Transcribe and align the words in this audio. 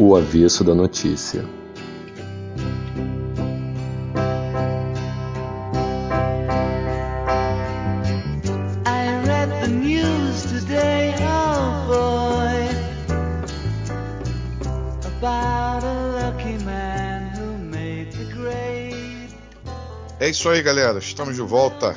O 0.00 0.14
avesso 0.14 0.62
da 0.62 0.76
notícia. 0.76 1.44
I 8.86 9.26
read 9.26 9.50
the 9.60 9.66
news 9.66 10.42
today, 10.44 11.16
oh 11.18 11.88
boy, 11.88 12.68
about 15.18 15.84
a 15.84 15.92
lucky 16.14 16.62
man 16.64 17.32
who 17.36 17.58
made 17.58 18.12
the 18.12 18.32
grade. 18.32 19.34
É 20.20 20.28
isso 20.28 20.48
aí, 20.48 20.62
galera. 20.62 21.00
Estamos 21.00 21.34
de 21.34 21.42
volta. 21.42 21.96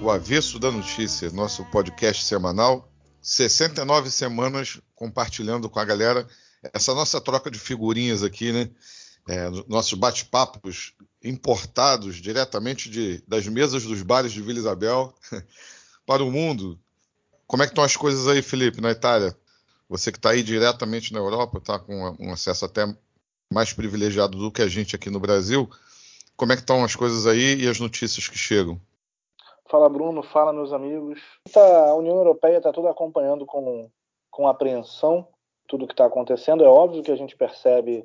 O 0.00 0.08
Avesso 0.08 0.60
da 0.60 0.70
Notícia, 0.70 1.28
nosso 1.30 1.64
podcast 1.72 2.24
semanal. 2.24 2.88
69 3.20 4.08
semanas 4.08 4.80
compartilhando 4.94 5.68
com 5.68 5.80
a 5.80 5.84
galera 5.84 6.28
essa 6.62 6.94
nossa 6.94 7.20
troca 7.20 7.50
de 7.50 7.58
figurinhas 7.58 8.22
aqui, 8.22 8.52
né? 8.52 8.70
É, 9.28 9.48
nossos 9.68 9.94
bate-papos 9.94 10.94
importados 11.22 12.16
diretamente 12.16 12.88
de, 12.88 13.22
das 13.28 13.46
mesas 13.46 13.84
dos 13.84 14.02
bares 14.02 14.32
de 14.32 14.40
Vila 14.40 14.58
Isabel 14.58 15.14
para 16.06 16.24
o 16.24 16.30
mundo. 16.30 16.78
Como 17.46 17.62
é 17.62 17.66
que 17.66 17.72
estão 17.72 17.84
as 17.84 17.96
coisas 17.96 18.26
aí, 18.28 18.42
Felipe, 18.42 18.80
na 18.80 18.90
Itália? 18.90 19.36
Você 19.88 20.10
que 20.10 20.18
está 20.18 20.30
aí 20.30 20.42
diretamente 20.42 21.12
na 21.12 21.18
Europa, 21.18 21.58
está 21.58 21.78
com 21.78 22.16
um 22.18 22.32
acesso 22.32 22.64
até 22.64 22.86
mais 23.52 23.72
privilegiado 23.72 24.38
do 24.38 24.50
que 24.50 24.62
a 24.62 24.68
gente 24.68 24.94
aqui 24.94 25.10
no 25.10 25.20
Brasil. 25.20 25.68
Como 26.36 26.52
é 26.52 26.56
que 26.56 26.62
estão 26.62 26.84
as 26.84 26.94
coisas 26.94 27.26
aí 27.26 27.56
e 27.56 27.68
as 27.68 27.78
notícias 27.80 28.28
que 28.28 28.38
chegam? 28.38 28.80
Fala 29.68 29.88
Bruno, 29.88 30.22
fala 30.22 30.52
meus 30.52 30.72
amigos. 30.72 31.20
A 31.54 31.94
União 31.94 32.16
Europeia 32.16 32.58
está 32.58 32.72
toda 32.72 32.90
acompanhando 32.90 33.44
com, 33.44 33.90
com 34.30 34.48
apreensão 34.48 35.28
tudo 35.70 35.86
que 35.86 35.94
está 35.94 36.04
acontecendo. 36.04 36.64
É 36.64 36.68
óbvio 36.68 37.02
que 37.02 37.12
a 37.12 37.16
gente 37.16 37.36
percebe 37.36 38.04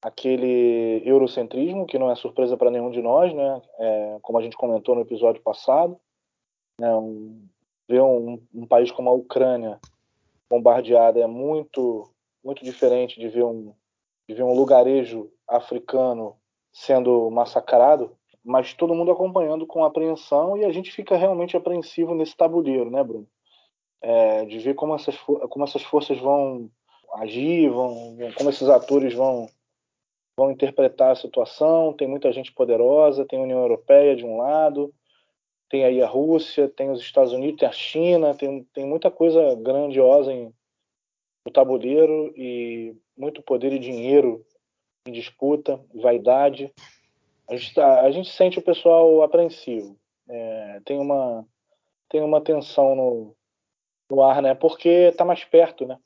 aquele 0.00 1.02
eurocentrismo, 1.04 1.86
que 1.86 1.98
não 1.98 2.10
é 2.10 2.14
surpresa 2.14 2.56
para 2.56 2.70
nenhum 2.70 2.90
de 2.90 3.02
nós, 3.02 3.34
né? 3.34 3.62
É, 3.78 4.18
como 4.22 4.38
a 4.38 4.42
gente 4.42 4.56
comentou 4.56 4.94
no 4.94 5.00
episódio 5.00 5.42
passado. 5.42 5.98
Né? 6.80 6.94
Um, 6.94 7.48
ver 7.88 8.00
um, 8.00 8.40
um, 8.54 8.66
país 8.66 8.90
como 8.90 9.10
a 9.10 9.12
Ucrânia 9.12 9.78
bombardeada 10.48 11.20
é 11.20 11.26
muito, 11.26 12.10
muito 12.44 12.64
diferente 12.64 13.18
de 13.18 13.28
ver 13.28 13.44
um, 13.44 13.74
de 14.28 14.34
ver 14.34 14.42
um 14.42 14.54
lugarejo 14.54 15.30
africano 15.46 16.36
sendo 16.72 17.30
massacrado 17.30 18.16
mas 18.44 18.74
todo 18.74 18.94
mundo 18.94 19.10
acompanhando 19.10 19.66
com 19.66 19.82
apreensão 19.82 20.56
e 20.58 20.66
a 20.66 20.70
gente 20.70 20.92
fica 20.92 21.16
realmente 21.16 21.56
apreensivo 21.56 22.14
nesse 22.14 22.36
tabuleiro, 22.36 22.90
né, 22.90 23.02
Bruno? 23.02 23.26
É, 24.02 24.44
de 24.44 24.58
ver 24.58 24.74
como 24.74 24.94
essas, 24.94 25.16
como 25.18 25.64
essas 25.64 25.82
forças 25.82 26.18
vão 26.18 26.70
agir, 27.14 27.68
vão, 27.68 28.16
como 28.36 28.50
esses 28.50 28.68
atores 28.68 29.14
vão, 29.14 29.48
vão 30.36 30.50
interpretar 30.50 31.12
a 31.12 31.16
situação. 31.16 31.92
Tem 31.92 32.08
muita 32.08 32.32
gente 32.32 32.52
poderosa, 32.52 33.24
tem 33.24 33.38
a 33.38 33.42
União 33.42 33.60
Europeia 33.60 34.16
de 34.16 34.24
um 34.24 34.38
lado, 34.38 34.92
tem 35.68 35.84
aí 35.84 36.02
a 36.02 36.06
Rússia, 36.06 36.68
tem 36.68 36.90
os 36.90 37.00
Estados 37.00 37.32
Unidos, 37.32 37.60
tem 37.60 37.68
a 37.68 37.72
China, 37.72 38.34
tem, 38.34 38.64
tem 38.72 38.86
muita 38.86 39.10
coisa 39.10 39.54
grandiosa 39.56 40.32
em, 40.32 40.52
no 41.46 41.52
tabuleiro 41.52 42.32
e 42.36 42.96
muito 43.16 43.42
poder 43.42 43.72
e 43.72 43.78
dinheiro 43.78 44.44
em 45.06 45.12
disputa, 45.12 45.80
vaidade 45.94 46.72
a 47.48 47.56
gente, 47.56 47.74
tá, 47.74 48.00
a 48.00 48.10
gente 48.10 48.30
sente 48.30 48.58
o 48.58 48.62
pessoal 48.62 49.22
apreensivo. 49.22 49.98
É, 50.28 50.80
tem 50.84 50.98
uma 50.98 51.46
tem 52.08 52.22
uma 52.22 52.40
tensão 52.40 52.94
no, 52.94 53.36
no 54.10 54.22
ar, 54.22 54.40
né? 54.40 54.54
Porque 54.54 54.88
está 54.88 55.24
mais 55.24 55.44
perto, 55.44 55.86
né? 55.86 55.98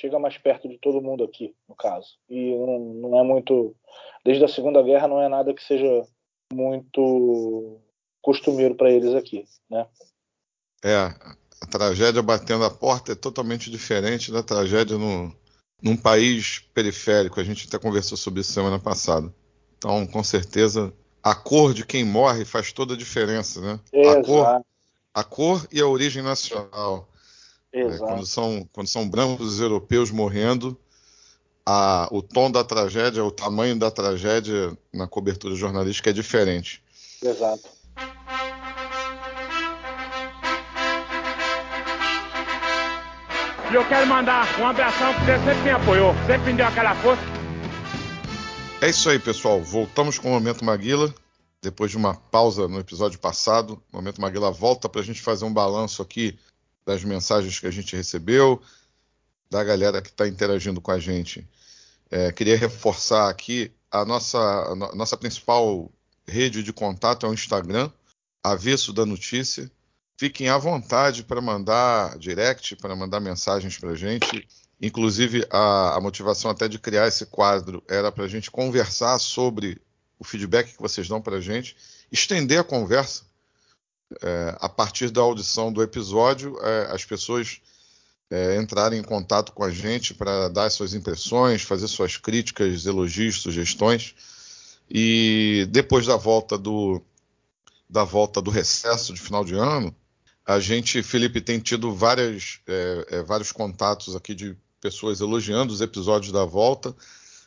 Chega 0.00 0.16
mais 0.16 0.38
perto 0.38 0.68
de 0.68 0.78
todo 0.78 1.02
mundo 1.02 1.24
aqui, 1.24 1.56
no 1.68 1.74
caso. 1.74 2.18
E 2.28 2.54
não, 2.54 2.78
não 2.78 3.18
é 3.18 3.22
muito. 3.24 3.74
Desde 4.24 4.44
a 4.44 4.48
Segunda 4.48 4.80
Guerra 4.80 5.08
não 5.08 5.20
é 5.20 5.28
nada 5.28 5.52
que 5.52 5.62
seja 5.62 6.06
muito 6.52 7.80
costumeiro 8.22 8.76
para 8.76 8.92
eles 8.92 9.12
aqui, 9.12 9.44
né? 9.68 9.88
É, 10.84 10.94
a 10.94 11.66
tragédia 11.68 12.22
batendo 12.22 12.64
a 12.64 12.70
porta 12.70 13.10
é 13.10 13.16
totalmente 13.16 13.72
diferente 13.72 14.30
da 14.30 14.40
tragédia 14.40 14.96
no, 14.96 15.34
num 15.82 15.96
país 15.96 16.60
periférico. 16.72 17.40
A 17.40 17.44
gente 17.44 17.66
até 17.66 17.76
conversou 17.76 18.16
sobre 18.16 18.40
isso 18.40 18.52
semana 18.52 18.78
passada. 18.78 19.34
Então, 19.76 20.06
com 20.06 20.22
certeza, 20.22 20.92
a 21.20 21.34
cor 21.34 21.74
de 21.74 21.84
quem 21.84 22.04
morre 22.04 22.44
faz 22.44 22.72
toda 22.72 22.94
a 22.94 22.96
diferença, 22.96 23.60
né? 23.60 23.80
Exato. 23.92 24.20
A 24.20 24.24
cor, 24.24 24.64
a 25.12 25.24
cor 25.24 25.68
e 25.72 25.80
a 25.80 25.86
origem 25.88 26.22
nacional. 26.22 27.08
É, 27.78 27.82
Exato. 27.82 28.04
Quando, 28.04 28.26
são, 28.26 28.68
quando 28.72 28.88
são 28.88 29.08
brancos 29.08 29.60
europeus 29.60 30.10
morrendo, 30.10 30.76
a, 31.64 32.08
o 32.10 32.20
tom 32.20 32.50
da 32.50 32.64
tragédia, 32.64 33.24
o 33.24 33.30
tamanho 33.30 33.78
da 33.78 33.90
tragédia 33.90 34.76
na 34.92 35.06
cobertura 35.06 35.54
jornalística 35.54 36.10
é 36.10 36.12
diferente. 36.12 36.82
Exato. 37.22 37.68
E 43.70 43.74
eu 43.74 43.86
quero 43.86 44.06
mandar 44.06 44.58
um 44.58 44.66
abração 44.66 45.12
que 45.14 45.20
você 45.20 45.38
sempre 45.44 45.62
me 45.62 45.70
apoiou, 45.70 46.14
sempre 46.26 46.50
me 46.50 46.56
deu 46.56 46.66
aquela 46.66 46.94
força. 46.96 47.22
É 48.80 48.88
isso 48.88 49.08
aí, 49.10 49.18
pessoal. 49.18 49.62
Voltamos 49.62 50.18
com 50.18 50.28
o 50.28 50.32
Momento 50.32 50.64
Maguila. 50.64 51.14
Depois 51.60 51.90
de 51.90 51.96
uma 51.96 52.14
pausa 52.14 52.66
no 52.66 52.78
episódio 52.78 53.18
passado, 53.18 53.82
o 53.92 53.96
Momento 53.96 54.20
Maguila 54.20 54.50
volta 54.50 54.88
para 54.88 55.00
a 55.00 55.04
gente 55.04 55.20
fazer 55.20 55.44
um 55.44 55.52
balanço 55.52 56.00
aqui 56.00 56.38
das 56.88 57.04
mensagens 57.04 57.60
que 57.60 57.66
a 57.66 57.70
gente 57.70 57.94
recebeu, 57.94 58.62
da 59.50 59.62
galera 59.62 60.00
que 60.00 60.08
está 60.08 60.26
interagindo 60.26 60.80
com 60.80 60.90
a 60.90 60.98
gente. 60.98 61.46
É, 62.10 62.32
queria 62.32 62.56
reforçar 62.56 63.28
aqui 63.28 63.70
a 63.90 64.06
nossa, 64.06 64.38
a 64.38 64.94
nossa 64.94 65.14
principal 65.14 65.92
rede 66.26 66.62
de 66.62 66.72
contato 66.72 67.26
é 67.26 67.28
o 67.28 67.34
Instagram, 67.34 67.90
Avesso 68.42 68.90
da 68.94 69.04
Notícia. 69.04 69.70
Fiquem 70.16 70.48
à 70.48 70.56
vontade 70.56 71.24
para 71.24 71.42
mandar 71.42 72.16
direct, 72.16 72.74
para 72.76 72.96
mandar 72.96 73.20
mensagens 73.20 73.76
para 73.76 73.90
a 73.90 73.94
gente. 73.94 74.48
Inclusive, 74.80 75.46
a, 75.50 75.96
a, 75.96 76.00
motivação 76.00 76.50
até 76.50 76.68
de 76.68 76.78
criar 76.78 77.06
esse 77.06 77.26
quadro 77.26 77.82
era 77.86 78.10
para 78.10 78.24
a 78.24 78.28
gente 78.28 78.50
conversar 78.50 79.18
sobre 79.18 79.78
o 80.18 80.24
feedback 80.24 80.72
que 80.72 80.80
vocês 80.80 81.06
dão 81.06 81.20
para 81.20 81.36
a 81.36 81.40
gente, 81.40 81.76
estender 82.10 82.58
a 82.58 82.64
conversa. 82.64 83.27
É, 84.22 84.56
a 84.60 84.68
partir 84.68 85.10
da 85.10 85.20
audição 85.20 85.72
do 85.72 85.82
episódio, 85.82 86.58
é, 86.62 86.88
as 86.90 87.04
pessoas 87.04 87.60
é, 88.30 88.56
entrarem 88.56 89.00
em 89.00 89.02
contato 89.02 89.52
com 89.52 89.64
a 89.64 89.70
gente 89.70 90.14
para 90.14 90.48
dar 90.48 90.70
suas 90.70 90.94
impressões, 90.94 91.62
fazer 91.62 91.88
suas 91.88 92.16
críticas, 92.16 92.86
elogios, 92.86 93.40
sugestões. 93.40 94.14
E 94.90 95.66
depois 95.70 96.06
da 96.06 96.16
volta 96.16 96.56
do, 96.56 97.02
da 97.88 98.04
volta 98.04 98.40
do 98.40 98.50
recesso 98.50 99.12
de 99.12 99.20
final 99.20 99.44
de 99.44 99.54
ano, 99.54 99.94
a 100.46 100.58
gente, 100.58 101.02
Felipe, 101.02 101.42
tem 101.42 101.58
tido 101.58 101.92
várias, 101.94 102.60
é, 102.66 103.06
é, 103.10 103.22
vários 103.22 103.52
contatos 103.52 104.16
aqui 104.16 104.34
de 104.34 104.56
pessoas 104.80 105.20
elogiando 105.20 105.72
os 105.72 105.82
episódios 105.82 106.32
da 106.32 106.44
volta. 106.44 106.94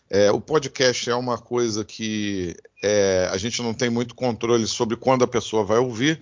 É, 0.07 0.31
o 0.31 0.39
podcast 0.39 1.09
é 1.09 1.15
uma 1.15 1.37
coisa 1.37 1.83
que 1.83 2.55
é, 2.83 3.27
a 3.31 3.37
gente 3.37 3.61
não 3.63 3.73
tem 3.73 3.89
muito 3.89 4.13
controle 4.13 4.67
sobre 4.67 4.95
quando 4.95 5.23
a 5.23 5.27
pessoa 5.27 5.63
vai 5.63 5.79
ouvir, 5.79 6.21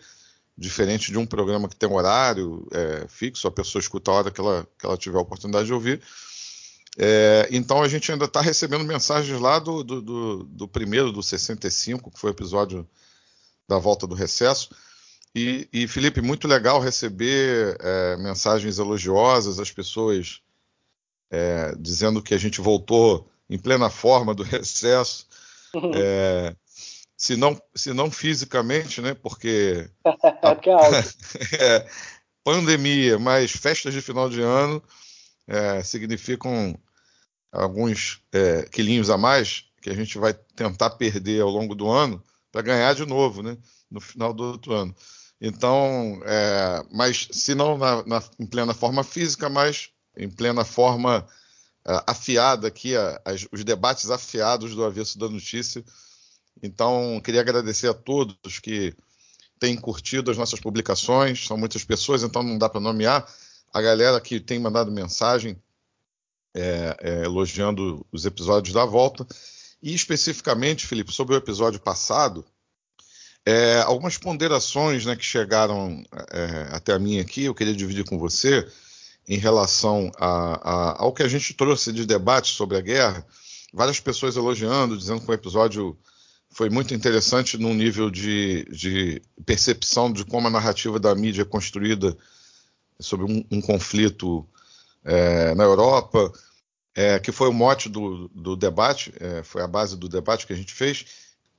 diferente 0.59 1.11
de 1.11 1.17
um 1.17 1.25
programa 1.25 1.69
que 1.69 1.75
tem 1.75 1.87
um 1.87 1.95
horário 1.95 2.67
é, 2.73 3.07
fixo, 3.07 3.47
a 3.47 3.51
pessoa 3.51 3.79
escuta 3.79 4.11
a 4.11 4.15
hora 4.15 4.31
que 4.31 4.41
ela, 4.41 4.67
que 4.77 4.85
ela 4.85 4.97
tiver 4.97 5.17
a 5.17 5.21
oportunidade 5.21 5.67
de 5.67 5.73
ouvir. 5.73 6.01
É, 6.97 7.47
então 7.49 7.81
a 7.81 7.87
gente 7.87 8.11
ainda 8.11 8.25
está 8.25 8.41
recebendo 8.41 8.83
mensagens 8.83 9.39
lá 9.39 9.57
do, 9.57 9.83
do, 9.83 10.01
do, 10.01 10.43
do, 10.43 10.67
primeiro, 10.67 11.13
do 11.13 11.23
65, 11.23 12.11
que 12.11 12.19
foi 12.19 12.31
o 12.31 12.33
episódio 12.33 12.85
da 13.67 13.77
volta 13.77 14.05
do 14.05 14.15
recesso. 14.15 14.69
E, 15.33 15.69
e 15.71 15.87
Felipe, 15.87 16.19
muito 16.21 16.45
legal 16.45 16.81
receber 16.81 17.77
é, 17.79 18.17
mensagens 18.17 18.79
elogiosas, 18.79 19.59
as 19.59 19.71
pessoas 19.71 20.41
é, 21.31 21.73
dizendo 21.79 22.21
que 22.21 22.33
a 22.33 22.37
gente 22.37 22.59
voltou 22.59 23.31
em 23.49 23.57
plena 23.57 23.89
forma 23.89 24.33
do 24.35 24.43
recesso, 24.43 25.25
é, 25.95 26.53
se, 27.19 27.35
não, 27.35 27.61
se 27.75 27.93
não 27.93 28.09
fisicamente, 28.09 29.01
né? 29.01 29.13
Porque 29.13 29.89
a, 30.05 30.55
é, 31.59 31.87
pandemia, 32.43 33.19
mais 33.19 33.51
festas 33.51 33.93
de 33.93 34.01
final 34.01 34.29
de 34.29 34.41
ano 34.41 34.81
é, 35.45 35.83
significam 35.83 36.79
alguns 37.51 38.21
é, 38.31 38.63
quilinhos 38.71 39.09
a 39.09 39.17
mais 39.17 39.65
que 39.81 39.89
a 39.89 39.93
gente 39.93 40.17
vai 40.17 40.33
tentar 40.33 40.91
perder 40.91 41.41
ao 41.41 41.49
longo 41.49 41.75
do 41.75 41.89
ano 41.89 42.23
para 42.51 42.61
ganhar 42.61 42.95
de 42.95 43.05
novo, 43.05 43.43
né? 43.43 43.57
No 43.91 43.99
final 43.99 44.33
do 44.33 44.43
outro 44.43 44.73
ano. 44.73 44.95
Então, 45.41 46.21
é, 46.23 46.83
mas 46.89 47.27
se 47.31 47.53
não 47.53 47.77
na, 47.77 48.05
na, 48.05 48.23
em 48.39 48.45
plena 48.45 48.73
forma 48.73 49.03
física, 49.03 49.49
mas 49.49 49.89
em 50.15 50.29
plena 50.29 50.63
forma 50.63 51.27
uh, 51.85 52.03
afiada 52.07 52.67
aqui, 52.67 52.95
uh, 52.95 53.19
as, 53.25 53.47
os 53.51 53.63
debates 53.63 54.09
afiados 54.09 54.75
do 54.75 54.83
avesso 54.83 55.17
da 55.17 55.29
notícia. 55.29 55.83
Então, 56.61 57.21
queria 57.23 57.41
agradecer 57.41 57.87
a 57.87 57.93
todos 57.93 58.59
que 58.59 58.95
têm 59.59 59.75
curtido 59.75 60.31
as 60.31 60.37
nossas 60.37 60.59
publicações, 60.59 61.45
são 61.45 61.57
muitas 61.57 61.83
pessoas, 61.83 62.23
então 62.23 62.41
não 62.41 62.57
dá 62.57 62.69
para 62.69 62.79
nomear. 62.79 63.27
A 63.73 63.81
galera 63.81 64.19
que 64.19 64.39
tem 64.39 64.59
mandado 64.59 64.91
mensagem, 64.91 65.61
é, 66.53 66.97
é, 66.99 67.23
elogiando 67.25 68.05
os 68.11 68.25
episódios 68.25 68.73
da 68.73 68.85
volta. 68.85 69.27
E 69.81 69.93
especificamente, 69.93 70.87
Felipe, 70.87 71.11
sobre 71.11 71.35
o 71.35 71.37
episódio 71.37 71.79
passado, 71.79 72.45
é, 73.45 73.79
algumas 73.81 74.17
ponderações 74.17 75.05
né, 75.05 75.15
que 75.15 75.23
chegaram 75.23 76.03
é, 76.31 76.75
até 76.75 76.93
a 76.93 76.99
mim 76.99 77.19
aqui, 77.19 77.45
eu 77.45 77.55
queria 77.55 77.75
dividir 77.75 78.03
com 78.03 78.17
você 78.17 78.67
em 79.27 79.37
relação 79.37 80.11
a, 80.17 80.69
a, 80.69 81.01
ao 81.03 81.13
que 81.13 81.23
a 81.23 81.27
gente 81.27 81.53
trouxe 81.53 81.93
de 81.93 82.05
debate 82.05 82.53
sobre 82.53 82.77
a 82.77 82.81
guerra. 82.81 83.25
Várias 83.73 83.99
pessoas 83.99 84.35
elogiando, 84.35 84.97
dizendo 84.97 85.21
que 85.21 85.29
o 85.29 85.33
episódio 85.33 85.97
foi 86.59 86.69
muito 86.69 86.93
interessante 86.93 87.57
num 87.57 87.73
nível 87.73 88.11
de, 88.11 88.65
de 88.65 89.21
percepção 89.45 90.11
de 90.11 90.25
como 90.25 90.47
a 90.47 90.51
narrativa 90.51 90.99
da 90.99 91.15
mídia 91.15 91.43
é 91.43 91.45
construída 91.45 92.17
sobre 92.99 93.31
um, 93.31 93.45
um 93.49 93.61
conflito 93.61 94.45
é, 95.05 95.55
na 95.55 95.63
Europa, 95.63 96.33
é, 96.93 97.17
que 97.17 97.31
foi 97.31 97.47
o 97.47 97.53
mote 97.53 97.87
do, 97.87 98.27
do 98.35 98.57
debate, 98.57 99.13
é, 99.21 99.41
foi 99.41 99.61
a 99.61 99.67
base 99.69 99.95
do 99.95 100.09
debate 100.09 100.45
que 100.45 100.51
a 100.51 100.55
gente 100.57 100.73
fez. 100.73 101.05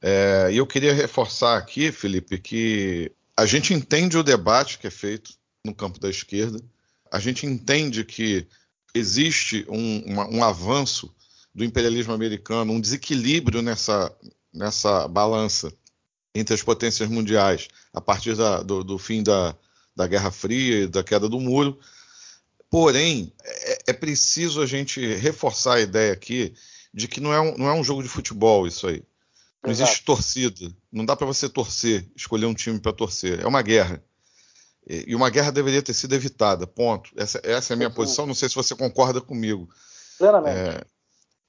É, 0.03 0.51
e 0.53 0.59
eu 0.59 0.67
queria 0.67 0.93
reforçar 0.93 1.57
aqui, 1.57 1.91
Felipe, 1.91 2.37
que 2.37 3.11
a 3.35 3.47
gente 3.47 3.73
entende 3.73 4.19
o 4.19 4.23
debate 4.23 4.79
que 4.79 4.87
é 4.87 4.91
feito 4.91 5.33
no 5.65 5.75
campo 5.75 5.99
da 5.99 6.11
esquerda, 6.11 6.61
a 7.11 7.19
gente 7.19 7.47
entende 7.47 8.05
que 8.05 8.47
existe 8.95 9.65
um, 9.67 10.03
uma, 10.05 10.29
um 10.29 10.45
avanço 10.45 11.11
do 11.55 11.65
imperialismo 11.65 12.13
americano, 12.13 12.75
um 12.75 12.81
desequilíbrio 12.81 13.63
nessa, 13.63 14.15
nessa 14.53 15.07
balança 15.09 15.73
entre 16.35 16.55
as 16.55 16.63
potências 16.63 17.09
mundiais 17.09 17.69
a 17.93 18.01
partir 18.01 18.37
da, 18.37 18.63
do, 18.63 18.85
do, 18.85 18.99
fim 18.99 19.23
da, 19.23 19.57
da 19.95 20.07
Guerra 20.07 20.31
Fria 20.31 20.85
e 20.85 20.87
da 20.87 21.03
queda 21.03 21.29
do 21.29 21.41
muro. 21.41 21.79
Porém, 22.71 23.33
é, 23.43 23.79
é, 23.89 23.93
preciso 23.93 24.63
a 24.63 24.67
gente 24.67 25.05
reforçar 25.17 25.75
a 25.75 25.81
ideia 25.81 26.13
aqui 26.13 26.55
de 26.95 27.09
que 27.09 27.21
não 27.21 27.33
é 27.33 27.41
um, 27.41 27.57
não 27.59 27.69
é 27.69 27.75
um 27.75 27.83
jogo 27.83 28.03
de 28.03 28.09
futebol 28.09 28.67
isso 28.67 28.87
aí. 28.87 29.03
Não 29.63 29.71
Exato. 29.71 29.91
existe 29.91 30.05
torcida. 30.05 30.73
Não 30.91 31.05
dá 31.05 31.17
para 31.17 31.27
você 31.27 31.49
torcer, 31.49 32.09
escolher 32.17 32.47
um 32.47 32.55
time 32.55 32.79
para 32.79 32.93
torcer. 32.93 33.41
É 33.41 33.47
uma 33.47 33.61
guerra. 33.61 34.03
E 34.89 35.15
uma 35.15 35.29
guerra 35.31 35.53
deveria 35.53 35.83
ter 35.83 35.93
sido 35.93 36.15
evitada. 36.15 36.67
Ponto. 36.67 37.11
Essa, 37.17 37.41
essa 37.45 37.73
é 37.73 37.75
a 37.75 37.77
minha 37.77 37.91
posição. 37.91 38.27
Não 38.27 38.35
sei 38.35 38.49
se 38.49 38.55
você 38.55 38.75
concorda 38.75 39.21
comigo. 39.21 39.69
Plenamente. 40.19 40.59
É, 40.59 40.85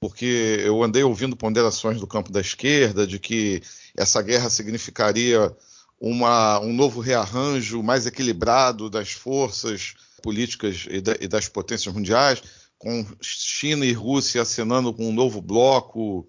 porque 0.02 0.58
eu 0.64 0.82
andei 0.82 1.04
ouvindo 1.04 1.36
ponderações 1.36 2.00
do 2.00 2.08
campo 2.08 2.32
da 2.32 2.40
esquerda 2.40 3.06
de 3.06 3.20
que 3.20 3.62
essa 3.96 4.20
guerra 4.20 4.50
significaria 4.50 5.56
uma, 6.00 6.58
um 6.58 6.72
novo 6.72 7.00
rearranjo 7.00 7.84
mais 7.84 8.04
equilibrado 8.04 8.90
das 8.90 9.12
forças 9.12 9.94
políticas 10.20 10.88
e, 10.90 11.00
da, 11.00 11.16
e, 11.20 11.28
das 11.28 11.48
potências 11.48 11.94
mundiais, 11.94 12.42
com 12.76 13.06
China 13.20 13.86
e 13.86 13.92
Rússia 13.92 14.42
acenando 14.42 14.92
com 14.92 15.08
um 15.08 15.12
novo 15.12 15.40
bloco 15.40 16.26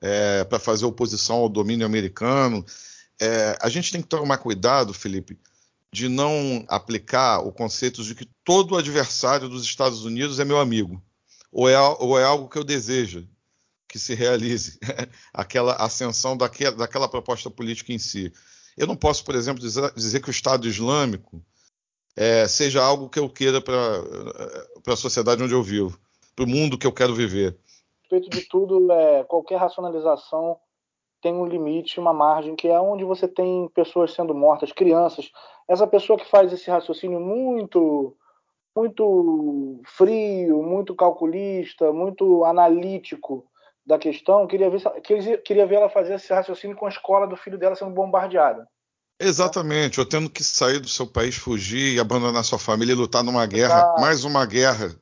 é, 0.00 0.44
para 0.44 0.60
fazer 0.60 0.84
oposição 0.84 1.38
ao 1.38 1.48
domínio 1.48 1.84
americano. 1.84 2.64
É, 3.20 3.58
a 3.60 3.68
gente 3.68 3.90
tem 3.90 4.00
que 4.00 4.06
tomar 4.06 4.38
cuidado, 4.38 4.94
Felipe, 4.94 5.36
de 5.92 6.08
não 6.08 6.64
aplicar 6.68 7.40
o 7.40 7.50
conceito 7.50 8.04
de 8.04 8.14
que 8.14 8.30
todo 8.44 8.76
adversário 8.76 9.48
dos 9.48 9.64
Estados 9.64 10.04
Unidos 10.04 10.38
é 10.38 10.44
meu 10.44 10.60
amigo 10.60 11.02
ou 11.52 11.68
é, 11.68 11.78
ou 11.78 12.18
é 12.18 12.24
algo 12.24 12.48
que 12.48 12.58
eu 12.58 12.64
desejo 12.64 13.26
que 13.88 13.98
se 13.98 14.14
realize, 14.14 14.78
aquela 15.32 15.72
ascensão 15.76 16.36
daquela, 16.36 16.76
daquela, 16.76 17.08
proposta 17.08 17.50
política 17.50 17.92
em 17.92 17.98
si. 17.98 18.30
Eu 18.76 18.86
não 18.86 18.94
posso, 18.94 19.24
por 19.24 19.34
exemplo, 19.34 19.60
dizer, 19.60 19.92
dizer 19.94 20.20
que 20.20 20.28
o 20.28 20.30
Estado 20.30 20.68
Islâmico 20.68 21.42
é, 22.14 22.46
seja 22.46 22.84
algo 22.84 23.08
que 23.08 23.18
eu 23.18 23.30
queira 23.30 23.62
para 23.62 24.92
a 24.92 24.96
sociedade 24.96 25.42
onde 25.42 25.54
eu 25.54 25.62
vivo, 25.62 25.98
para 26.36 26.44
o 26.44 26.48
mundo 26.48 26.76
que 26.76 26.86
eu 26.86 26.92
quero 26.92 27.14
viver. 27.14 27.56
Respeito 28.02 28.28
de 28.28 28.42
tudo, 28.42 28.92
é, 28.92 29.24
qualquer 29.24 29.56
racionalização 29.56 30.58
tem 31.20 31.32
um 31.32 31.46
limite, 31.46 31.98
uma 31.98 32.12
margem, 32.12 32.54
que 32.54 32.68
é 32.68 32.78
onde 32.78 33.04
você 33.04 33.26
tem 33.26 33.68
pessoas 33.74 34.12
sendo 34.12 34.34
mortas, 34.34 34.70
crianças. 34.70 35.30
Essa 35.68 35.86
pessoa 35.86 36.18
que 36.18 36.30
faz 36.30 36.52
esse 36.52 36.70
raciocínio 36.70 37.20
muito 37.20 38.16
muito 38.78 39.80
frio, 39.96 40.62
muito 40.62 40.94
calculista, 40.94 41.92
muito 41.92 42.44
analítico 42.44 43.44
da 43.84 43.98
questão, 43.98 44.46
queria 44.46 44.70
ver, 44.70 45.42
queria 45.42 45.66
ver 45.66 45.76
ela 45.76 45.88
fazer 45.88 46.14
esse 46.14 46.32
raciocínio 46.32 46.76
com 46.76 46.86
a 46.86 46.90
escola 46.90 47.26
do 47.26 47.36
filho 47.36 47.58
dela 47.58 47.74
sendo 47.74 47.90
bombardeada. 47.90 48.68
Exatamente, 49.18 49.98
ou 49.98 50.06
tendo 50.06 50.30
que 50.30 50.44
sair 50.44 50.78
do 50.78 50.88
seu 50.88 51.06
país, 51.06 51.34
fugir 51.34 51.94
e 51.94 51.98
abandonar 51.98 52.44
sua 52.44 52.58
família 52.58 52.92
e 52.92 52.96
lutar 52.96 53.24
numa 53.24 53.44
guerra, 53.46 53.96
mais 53.98 54.24
uma 54.24 54.46
guerra 54.46 54.94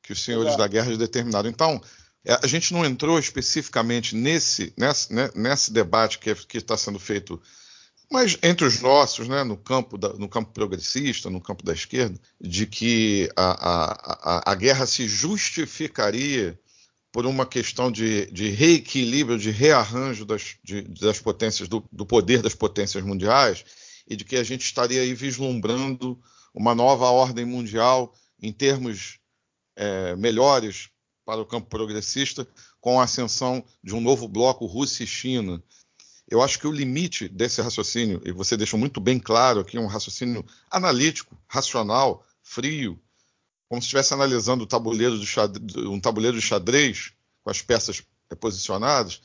que 0.00 0.12
os 0.12 0.22
senhores 0.22 0.50
Exato. 0.50 0.62
da 0.62 0.68
guerra 0.68 0.96
determinaram. 0.96 1.48
Então, 1.48 1.80
é, 2.24 2.38
a 2.40 2.46
gente 2.46 2.72
não 2.72 2.84
entrou 2.84 3.18
especificamente 3.18 4.14
nesse, 4.14 4.72
nesse, 4.78 5.12
né, 5.12 5.28
nesse 5.34 5.72
debate 5.72 6.20
que 6.20 6.30
é, 6.30 6.36
está 6.54 6.76
sendo 6.76 7.00
feito 7.00 7.40
mas 8.14 8.38
entre 8.44 8.64
os 8.64 8.80
nossos, 8.80 9.26
né, 9.26 9.42
no, 9.42 9.56
campo 9.56 9.98
da, 9.98 10.12
no 10.12 10.28
campo 10.28 10.52
progressista, 10.52 11.28
no 11.28 11.40
campo 11.40 11.64
da 11.64 11.72
esquerda, 11.72 12.16
de 12.40 12.64
que 12.64 13.28
a, 13.34 14.44
a, 14.46 14.52
a 14.52 14.54
guerra 14.54 14.86
se 14.86 15.08
justificaria 15.08 16.56
por 17.10 17.26
uma 17.26 17.44
questão 17.44 17.90
de, 17.90 18.26
de 18.26 18.50
reequilíbrio, 18.50 19.36
de 19.36 19.50
rearranjo 19.50 20.24
das, 20.24 20.54
de, 20.62 20.82
das 20.82 21.18
potências, 21.18 21.66
do, 21.68 21.84
do, 21.90 22.06
poder 22.06 22.40
das 22.40 22.54
potências 22.54 23.02
mundiais, 23.02 23.64
e 24.06 24.14
de 24.14 24.24
que 24.24 24.36
a 24.36 24.44
gente 24.44 24.62
estaria 24.62 25.02
aí 25.02 25.12
vislumbrando 25.12 26.16
uma 26.54 26.72
nova 26.72 27.06
ordem 27.06 27.44
mundial 27.44 28.14
em 28.40 28.52
termos 28.52 29.18
é, 29.74 30.14
melhores 30.14 30.88
para 31.24 31.40
o 31.40 31.46
campo 31.46 31.68
progressista, 31.68 32.46
com 32.80 33.00
a 33.00 33.04
ascensão 33.04 33.64
de 33.82 33.92
um 33.92 34.00
novo 34.00 34.28
bloco 34.28 34.66
Rússia 34.66 35.02
e 35.02 35.06
China, 35.08 35.60
eu 36.28 36.42
acho 36.42 36.58
que 36.58 36.66
o 36.66 36.72
limite 36.72 37.28
desse 37.28 37.60
raciocínio, 37.60 38.20
e 38.24 38.32
você 38.32 38.56
deixou 38.56 38.78
muito 38.78 39.00
bem 39.00 39.18
claro 39.18 39.60
aqui, 39.60 39.78
um 39.78 39.86
raciocínio 39.86 40.44
analítico, 40.70 41.36
racional, 41.46 42.26
frio, 42.42 42.98
como 43.68 43.80
se 43.80 43.86
estivesse 43.86 44.14
analisando 44.14 44.66
tabuleiro 44.66 45.18
xadrez, 45.24 45.76
um 45.86 46.00
tabuleiro 46.00 46.36
de 46.38 46.42
xadrez 46.42 47.12
com 47.42 47.50
as 47.50 47.60
peças 47.60 48.02
posicionadas, 48.40 49.20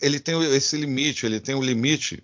ele 0.00 0.18
tem 0.18 0.40
esse 0.54 0.76
limite, 0.76 1.26
ele 1.26 1.40
tem 1.40 1.54
o 1.54 1.62
limite 1.62 2.22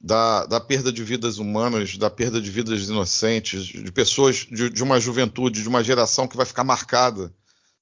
da, 0.00 0.46
da, 0.46 0.60
perda 0.60 0.92
de 0.92 1.02
vidas 1.02 1.38
humanas, 1.38 1.96
da 1.96 2.10
perda 2.10 2.40
de 2.40 2.50
vidas 2.50 2.88
inocentes, 2.88 3.66
de 3.66 3.92
pessoas 3.92 4.46
de, 4.50 4.70
de 4.70 4.82
uma 4.82 5.00
juventude, 5.00 5.62
de 5.62 5.68
uma 5.68 5.82
geração 5.82 6.28
que 6.28 6.36
vai 6.36 6.46
ficar 6.46 6.64
marcada 6.64 7.34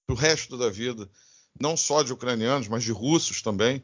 para 0.06 0.14
o 0.14 0.18
resto 0.18 0.56
da 0.56 0.70
vida, 0.70 1.08
não 1.60 1.76
só 1.76 2.02
de 2.02 2.12
ucranianos, 2.12 2.68
mas 2.68 2.84
de 2.84 2.92
russos 2.92 3.42
também 3.42 3.82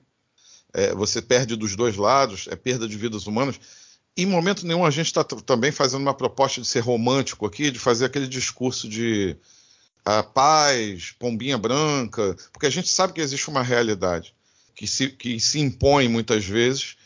é, 0.74 0.94
você 0.94 1.22
perde 1.22 1.56
dos 1.56 1.76
dois 1.76 1.96
lados, 1.96 2.46
é 2.50 2.56
perda 2.56 2.88
de 2.88 2.96
vidas 2.96 3.26
humanas. 3.26 3.58
Em 4.16 4.26
momento 4.26 4.66
nenhum 4.66 4.84
a 4.84 4.90
gente 4.90 5.06
está 5.06 5.24
também 5.24 5.72
fazendo 5.72 6.02
uma 6.02 6.14
proposta 6.14 6.60
de 6.60 6.66
ser 6.66 6.80
romântico 6.80 7.46
aqui, 7.46 7.70
de 7.70 7.78
fazer 7.78 8.04
aquele 8.04 8.26
discurso 8.26 8.88
de 8.88 9.36
a 10.04 10.22
paz, 10.22 11.14
pombinha 11.18 11.56
branca, 11.56 12.36
porque 12.52 12.66
a 12.66 12.70
gente 12.70 12.88
sabe 12.88 13.14
que 13.14 13.20
existe 13.20 13.48
uma 13.48 13.62
realidade 13.62 14.34
que 14.74 14.86
se, 14.86 15.08
que 15.08 15.40
se 15.40 15.58
impõe 15.60 16.08
muitas 16.08 16.44
vezes 16.44 16.96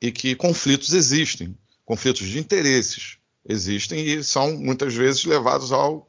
e 0.00 0.12
que 0.12 0.36
conflitos 0.36 0.92
existem, 0.92 1.56
conflitos 1.84 2.26
de 2.28 2.38
interesses 2.38 3.16
existem 3.46 4.06
e 4.06 4.22
são 4.22 4.56
muitas 4.56 4.94
vezes 4.94 5.24
levados 5.24 5.72
ao, 5.72 6.08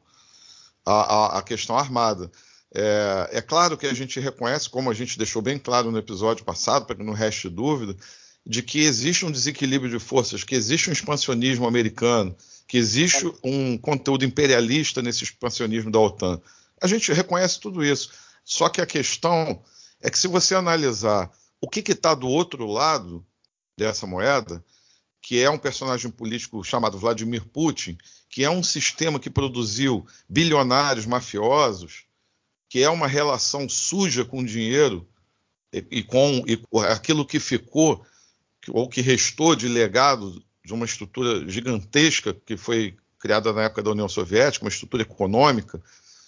a 0.84 1.42
questão 1.42 1.76
armada. 1.76 2.30
É, 2.74 3.30
é, 3.32 3.40
claro 3.40 3.76
que 3.76 3.86
a 3.86 3.94
gente 3.94 4.20
reconhece, 4.20 4.68
como 4.68 4.90
a 4.90 4.94
gente 4.94 5.18
deixou 5.18 5.40
bem 5.40 5.58
claro 5.58 5.90
no 5.90 5.98
episódio 5.98 6.44
passado, 6.44 6.86
para 6.86 6.96
que 6.96 7.02
não 7.02 7.12
reste 7.12 7.48
dúvida, 7.48 7.96
de 8.44 8.62
que 8.62 8.80
existe 8.80 9.24
um 9.24 9.30
desequilíbrio 9.30 9.90
de 9.90 9.98
forças, 9.98 10.44
que 10.44 10.54
existe 10.54 10.90
um 10.90 10.92
expansionismo 10.92 11.66
americano, 11.66 12.36
que 12.68 12.76
existe 12.76 13.30
um 13.42 13.78
conteúdo 13.78 14.24
imperialista 14.24 15.00
nesse 15.02 15.24
expansionismo 15.24 15.90
da 15.90 15.98
OTAN. 15.98 16.40
A 16.80 16.86
gente 16.86 17.12
reconhece 17.12 17.60
tudo 17.60 17.84
isso. 17.84 18.10
Só 18.44 18.68
que 18.68 18.80
a 18.80 18.86
questão 18.86 19.60
é 20.00 20.08
que 20.08 20.18
se 20.18 20.28
você 20.28 20.54
analisar 20.54 21.30
o 21.60 21.68
que 21.68 21.80
está 21.90 22.14
do 22.14 22.28
outro 22.28 22.66
lado 22.66 23.26
dessa 23.76 24.06
moeda, 24.06 24.64
que 25.20 25.42
é 25.42 25.50
um 25.50 25.58
personagem 25.58 26.10
político 26.10 26.62
chamado 26.62 26.98
Vladimir 26.98 27.44
Putin, 27.44 27.98
que 28.30 28.44
é 28.44 28.50
um 28.50 28.62
sistema 28.62 29.18
que 29.18 29.28
produziu 29.28 30.06
bilionários 30.28 31.06
mafiosos, 31.06 32.05
que 32.76 32.82
é 32.82 32.90
uma 32.90 33.06
relação 33.06 33.66
suja 33.70 34.22
com 34.22 34.40
o 34.40 34.44
dinheiro 34.44 35.08
e, 35.72 36.02
com 36.02 36.44
e 36.46 36.62
aquilo 36.90 37.24
que 37.24 37.40
ficou 37.40 38.04
ou 38.68 38.86
que 38.86 39.00
restou 39.00 39.56
de 39.56 39.66
legado 39.66 40.44
de 40.62 40.74
uma 40.74 40.84
estrutura 40.84 41.48
gigantesca 41.48 42.34
que 42.34 42.54
foi 42.54 42.94
criada 43.18 43.50
na 43.54 43.62
época 43.62 43.82
da 43.82 43.92
União 43.92 44.10
Soviética, 44.10 44.62
uma 44.62 44.68
estrutura 44.68 45.04
econômica, 45.04 45.82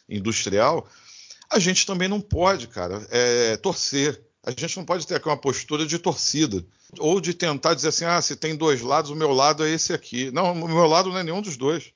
industrial, 0.08 0.88
a 1.50 1.58
gente 1.58 1.84
também 1.84 2.08
não 2.08 2.18
pode, 2.18 2.66
cara, 2.68 3.06
é, 3.10 3.58
torcer. 3.58 4.18
A 4.42 4.50
gente 4.50 4.74
não 4.78 4.86
pode 4.86 5.06
ter 5.06 5.16
aqui 5.16 5.28
uma 5.28 5.36
postura 5.36 5.84
de 5.84 5.98
torcida 5.98 6.64
ou 6.98 7.20
de 7.20 7.34
tentar 7.34 7.74
dizer 7.74 7.88
assim, 7.88 8.06
ah, 8.06 8.22
se 8.22 8.34
tem 8.36 8.56
dois 8.56 8.80
lados, 8.80 9.10
o 9.10 9.14
meu 9.14 9.34
lado 9.34 9.66
é 9.66 9.70
esse 9.70 9.92
aqui. 9.92 10.30
Não, 10.30 10.50
o 10.52 10.66
meu 10.66 10.86
lado 10.86 11.10
não 11.10 11.18
é 11.18 11.22
nenhum 11.22 11.42
dos 11.42 11.58
dois. 11.58 11.92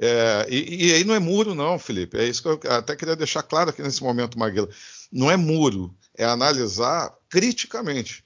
É, 0.00 0.46
e, 0.48 0.88
e, 0.88 0.94
aí 0.94 1.04
não 1.04 1.14
é 1.14 1.18
muro, 1.18 1.54
não, 1.54 1.78
Felipe. 1.78 2.16
É 2.18 2.24
isso 2.24 2.42
que 2.42 2.66
eu 2.66 2.72
até 2.72 2.96
queria 2.96 3.16
deixar 3.16 3.42
claro 3.42 3.70
aqui 3.70 3.82
nesse 3.82 4.02
momento, 4.02 4.38
Maguila. 4.38 4.68
Não 5.12 5.30
é 5.30 5.36
muro, 5.36 5.94
é 6.16 6.24
analisar 6.24 7.14
criticamente. 7.28 8.24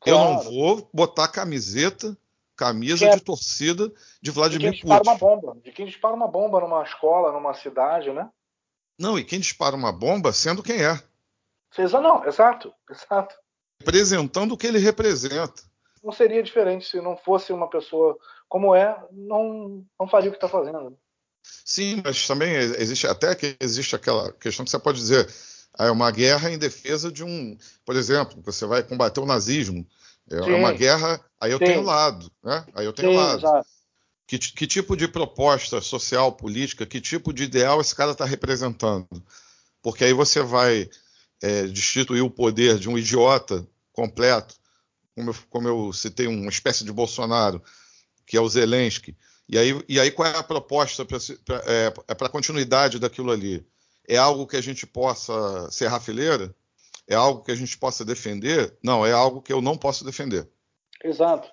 Claro. 0.00 0.18
Eu 0.18 0.34
não 0.34 0.42
vou 0.42 0.90
botar 0.92 1.28
camiseta, 1.28 2.16
camisa 2.56 3.06
é... 3.06 3.14
de 3.14 3.20
torcida 3.20 3.92
de 4.20 4.30
Vladimir 4.30 4.72
de 4.72 4.78
quem 4.78 4.80
dispara 4.80 5.04
Putin. 5.04 5.10
uma 5.10 5.18
bomba, 5.18 5.60
de 5.62 5.72
quem 5.72 5.86
dispara 5.86 6.14
uma 6.14 6.28
bomba 6.28 6.60
numa 6.60 6.82
escola, 6.82 7.32
numa 7.32 7.54
cidade, 7.54 8.12
né? 8.12 8.28
Não, 8.98 9.18
e 9.18 9.24
quem 9.24 9.40
dispara 9.40 9.74
uma 9.74 9.92
bomba 9.92 10.32
sendo 10.32 10.62
quem 10.62 10.84
é. 10.84 11.00
Exa 11.76 12.00
não, 12.00 12.24
exato, 12.24 12.72
exato. 12.88 13.34
Representando 13.80 14.52
o 14.52 14.56
que 14.56 14.66
ele 14.66 14.78
representa. 14.78 15.62
Não 16.02 16.12
seria 16.12 16.42
diferente 16.42 16.88
se 16.88 17.00
não 17.00 17.16
fosse 17.16 17.52
uma 17.52 17.68
pessoa 17.68 18.16
como 18.54 18.72
é, 18.72 18.96
não, 19.10 19.84
não 19.98 20.06
faria 20.06 20.28
o 20.28 20.32
que 20.32 20.36
está 20.36 20.48
fazendo. 20.48 20.96
Sim, 21.64 22.00
mas 22.04 22.24
também 22.24 22.54
existe 22.54 23.04
até 23.04 23.34
que 23.34 23.56
existe 23.58 23.96
aquela 23.96 24.30
questão 24.30 24.64
que 24.64 24.70
você 24.70 24.78
pode 24.78 24.98
dizer 24.98 25.28
é 25.76 25.90
uma 25.90 26.08
guerra 26.12 26.52
em 26.52 26.56
defesa 26.56 27.10
de 27.10 27.24
um, 27.24 27.58
por 27.84 27.96
exemplo, 27.96 28.40
você 28.44 28.64
vai 28.64 28.84
combater 28.84 29.18
o 29.18 29.26
nazismo, 29.26 29.84
é 30.30 30.40
Sim. 30.40 30.52
uma 30.52 30.70
guerra, 30.70 31.20
aí 31.40 31.50
eu 31.50 31.58
Sim. 31.58 31.64
tenho 31.64 31.82
lado, 31.82 32.30
né? 32.44 32.64
Aí 32.76 32.86
eu 32.86 32.92
tenho 32.92 33.10
Sim, 33.10 33.16
lado. 33.16 33.40
Exato. 33.40 33.68
Que, 34.24 34.38
que, 34.38 34.66
tipo 34.68 34.96
de 34.96 35.08
proposta 35.08 35.80
social, 35.80 36.30
política, 36.30 36.86
que 36.86 37.00
tipo 37.00 37.32
de 37.32 37.42
ideal 37.42 37.80
esse 37.80 37.92
cara 37.92 38.12
está 38.12 38.24
representando? 38.24 39.20
Porque 39.82 40.04
aí 40.04 40.12
você 40.12 40.42
vai 40.42 40.88
é, 41.42 41.64
destituir 41.64 42.22
o 42.22 42.30
poder 42.30 42.78
de 42.78 42.88
um 42.88 42.96
idiota 42.96 43.66
completo, 43.92 44.54
como 45.16 45.30
eu, 45.30 45.36
como 45.50 45.68
eu 45.68 45.92
citei, 45.92 46.28
uma 46.28 46.50
espécie 46.50 46.84
de 46.84 46.92
Bolsonaro, 46.92 47.60
que 48.26 48.36
é 48.36 48.40
o 48.40 48.48
Zelensky. 48.48 49.16
E 49.48 49.58
aí, 49.58 49.78
e 49.88 50.00
aí 50.00 50.10
qual 50.10 50.28
é 50.28 50.36
a 50.36 50.42
proposta 50.42 51.04
para 51.04 51.18
é, 51.66 51.92
é 52.08 52.12
a 52.12 52.28
continuidade 52.28 52.98
daquilo 52.98 53.30
ali? 53.30 53.64
É 54.08 54.16
algo 54.16 54.46
que 54.46 54.56
a 54.56 54.62
gente 54.62 54.86
possa 54.86 55.70
ser 55.70 55.86
rafileira? 55.86 56.54
É 57.08 57.14
algo 57.14 57.42
que 57.42 57.52
a 57.52 57.54
gente 57.54 57.76
possa 57.76 58.04
defender? 58.04 58.76
Não, 58.82 59.04
é 59.04 59.12
algo 59.12 59.42
que 59.42 59.52
eu 59.52 59.60
não 59.60 59.76
posso 59.76 60.04
defender. 60.04 60.48
Exato. 61.02 61.50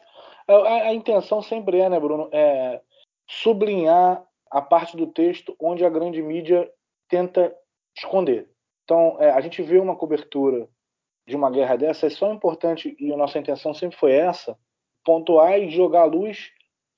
A, 0.48 0.54
a 0.54 0.94
intenção 0.94 1.42
sempre 1.42 1.80
é, 1.80 1.90
né, 1.90 2.00
Bruno, 2.00 2.30
é 2.32 2.82
sublinhar 3.28 4.24
a 4.50 4.62
parte 4.62 4.96
do 4.98 5.08
texto 5.08 5.56
onde 5.60 5.86
a 5.86 5.90
grande 5.90 6.22
mídia 6.22 6.70
tenta 7.08 7.54
esconder. 7.96 8.50
Então, 8.84 9.18
é, 9.20 9.32
a 9.32 9.42
gente 9.42 9.62
vê 9.62 9.78
uma 9.78 9.96
cobertura 9.96 10.68
de 11.28 11.36
uma 11.36 11.50
guerra 11.50 11.78
dessa, 11.78 12.08
é 12.08 12.10
só 12.10 12.32
importante, 12.34 12.96
e 13.00 13.14
a 13.14 13.18
nossa 13.18 13.40
intenção 13.40 13.74
sempre 13.74 13.98
foi 13.98 14.12
essa, 14.12 14.58
pontuar 15.04 15.60
e 15.60 15.70
jogar 15.70 16.06
luz 16.06 16.52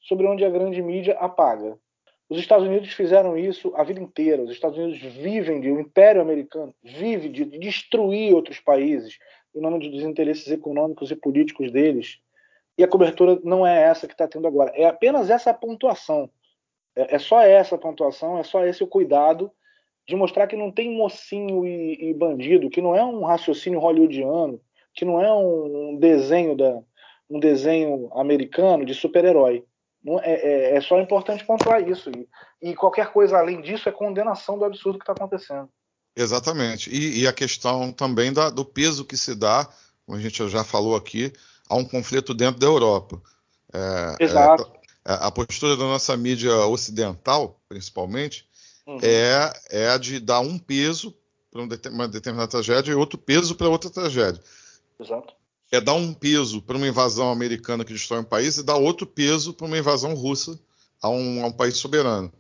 sobre 0.04 0.28
onde 0.28 0.46
a 0.46 0.50
grande 0.50 0.82
mídia 0.82 1.18
apaga. 1.20 1.78
Os 2.30 2.40
Estados 2.40 2.68
Unidos 2.68 2.94
fizeram 2.94 3.38
isso 3.38 3.74
a 3.76 3.84
vida 3.84 4.00
inteira. 4.00 4.44
Os 4.44 4.52
Estados 4.52 4.78
Unidos 4.78 5.00
vivem 5.00 5.60
de, 5.60 5.72
o 5.72 5.80
Império 5.80 6.22
Americano 6.22 6.74
vive 6.84 7.30
de 7.30 7.46
destruir 7.46 8.34
outros 8.34 8.60
países 8.60 9.18
em 9.56 9.62
nome 9.62 9.90
dos 9.90 10.04
interesses 10.04 10.48
econômicos 10.48 11.12
e 11.12 11.16
políticos 11.16 11.72
deles. 11.72 12.18
E 12.78 12.84
a 12.84 12.88
cobertura 12.88 13.40
não 13.44 13.66
é 13.66 13.84
essa 13.84 14.08
que 14.08 14.14
está 14.14 14.28
tendo 14.28 14.48
agora. 14.48 14.72
É 14.76 14.86
apenas 14.86 15.30
essa 15.30 15.54
pontuação. 15.54 16.30
É, 16.96 17.16
é, 17.16 17.20
só 17.20 17.42
essa 17.42 17.78
pontuação, 17.78 18.40
é 18.40 18.44
só 18.44 18.66
esse 18.66 18.84
o 18.84 18.88
cuidado 18.88 19.52
de 20.08 20.16
mostrar 20.16 20.48
que 20.48 20.56
não 20.56 20.72
tem 20.72 20.92
mocinho 20.92 21.66
e, 21.66 22.10
e 22.10 22.14
bandido, 22.14 22.70
que 22.70 22.82
não 22.82 22.96
é 22.96 23.04
um 23.04 23.24
raciocínio 23.24 23.80
hollywoodiano, 23.80 24.60
que 24.94 25.06
não 25.06 25.22
é 25.22 25.32
um 25.34 25.98
desenho 25.98 26.56
da 26.56 26.82
um 27.30 27.40
desenho 27.40 28.12
americano 28.14 28.86
de 28.86 28.94
super-herói. 28.94 29.64
É, 30.06 30.74
é, 30.74 30.78
é, 30.78 30.82
só 30.82 31.00
importante 31.00 31.46
pontuar 31.46 31.88
isso. 31.88 32.10
E, 32.10 32.28
e, 32.62 32.76
qualquer 32.76 33.12
coisa 33.12 33.38
além 33.38 33.62
disso 33.62 33.88
é 33.88 33.92
condenação 33.92 34.58
do 34.58 34.66
absurdo 34.66 35.00
que 35.00 35.04
está 35.04 35.14
acontecendo. 35.14 35.70
Exatamente. 36.16 36.90
E, 36.90 37.22
e 37.22 37.28
a 37.28 37.34
questão 37.34 37.92
também 37.92 38.34
da, 38.34 38.50
do 38.50 38.66
peso 38.66 39.06
que 39.06 39.16
se 39.16 39.34
dá, 39.34 39.68
como 40.06 40.18
a 40.18 40.22
gente 40.22 40.48
já 40.50 40.64
falou 40.64 40.96
aqui, 40.96 41.32
a 41.70 41.76
um 41.76 41.86
conflito 41.86 42.34
dentro 42.34 42.60
da 42.60 42.68
Europa. 42.68 43.22
É, 43.74 44.24
Exato. 44.24 44.70
É, 45.06 45.14
a 45.14 45.32
postura 45.32 45.78
da 45.78 45.86
nossa 45.86 46.16
mídia 46.18 46.54
ocidental, 46.68 47.60
principalmente, 47.70 48.46
uhum. 48.86 49.00
é, 49.02 49.54
é 49.70 49.90
a 49.90 49.98
de 49.98 50.20
dar 50.20 50.42
um 50.42 50.60
peso 50.60 51.16
para 51.50 51.62
uma 51.92 52.08
determinada 52.08 52.50
tragédia 52.50 52.92
e 52.92 52.96
outro 52.96 53.18
peso 53.18 53.56
para 53.56 53.70
outra 53.70 53.90
tragédia. 53.90 54.42
Exato 55.00 55.34
é 55.76 55.82
dar 55.82 55.96
um 55.96 56.14
peso 56.14 56.62
para 56.62 56.78
uma 56.78 56.88
invasão 56.88 57.32
americana 57.32 57.84
que 57.84 57.94
destrói 57.94 58.22
um 58.22 58.26
país 58.26 58.58
e 58.58 58.64
dar 58.64 58.76
outro 58.76 59.08
peso 59.08 59.56
para 59.56 59.66
uma 59.66 59.78
invasão 59.78 60.14
russa 60.14 60.60
a 61.02 61.10
um, 61.10 61.44
a 61.44 61.48
um 61.48 61.52
país 61.52 61.78
soberano. 61.78 62.32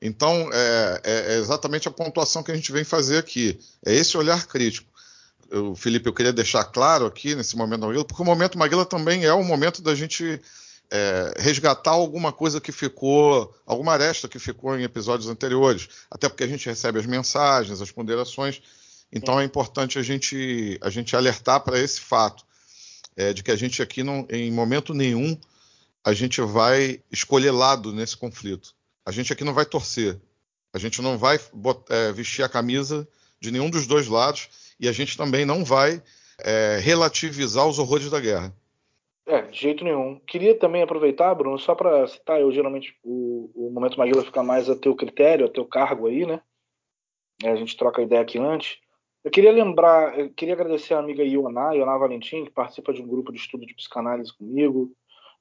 Então, 0.00 0.50
é, 0.52 1.00
é, 1.02 1.34
é, 1.34 1.38
exatamente 1.38 1.88
a 1.88 1.90
pontuação 1.90 2.42
que 2.42 2.52
a 2.52 2.54
gente 2.54 2.70
vem 2.70 2.84
fazer 2.84 3.16
aqui. 3.16 3.58
É 3.86 3.94
esse 3.94 4.14
olhar 4.18 4.46
crítico. 4.46 4.86
Eu, 5.50 5.74
Felipe, 5.74 6.06
eu 6.06 6.12
queria 6.12 6.34
deixar 6.34 6.64
claro 6.64 7.06
aqui 7.06 7.34
nesse 7.34 7.56
momento 7.56 7.80
Maguila, 7.80 8.04
porque 8.04 8.22
o 8.22 8.26
momento 8.26 8.58
Maguila 8.58 8.84
também 8.84 9.24
é 9.24 9.32
o 9.32 9.42
momento 9.42 9.80
da 9.80 9.94
gente 9.94 10.38
é, 10.90 11.34
resgatar 11.38 11.92
alguma 11.92 12.30
coisa 12.30 12.60
que 12.60 12.72
ficou, 12.72 13.54
alguma 13.64 13.92
aresta 13.94 14.28
que 14.28 14.38
ficou 14.38 14.78
em 14.78 14.82
episódios 14.82 15.30
anteriores. 15.30 15.88
Até 16.10 16.28
porque 16.28 16.44
a 16.44 16.48
gente 16.48 16.66
recebe 16.66 16.98
as 16.98 17.06
mensagens, 17.06 17.80
as 17.80 17.90
ponderações. 17.90 18.60
Então 19.10 19.40
é 19.40 19.44
importante 19.44 19.98
a 19.98 20.02
gente, 20.02 20.78
a 20.82 20.90
gente 20.90 21.16
alertar 21.16 21.60
para 21.60 21.78
esse 21.78 21.98
fato 21.98 22.44
é, 23.16 23.32
de 23.32 23.42
que 23.42 23.50
a 23.50 23.56
gente 23.56 23.82
aqui, 23.82 24.02
não, 24.02 24.26
em 24.30 24.50
momento 24.50 24.94
nenhum, 24.94 25.38
a 26.04 26.12
gente 26.12 26.40
vai 26.40 27.00
escolher 27.10 27.50
lado 27.50 27.92
nesse 27.92 28.16
conflito. 28.16 28.74
A 29.04 29.10
gente 29.10 29.32
aqui 29.32 29.44
não 29.44 29.54
vai 29.54 29.64
torcer. 29.64 30.20
A 30.72 30.78
gente 30.78 31.02
não 31.02 31.18
vai 31.18 31.38
é, 31.90 32.12
vestir 32.12 32.42
a 32.42 32.48
camisa 32.48 33.06
de 33.40 33.50
nenhum 33.50 33.68
dos 33.68 33.86
dois 33.86 34.08
lados 34.08 34.48
e 34.80 34.88
a 34.88 34.92
gente 34.92 35.16
também 35.16 35.44
não 35.44 35.64
vai 35.64 36.02
é, 36.38 36.78
relativizar 36.82 37.66
os 37.66 37.78
horrores 37.78 38.10
da 38.10 38.20
guerra. 38.20 38.54
É, 39.26 39.42
de 39.42 39.58
jeito 39.60 39.84
nenhum. 39.84 40.18
Queria 40.26 40.58
também 40.58 40.82
aproveitar, 40.82 41.34
Bruno, 41.34 41.58
só 41.58 41.74
para 41.74 42.06
citar, 42.08 42.40
eu 42.40 42.50
geralmente 42.50 42.96
o, 43.04 43.50
o 43.54 43.70
momento 43.70 43.96
Maguila 43.98 44.24
fica 44.24 44.42
mais 44.42 44.68
a 44.68 44.74
teu 44.74 44.96
critério, 44.96 45.46
a 45.46 45.48
teu 45.48 45.64
cargo 45.64 46.08
aí, 46.08 46.26
né? 46.26 46.40
A 47.44 47.54
gente 47.56 47.76
troca 47.76 48.02
ideia 48.02 48.20
aqui 48.20 48.38
antes. 48.38 48.78
Eu 49.24 49.30
queria 49.30 49.52
lembrar, 49.52 50.18
eu 50.18 50.30
queria 50.30 50.54
agradecer 50.54 50.94
a 50.94 50.98
amiga 50.98 51.22
Ioná, 51.22 51.72
Ioná 51.72 51.96
Valentim, 51.96 52.44
que 52.44 52.50
participa 52.50 52.92
de 52.92 53.00
um 53.00 53.06
grupo 53.06 53.30
de 53.30 53.38
estudo 53.38 53.64
de 53.64 53.74
psicanálise 53.74 54.36
comigo, 54.36 54.90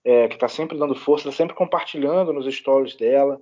é, 0.03 0.27
que 0.27 0.35
está 0.35 0.47
sempre 0.47 0.77
dando 0.77 0.93
força, 0.93 1.29
tá 1.29 1.35
sempre 1.35 1.55
compartilhando 1.55 2.31
nos 2.31 2.45
stories 2.53 2.95
dela. 2.95 3.41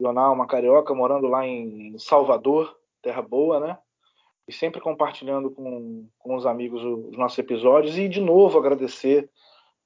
Ioná, 0.00 0.30
uma 0.30 0.46
carioca 0.46 0.94
morando 0.94 1.26
lá 1.26 1.46
em 1.46 1.98
Salvador, 1.98 2.74
terra 3.02 3.20
boa, 3.20 3.60
né? 3.60 3.78
E 4.48 4.52
sempre 4.52 4.80
compartilhando 4.80 5.50
com, 5.50 6.08
com 6.18 6.34
os 6.36 6.46
amigos 6.46 6.82
os 6.82 7.16
nossos 7.18 7.38
episódios. 7.38 7.98
E, 7.98 8.08
de 8.08 8.20
novo, 8.20 8.58
agradecer, 8.58 9.28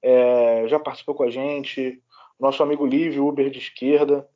é, 0.02 0.68
já 0.68 0.78
participou 0.78 1.16
com 1.16 1.24
a 1.24 1.30
gente, 1.30 2.00
nosso 2.38 2.62
amigo 2.62 2.86
Lívio, 2.86 3.26
Uber 3.26 3.50
de 3.50 3.58
esquerda, 3.58 4.28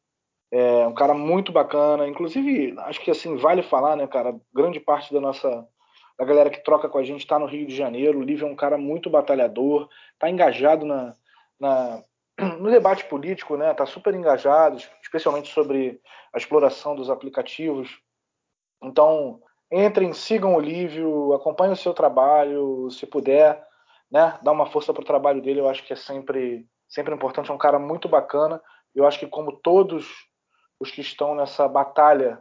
é 0.57 0.87
um 0.87 0.95
cara 0.95 1.15
muito 1.15 1.51
bacana. 1.51 2.07
Inclusive, 2.07 2.75
acho 2.79 3.01
que 3.01 3.11
assim, 3.11 3.37
vale 3.37 3.61
falar, 3.61 3.97
né, 3.97 4.07
cara? 4.07 4.41
Grande 4.55 4.79
parte 4.79 5.13
da 5.13 5.21
nossa. 5.21 5.67
Da 6.17 6.25
galera 6.25 6.49
que 6.49 6.63
troca 6.63 6.89
com 6.89 6.97
a 6.97 7.03
gente 7.03 7.23
está 7.23 7.41
no 7.41 7.47
Rio 7.47 7.67
de 7.67 7.75
Janeiro. 7.75 8.21
O 8.21 8.23
Lívio 8.23 8.47
é 8.47 8.51
um 8.51 8.55
cara 8.55 8.79
muito 8.79 9.11
batalhador, 9.11 9.89
está 10.13 10.31
engajado 10.31 10.87
na, 10.87 11.13
na, 11.59 12.01
no 12.61 12.71
debate 12.71 13.05
político, 13.07 13.57
né? 13.57 13.73
Está 13.73 13.85
super 13.85 14.15
engajado, 14.15 14.77
especialmente 15.03 15.53
sobre 15.53 16.01
a 16.33 16.39
exploração 16.39 16.95
dos 16.95 17.11
aplicativos. 17.11 17.91
Então, 18.81 19.41
entrem, 19.73 20.13
sigam 20.13 20.55
o 20.55 20.61
Lívio, 20.61 21.33
acompanhem 21.33 21.73
o 21.73 21.77
seu 21.77 21.93
trabalho, 21.93 22.89
se 22.93 23.07
puder, 23.07 23.61
né? 24.09 24.39
Dá 24.41 24.53
uma 24.53 24.67
força 24.67 24.95
para 24.95 25.03
o 25.03 25.07
trabalho 25.07 25.43
dele, 25.43 25.59
eu 25.59 25.69
acho 25.69 25.85
que 25.85 25.93
é 25.93 25.97
sempre, 25.97 26.65
sempre 26.87 27.13
importante. 27.13 27.51
É 27.51 27.55
um 27.55 27.59
cara 27.59 27.81
muito 27.81 28.09
bacana. 28.09 28.63
Eu 28.95 29.05
acho 29.05 29.19
que, 29.19 29.27
como 29.27 29.51
todos 29.51 30.33
os 30.85 30.91
que 30.91 31.00
estão 31.00 31.35
nessa 31.35 31.67
batalha 31.67 32.41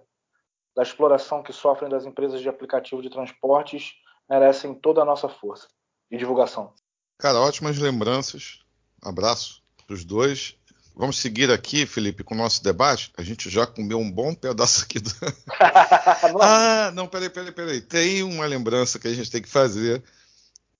da 0.76 0.84
exploração 0.84 1.42
que 1.42 1.54
sofrem 1.54 1.90
das 1.90 2.06
empresas 2.06 2.42
de 2.42 2.50
aplicativo 2.50 3.02
de 3.02 3.10
transportes 3.10 3.94
merecem 4.30 4.74
toda 4.74 5.02
a 5.02 5.06
nossa 5.06 5.30
força 5.30 5.68
e 6.12 6.18
divulgação. 6.18 6.74
Cara, 7.18 7.40
ótimas 7.40 7.78
lembranças. 7.78 8.60
Abraço 9.02 9.64
para 9.86 9.94
os 9.94 10.04
dois. 10.04 10.58
Vamos 10.96 11.18
seguir 11.18 11.50
aqui, 11.50 11.86
Felipe, 11.86 12.24
com 12.24 12.36
o 12.36 12.38
nosso 12.38 12.64
debate. 12.64 13.12
A 13.18 13.24
gente 13.24 13.50
já 13.50 13.66
comeu 13.66 13.98
um 13.98 14.12
bom 14.12 14.36
pedaço 14.36 14.84
aqui 14.84 15.00
do. 15.00 15.10
ah, 16.42 16.92
não, 16.94 17.08
peraí, 17.08 17.30
peraí, 17.30 17.52
peraí. 17.52 17.82
Tem 17.82 18.24
uma 18.24 18.46
lembrança 18.46 19.00
que 19.00 19.08
a 19.08 19.14
gente 19.14 19.32
tem 19.32 19.42
que 19.42 19.50
fazer. 19.50 20.04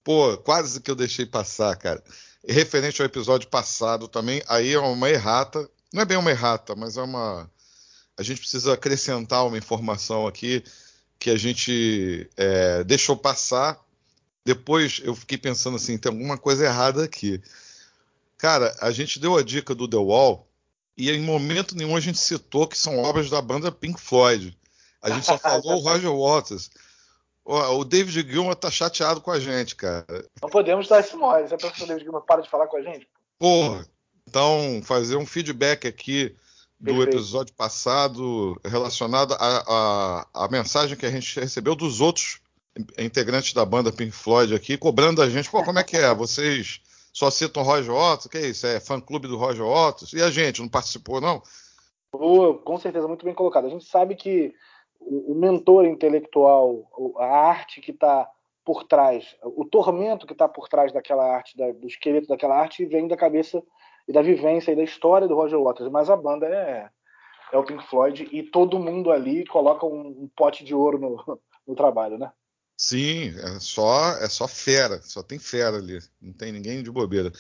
Pô, 0.04 0.38
quase 0.38 0.82
que 0.82 0.92
eu 0.92 0.96
deixei 0.96 1.26
passar, 1.26 1.76
cara. 1.78 2.04
Referente 2.48 3.02
ao 3.02 3.06
episódio 3.06 3.48
passado 3.48 4.08
também, 4.08 4.44
aí 4.48 4.74
é 4.74 4.80
uma 4.80 5.10
errata 5.10 5.68
não 5.94 6.02
é 6.02 6.06
bem 6.06 6.18
uma 6.18 6.32
errata, 6.32 6.76
mas 6.76 6.98
é 6.98 7.04
uma. 7.04 7.48
A 8.18 8.24
gente 8.24 8.40
precisa 8.40 8.74
acrescentar 8.74 9.46
uma 9.46 9.58
informação 9.58 10.28
aqui 10.28 10.64
que 11.18 11.30
a 11.30 11.38
gente 11.38 12.30
é, 12.38 12.84
deixou 12.84 13.16
passar. 13.16 13.80
Depois 14.46 15.02
eu 15.04 15.16
fiquei 15.16 15.38
pensando 15.38 15.78
assim, 15.78 15.98
tem 15.98 16.12
alguma 16.12 16.38
coisa 16.38 16.66
errada 16.66 17.04
aqui. 17.04 17.42
Cara, 18.38 18.76
a 18.82 18.92
gente 18.92 19.20
deu 19.20 19.38
a 19.38 19.44
dica 19.44 19.74
do 19.74 19.88
The 19.88 19.98
Wall 19.98 20.48
e 20.98 21.10
em 21.10 21.22
momento 21.22 21.76
nenhum 21.76 21.96
a 21.96 22.00
gente 22.00 22.18
citou 22.18 22.68
que 22.68 22.78
são 22.78 23.00
obras 23.00 23.30
da 23.30 23.42
banda 23.42 23.72
Pink 23.72 24.00
Floyd. 24.00 24.58
A 25.02 25.10
gente 25.10 25.26
só 25.26 25.38
falou 25.38 25.78
o 25.78 25.80
Roger 25.80 26.12
Waters. 26.14 26.70
O 27.46 27.84
David 27.84 28.30
Gilmour 28.30 28.56
tá 28.56 28.72
chateado 28.72 29.20
com 29.20 29.30
a 29.30 29.40
gente, 29.40 29.76
cara. 29.76 30.06
Não 30.42 30.50
podemos 30.50 30.88
dar 30.88 31.02
esse 31.02 31.16
mole. 31.16 31.48
Se 31.48 31.54
a 31.54 31.58
pessoa 31.58 31.88
David 31.88 32.04
Gilmour 32.04 32.22
para 32.22 32.42
de 32.42 32.50
falar 32.50 32.68
com 32.68 32.78
a 32.78 32.82
gente. 32.82 33.08
Porra. 33.38 33.86
Então, 34.28 34.82
fazer 34.84 35.18
um 35.18 35.26
feedback 35.26 35.86
aqui 35.86 36.36
do 36.84 36.92
Perfeito. 36.92 37.16
episódio 37.16 37.56
passado 37.56 38.60
relacionado 38.66 39.34
à 39.40 40.48
mensagem 40.52 40.98
que 40.98 41.06
a 41.06 41.10
gente 41.10 41.40
recebeu 41.40 41.76
dos 41.76 42.02
outros 42.02 42.42
integrantes 43.00 43.54
da 43.54 43.64
banda 43.64 43.90
Pink 43.90 44.12
Floyd 44.12 44.54
aqui, 44.54 44.78
cobrando 44.78 45.22
a 45.22 45.30
gente, 45.30 45.50
pô, 45.50 45.64
como 45.64 45.80
é 45.80 45.84
que 45.84 45.96
é? 45.96 46.14
Vocês 46.14 46.82
só 47.14 47.32
citam 47.32 47.64
Roger 47.64 47.94
Waters? 47.94 48.26
O 48.26 48.30
que 48.30 48.38
é 48.38 48.48
isso? 48.48 48.68
É 48.68 48.82
fã-clube 48.82 49.30
do 49.30 49.38
Roger 49.38 49.66
Waters? 49.66 50.12
E 50.12 50.22
a 50.22 50.30
gente, 50.30 50.62
não 50.62 50.68
participou, 50.68 51.22
não? 51.22 51.42
Oh, 52.12 52.56
com 52.56 52.78
certeza, 52.78 53.08
muito 53.08 53.24
bem 53.24 53.34
colocado. 53.34 53.68
A 53.68 53.70
gente 53.70 53.86
sabe 53.86 54.16
que 54.16 54.54
o, 55.00 55.34
mentor 55.36 55.86
intelectual, 55.86 56.86
a 57.18 57.26
arte 57.48 57.80
que 57.80 57.92
está 57.92 58.30
por 58.66 58.84
trás, 58.84 59.38
o 59.42 59.64
tormento 59.64 60.28
que 60.28 60.34
está 60.34 60.50
por 60.50 60.68
trás 60.68 60.92
daquela 60.92 61.34
arte, 61.34 61.56
do 61.56 61.88
esqueleto 61.88 62.28
daquela 62.28 62.60
arte, 62.60 62.86
vem 62.86 63.08
da 63.08 63.16
cabeça 63.16 63.64
e 64.08 64.14
da 64.14 64.22
vivência 64.22 64.72
e 64.72 64.76
da 64.76 64.84
história 64.84 65.28
do 65.28 65.36
Roger 65.36 65.60
Waters. 65.60 65.92
Mas 65.92 66.10
a 66.10 66.16
banda 66.16 66.46
é, 66.46 66.90
é 67.52 67.58
o 67.58 67.64
Pink 67.64 67.88
Floyd 67.90 68.28
e 68.32 68.44
todo 68.44 68.80
mundo 68.80 69.12
ali 69.12 69.46
coloca 69.46 69.86
um, 69.86 70.24
um 70.24 70.30
pote 70.36 70.64
de 70.64 70.74
ouro 70.74 71.00
no, 71.00 71.40
no 71.68 71.76
trabalho, 71.76 72.18
né? 72.18 72.32
Sim, 72.76 73.34
é 73.38 73.60
só 73.60 74.18
é 74.18 74.28
só 74.28 74.48
fera, 74.48 75.00
só 75.04 75.22
tem 75.22 75.38
fera 75.38 75.78
ali, 75.78 76.00
não 76.22 76.34
tem 76.34 76.52
ninguém 76.52 76.82
de 76.82 76.92
bobeira. 76.92 77.32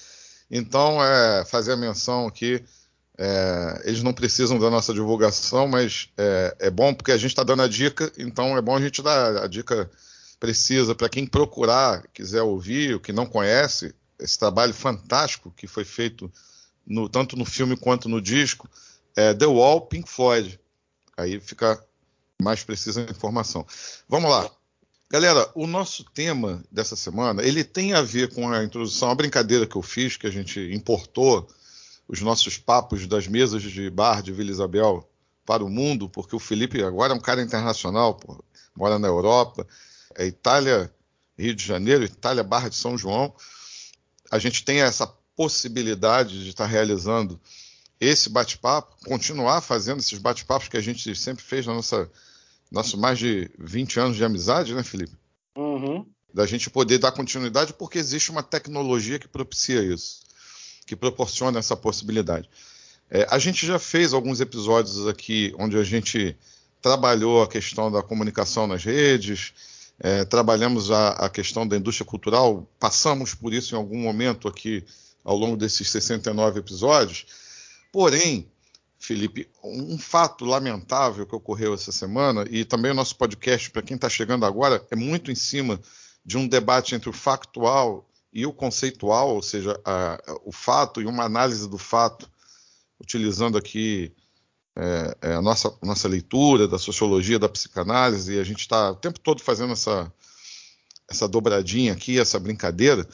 Então, 0.50 1.04
é 1.04 1.44
fazer 1.46 1.74
a 1.74 1.78
menção 1.78 2.28
aqui 2.28 2.64
é, 3.18 3.84
eles 3.86 4.02
não 4.02 4.14
precisam 4.14 4.58
da 4.58 4.70
nossa 4.70 4.94
divulgação, 4.94 5.68
mas 5.68 6.10
é, 6.18 6.56
é 6.60 6.70
bom 6.70 6.94
porque 6.94 7.12
a 7.12 7.18
gente 7.18 7.30
está 7.30 7.44
dando 7.44 7.62
a 7.62 7.68
dica, 7.68 8.12
então 8.18 8.58
é 8.58 8.62
bom 8.62 8.76
a 8.76 8.82
gente 8.82 9.02
dar 9.02 9.44
a 9.44 9.48
dica 9.48 9.90
precisa 10.40 10.96
para 10.96 11.10
quem 11.10 11.26
procurar, 11.26 12.04
quiser 12.14 12.42
ouvir, 12.42 12.96
o 12.96 13.00
que 13.00 13.14
não 13.14 13.26
conhece, 13.26 13.94
esse 14.20 14.38
trabalho 14.38 14.74
fantástico 14.74 15.54
que 15.56 15.68
foi 15.68 15.86
feito 15.86 16.32
no, 16.86 17.08
tanto 17.08 17.36
no 17.36 17.46
filme 17.46 17.76
quanto 17.78 18.10
no 18.10 18.22
disco, 18.22 18.70
é 19.16 19.34
The 19.34 19.46
Wall 19.46 19.82
Pink 19.82 20.10
Floyd. 20.10 20.60
Aí 21.18 21.40
fica 21.40 21.84
mais 22.42 22.64
precisa 22.64 23.06
a 23.06 23.12
informação. 23.12 23.66
Vamos 24.08 24.30
lá. 24.30 24.50
Galera, 25.10 25.50
o 25.54 25.68
nosso 25.68 26.04
tema 26.04 26.64
dessa 26.72 26.96
semana, 26.96 27.44
ele 27.44 27.64
tem 27.64 27.94
a 27.94 28.02
ver 28.02 28.34
com 28.34 28.52
a 28.52 28.64
introdução, 28.64 29.12
a 29.12 29.16
brincadeira 29.16 29.68
que 29.68 29.76
eu 29.76 29.82
fiz, 29.82 30.18
que 30.18 30.26
a 30.26 30.32
gente 30.32 30.60
importou 30.74 31.48
os 32.08 32.20
nossos 32.22 32.58
papos 32.58 33.06
das 33.06 33.28
mesas 33.28 33.62
de 33.62 33.90
bar 33.90 34.24
de 34.24 34.32
Vila 34.32 34.50
Isabel 34.50 35.08
para 35.46 35.64
o 35.64 35.70
mundo, 35.70 36.10
porque 36.10 36.36
o 36.36 36.40
Felipe 36.40 36.82
agora 36.84 37.14
é 37.14 37.16
um 37.16 37.20
cara 37.20 37.42
internacional, 37.42 38.16
pô, 38.16 38.44
mora 38.76 38.98
na 38.98 39.08
Europa, 39.08 39.68
é 40.16 40.26
Itália, 40.26 40.92
Rio 41.38 41.54
de 41.54 41.64
Janeiro, 41.64 42.04
Itália, 42.04 42.44
Barra 42.44 42.70
de 42.70 42.76
São 42.76 42.98
João. 42.98 43.34
A 44.32 44.40
gente 44.40 44.66
tem 44.66 44.82
essa 44.82 45.14
possibilidade 45.36 46.44
de 46.44 46.50
estar 46.50 46.66
realizando 46.66 47.40
esse 48.00 48.30
bate-papo, 48.30 48.96
continuar 49.06 49.62
fazendo 49.62 50.00
esses 50.00 50.20
bate-papos 50.20 50.68
que 50.68 50.78
a 50.78 50.82
gente 50.82 51.16
sempre 51.16 51.44
fez 51.44 51.66
na 51.66 51.74
nossa 51.74 52.10
nossos 52.72 52.96
mais 52.96 53.20
de 53.20 53.52
20 53.60 54.00
anos 54.00 54.18
de 54.18 54.24
amizade, 54.24 54.74
né, 54.74 54.82
Felipe? 54.84 55.16
Uhum. 55.56 56.08
Da 56.34 56.48
gente 56.48 56.72
poder 56.72 56.98
dar 56.98 57.12
continuidade, 57.12 57.72
porque 57.74 58.00
existe 58.00 58.32
uma 58.32 58.42
tecnologia 58.42 59.20
que 59.20 59.28
propicia 59.28 59.84
isso 59.84 60.24
que 60.86 60.96
proporciona 60.96 61.60
essa 61.60 61.76
possibilidade. 61.76 62.50
É, 63.10 63.28
a 63.30 63.40
gente 63.40 63.66
já 63.66 63.80
fez 63.80 64.14
alguns 64.14 64.40
episódios 64.40 65.08
aqui 65.08 65.54
onde 65.58 65.78
a 65.78 65.84
gente 65.84 66.36
trabalhou 66.82 67.42
a 67.42 67.48
questão 67.48 67.92
da 67.92 68.02
comunicação 68.02 68.68
nas 68.68 68.84
redes, 68.84 69.54
é, 70.00 70.26
trabalhamos 70.26 70.92
a, 70.92 71.10
a, 71.10 71.30
questão 71.30 71.68
da 71.68 71.78
indústria 71.78 72.06
cultural, 72.06 72.68
passamos 72.80 73.34
por 73.34 73.54
isso 73.54 73.74
em 73.74 73.78
algum 73.78 73.98
momento 73.98 74.48
aqui 74.48 74.84
ao 75.24 75.38
longo 75.38 75.56
desses 75.56 75.90
69 75.90 76.60
episódios. 76.60 77.26
Porém, 77.92 78.52
Felipe, 79.00 79.50
um 79.64 79.98
fato 79.98 80.46
lamentável 80.46 81.26
que 81.28 81.36
ocorreu 81.36 81.74
essa 81.74 81.92
semana, 81.92 82.46
e 82.50 82.64
também 82.64 82.92
o 82.92 82.96
nosso 82.96 83.18
podcast, 83.18 83.70
para 83.70 83.82
quem 83.82 83.96
está 83.96 84.10
chegando 84.10 84.46
agora, 84.46 84.86
é 84.90 84.96
muito 84.96 85.30
em 85.30 85.36
cima 85.36 85.80
de 86.26 86.38
um 86.38 86.48
debate 86.48 86.96
entre 86.96 87.10
o 87.10 87.14
factual 87.14 88.10
e 88.32 88.46
o 88.46 88.54
conceitual, 88.54 89.36
ou 89.36 89.42
seja, 89.42 89.80
a, 89.84 90.18
o 90.46 90.52
fato 90.52 91.02
e 91.02 91.06
uma 91.06 91.24
análise 91.26 91.68
do 91.70 91.78
fato, 91.78 92.30
utilizando 93.00 93.58
aqui 93.58 94.14
é, 94.76 95.18
é 95.22 95.34
a 95.34 95.42
nossa, 95.42 95.72
nossa 95.84 96.08
leitura 96.08 96.68
da 96.68 96.80
sociologia, 96.80 97.38
da 97.38 97.50
psicanálise, 97.50 98.34
e 98.34 98.40
a 98.40 98.44
gente 98.44 98.62
está 98.62 98.92
o 98.92 98.96
tempo 98.96 99.20
todo 99.20 99.42
fazendo 99.42 99.74
essa, 99.74 100.12
essa 101.10 101.28
dobradinha 101.28 101.94
aqui, 101.94 102.18
essa 102.20 102.40
brincadeira. 102.40 103.08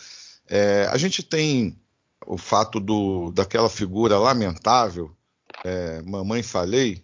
É, 0.48 0.88
a 0.92 0.98
gente 0.98 1.24
tem 1.24 1.78
o 2.26 2.38
fato 2.38 2.80
do, 2.80 3.32
daquela 3.32 3.70
figura 3.70 4.18
lamentável, 4.18 5.16
é, 5.64 6.02
Mamãe 6.02 6.44
Falei, 6.44 7.04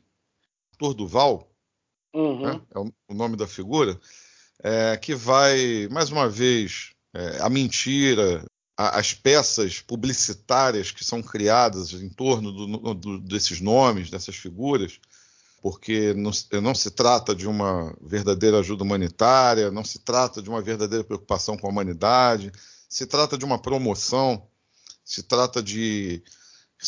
Turduval, 0.77 1.49
uhum. 2.13 2.41
né, 2.41 2.61
é 2.73 2.79
o, 2.79 2.91
o, 3.09 3.13
nome 3.13 3.35
da 3.37 3.47
figura, 3.47 3.99
é, 4.63 4.97
que 4.97 5.15
vai, 5.15 5.87
mais 5.89 6.09
uma 6.09 6.29
vez, 6.29 6.91
é, 7.13 7.41
a 7.41 7.49
mentira, 7.49 8.45
a, 8.77 8.99
as 8.99 9.13
peças 9.13 9.79
publicitárias 9.81 10.91
que 10.91 11.03
são 11.03 11.21
criadas 11.21 11.93
em 11.93 12.09
torno 12.09 12.51
do, 12.51 12.93
do, 12.93 13.19
desses 13.21 13.61
nomes, 13.61 14.09
dessas 14.09 14.35
figuras, 14.35 14.99
porque 15.61 16.13
não, 16.13 16.31
não, 16.61 16.75
se 16.75 16.91
trata 16.91 17.33
de 17.33 17.47
uma 17.47 17.95
verdadeira 17.99 18.59
ajuda 18.59 18.83
humanitária, 18.83 19.71
não 19.71 19.83
se 19.83 19.97
trata 19.99 20.41
de 20.41 20.49
uma 20.49 20.61
verdadeira 20.61 21.03
preocupação 21.03 21.57
com 21.57 21.65
a 21.65 21.69
humanidade, 21.71 22.51
se 22.87 23.07
trata 23.07 23.37
de 23.37 23.43
uma 23.43 23.57
promoção, 23.57 24.47
se 25.05 25.21
trata 25.21 25.61
de 25.61 26.23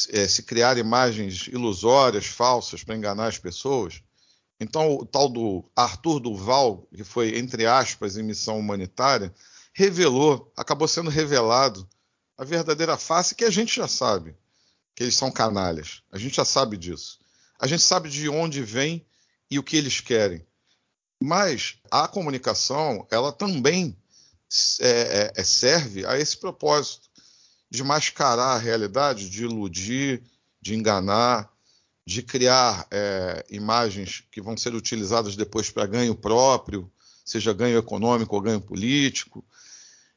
é, 0.10 0.27
se 0.27 0.43
criar 0.43 0.77
imagens 0.77 1.47
ilusórias, 1.47 2.25
falsas, 2.25 2.84
para 2.84 2.95
enganar 2.95 3.27
as 3.27 3.38
pessoas. 3.38 4.01
Então, 4.60 4.95
o 4.95 5.06
tal 5.06 5.30
do 5.30 5.63
Arthur 5.75 6.19
Duval, 6.19 6.88
que 6.93 7.03
foi, 7.03 7.38
entre 7.38 7.67
aspas, 7.67 8.17
em 8.17 8.23
missão 8.23 8.58
humanitária, 8.58 9.34
revelou, 9.71 10.51
acabou 10.58 10.88
sendo 10.88 11.12
revelado 11.12 11.88
a 12.36 12.43
verdadeira 12.43 12.97
face 12.97 13.36
que 13.36 13.45
a 13.45 13.49
gente 13.51 13.75
já 13.75 13.88
sabe, 13.88 14.36
que 14.95 15.03
eles 15.03 15.15
são 15.15 15.32
canalhas. 15.32 16.01
A 16.12 16.17
gente 16.17 16.36
já 16.36 16.45
sabe 16.45 16.75
disso. 16.75 17.19
A 17.60 17.67
gente 17.67 17.84
sabe 17.84 18.10
de 18.10 18.27
onde 18.27 18.63
vem 18.63 19.06
e 19.49 19.60
o 19.60 19.63
que 19.63 19.77
eles 19.77 19.99
querem. 19.99 20.45
Mas 21.21 21.77
a 21.89 22.08
comunicação, 22.08 23.08
ela 23.10 23.32
também 23.32 23.95
é, 24.80 24.89
é, 24.89 25.32
é, 25.36 25.43
serve 25.43 26.06
a 26.06 26.17
esse 26.17 26.38
propósito 26.38 27.07
de 27.69 27.84
mascarar 27.84 28.56
a 28.56 28.60
realidade, 28.60 29.30
de 29.30 29.43
iludir, 29.43 30.23
de 30.62 30.75
enganar, 30.75 31.51
de 32.06 32.21
criar 32.21 32.88
é, 32.89 33.45
imagens 33.49 34.23
que 34.32 34.41
vão 34.41 34.56
ser 34.56 34.73
utilizadas 34.73 35.36
depois 35.36 35.69
para 35.69 35.86
ganho 35.86 36.15
próprio, 36.15 36.89
seja 37.25 37.51
ganho 37.51 37.77
econômico 37.77 38.34
ou 38.36 38.41
ganho 38.41 38.62
político. 38.62 39.43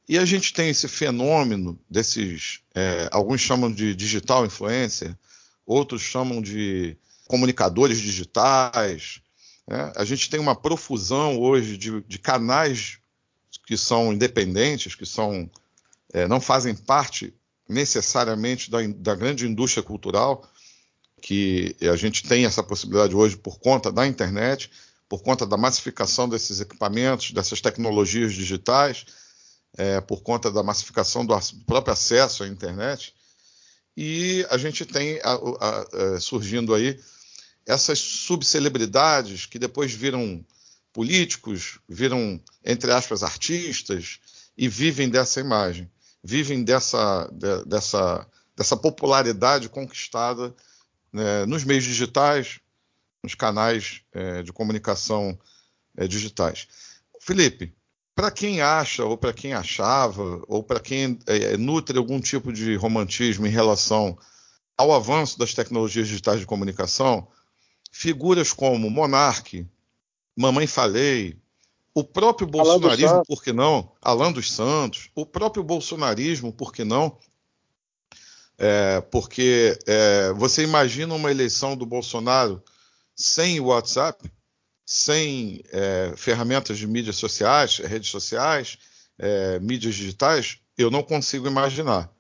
E 0.09 0.17
a 0.17 0.25
gente 0.25 0.53
tem 0.53 0.71
esse 0.71 0.87
fenômeno 0.87 1.79
desses, 1.91 2.61
é, 2.75 3.09
alguns 3.11 3.41
chamam 3.41 3.73
de 3.73 3.95
digital 3.95 4.47
influencer, 4.47 5.17
outros 5.67 6.03
chamam 6.03 6.41
de 6.41 6.97
comunicadores 7.27 8.01
digitais. 8.01 9.21
Né? 9.67 9.93
A 9.97 10.05
gente 10.05 10.31
tem 10.31 10.39
uma 10.39 10.55
profusão 10.55 11.39
hoje 11.39 11.77
de, 11.77 12.01
de 12.03 12.19
canais 12.19 12.99
que 13.67 13.77
são 13.77 14.13
independentes, 14.13 14.95
que 14.95 15.07
são, 15.07 15.51
é, 16.13 16.27
não 16.27 16.41
fazem 16.41 16.75
parte 16.75 17.35
necessariamente 17.71 18.71
da, 18.71 18.79
da 18.97 19.15
grande 19.15 19.47
indústria 19.47 19.83
cultural, 19.83 20.47
que 21.23 21.77
a 21.81 21.97
gente 21.97 22.25
tem 22.25 22.45
essa 22.45 22.63
possibilidade 22.63 23.15
hoje 23.15 23.37
por 23.37 23.59
conta 23.59 23.93
da 23.93 24.07
internet, 24.07 24.71
por 25.09 25.23
conta 25.23 25.47
da 25.47 25.57
massificação 25.57 26.29
desses 26.29 26.61
equipamentos, 26.61 27.31
dessas 27.33 27.61
tecnologias 27.61 28.33
digitais 28.33 29.07
é, 29.77 30.01
por 30.01 30.23
conta 30.23 30.51
da 30.51 30.63
massificação 30.63 31.25
do 31.25 31.35
próprio 31.67 31.93
acesso 31.93 32.43
à 32.43 32.49
internet. 32.49 33.15
E 33.97 34.47
a 34.51 34.57
gente 34.57 34.85
tem 34.85 35.21
a, 35.23 35.33
a, 35.33 35.81
a, 35.81 35.87
é, 35.93 36.21
surgindo 36.21 36.75
aí 36.75 36.99
essas 37.67 37.99
subcelebridades 37.99 39.47
que 39.47 39.59
depois 39.59 39.93
viram 39.93 40.45
políticos, 40.93 41.79
viram, 41.89 42.41
entre 42.65 42.91
aspas, 42.91 43.23
artistas 43.23 44.19
e 44.57 44.69
vivem 44.69 45.09
dessa 45.09 45.41
imagem, 45.41 45.91
vivem 46.23 46.63
dessa, 46.63 47.29
de, 47.33 47.65
dessa, 47.65 48.27
dessa 48.57 48.77
popularidade 48.77 49.69
conquistada 49.69 50.55
né, 51.13 51.45
nos 51.47 51.65
meios 51.65 51.85
digitais, 51.85 52.61
nos 53.23 53.35
canais 53.35 54.03
é, 54.13 54.43
de 54.43 54.53
comunicação 54.53 55.39
é, 55.97 56.07
digitais. 56.07 56.69
Felipe, 57.21 57.75
para 58.15 58.31
quem 58.31 58.61
acha, 58.61 59.05
ou 59.05 59.17
para 59.17 59.33
quem 59.33 59.53
achava, 59.53 60.43
ou 60.47 60.63
para 60.63 60.81
quem 60.81 61.19
é, 61.27 61.57
nutre 61.57 61.97
algum 61.97 62.21
tipo 62.21 62.53
de 62.53 62.77
romantismo 62.77 63.47
em 63.47 63.51
relação 63.51 64.19
ao 64.77 64.93
avanço 64.93 65.39
das 65.39 65.55
tecnologias 65.55 66.09
digitais 66.09 66.41
de 66.41 66.47
comunicação, 66.47 67.29
figuras 67.91 68.53
como 68.53 68.91
Monarque, 68.91 69.67
Mamãe 70.37 70.67
Falei, 70.67 71.37
o 71.95 72.05
próprio 72.05 72.47
bolsonarismo, 72.47 73.23
por 73.27 73.43
que 73.43 73.53
não? 73.53 73.93
Alan 74.01 74.33
dos 74.33 74.53
Santos, 74.53 75.11
o 75.15 75.27
próprio 75.27 75.63
bolsonarismo, 75.63 76.53
por 76.53 76.73
que 76.73 76.85
não? 76.85 77.19
É, 78.59 79.01
porque 79.01 79.79
é, 79.87 80.33
você 80.35 80.63
imagina 80.63 81.15
uma 81.15 81.31
eleição 81.31 81.77
do 81.77 81.87
Bolsonaro 81.87 82.63
sem 83.17 83.59
WhatsApp, 83.59 84.31
sem 84.85 85.63
é, 85.73 86.13
ferramentas 86.17 86.79
de 86.79 86.87
mídias 86.87 87.17
sociais, 87.17 87.79
redes 87.79 88.11
sociais, 88.11 88.79
é, 89.19 89.59
mídias 89.61 89.95
digitais, 89.95 90.59
eu 90.77 90.91
não 90.91 91.03
consigo 91.03 91.47
imaginar. 91.47 92.11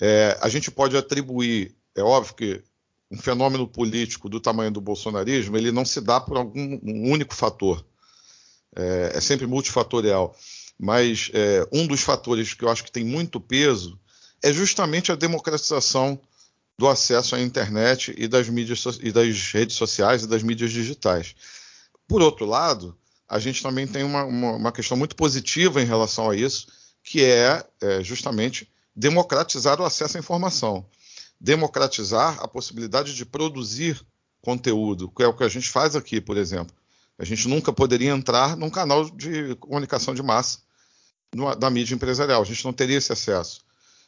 É, 0.00 0.38
a 0.40 0.48
gente 0.48 0.70
pode 0.70 0.96
atribuir, 0.96 1.76
é 1.96 2.02
óbvio 2.02 2.34
que 2.34 2.62
um 3.10 3.18
fenômeno 3.18 3.66
político 3.68 4.28
do 4.28 4.40
tamanho 4.40 4.70
do 4.70 4.80
bolsonarismo, 4.80 5.56
ele 5.56 5.70
não 5.70 5.84
se 5.84 6.00
dá 6.00 6.20
por 6.20 6.36
algum 6.36 6.80
um 6.82 7.10
único 7.10 7.34
fator. 7.34 7.84
É, 8.74 9.12
é 9.14 9.20
sempre 9.20 9.46
multifatorial. 9.46 10.36
Mas 10.78 11.30
é, 11.32 11.66
um 11.72 11.86
dos 11.86 12.00
fatores 12.00 12.54
que 12.54 12.64
eu 12.64 12.68
acho 12.68 12.84
que 12.84 12.92
tem 12.92 13.04
muito 13.04 13.40
peso 13.40 13.98
é 14.42 14.52
justamente 14.52 15.12
a 15.12 15.14
democratização 15.14 16.20
do 16.76 16.88
acesso 16.88 17.36
à 17.36 17.40
internet 17.40 18.12
e 18.16 18.26
das 18.26 18.48
mídias 18.48 18.84
e 19.00 19.12
das 19.12 19.52
redes 19.52 19.76
sociais 19.76 20.24
e 20.24 20.26
das 20.26 20.42
mídias 20.42 20.72
digitais. 20.72 21.34
Por 22.08 22.20
outro 22.20 22.44
lado, 22.44 22.96
a 23.28 23.38
gente 23.38 23.62
também 23.62 23.86
tem 23.86 24.02
uma, 24.02 24.24
uma, 24.24 24.52
uma 24.52 24.72
questão 24.72 24.96
muito 24.96 25.14
positiva 25.14 25.80
em 25.80 25.86
relação 25.86 26.28
a 26.28 26.36
isso, 26.36 26.66
que 27.02 27.22
é, 27.22 27.64
é 27.80 28.02
justamente 28.02 28.68
democratizar 28.94 29.80
o 29.80 29.84
acesso 29.84 30.16
à 30.16 30.20
informação 30.20 30.84
democratizar 31.44 32.42
a 32.42 32.48
possibilidade 32.48 33.14
de 33.14 33.26
produzir 33.26 34.00
conteúdo, 34.40 35.10
que 35.10 35.22
é 35.22 35.26
o 35.26 35.34
que 35.34 35.44
a 35.44 35.48
gente 35.48 35.68
faz 35.68 35.94
aqui, 35.94 36.18
por 36.18 36.38
exemplo. 36.38 36.74
A 37.18 37.24
gente 37.24 37.48
nunca 37.48 37.72
poderia 37.72 38.10
entrar 38.10 38.56
num 38.56 38.70
canal 38.70 39.08
de 39.10 39.54
comunicação 39.56 40.14
de 40.14 40.22
massa 40.22 40.58
da 41.58 41.70
mídia 41.70 41.94
empresarial, 41.94 42.42
a 42.42 42.44
gente 42.44 42.64
não 42.64 42.72
teria 42.72 42.98
esse 42.98 43.12
acesso. 43.12 43.62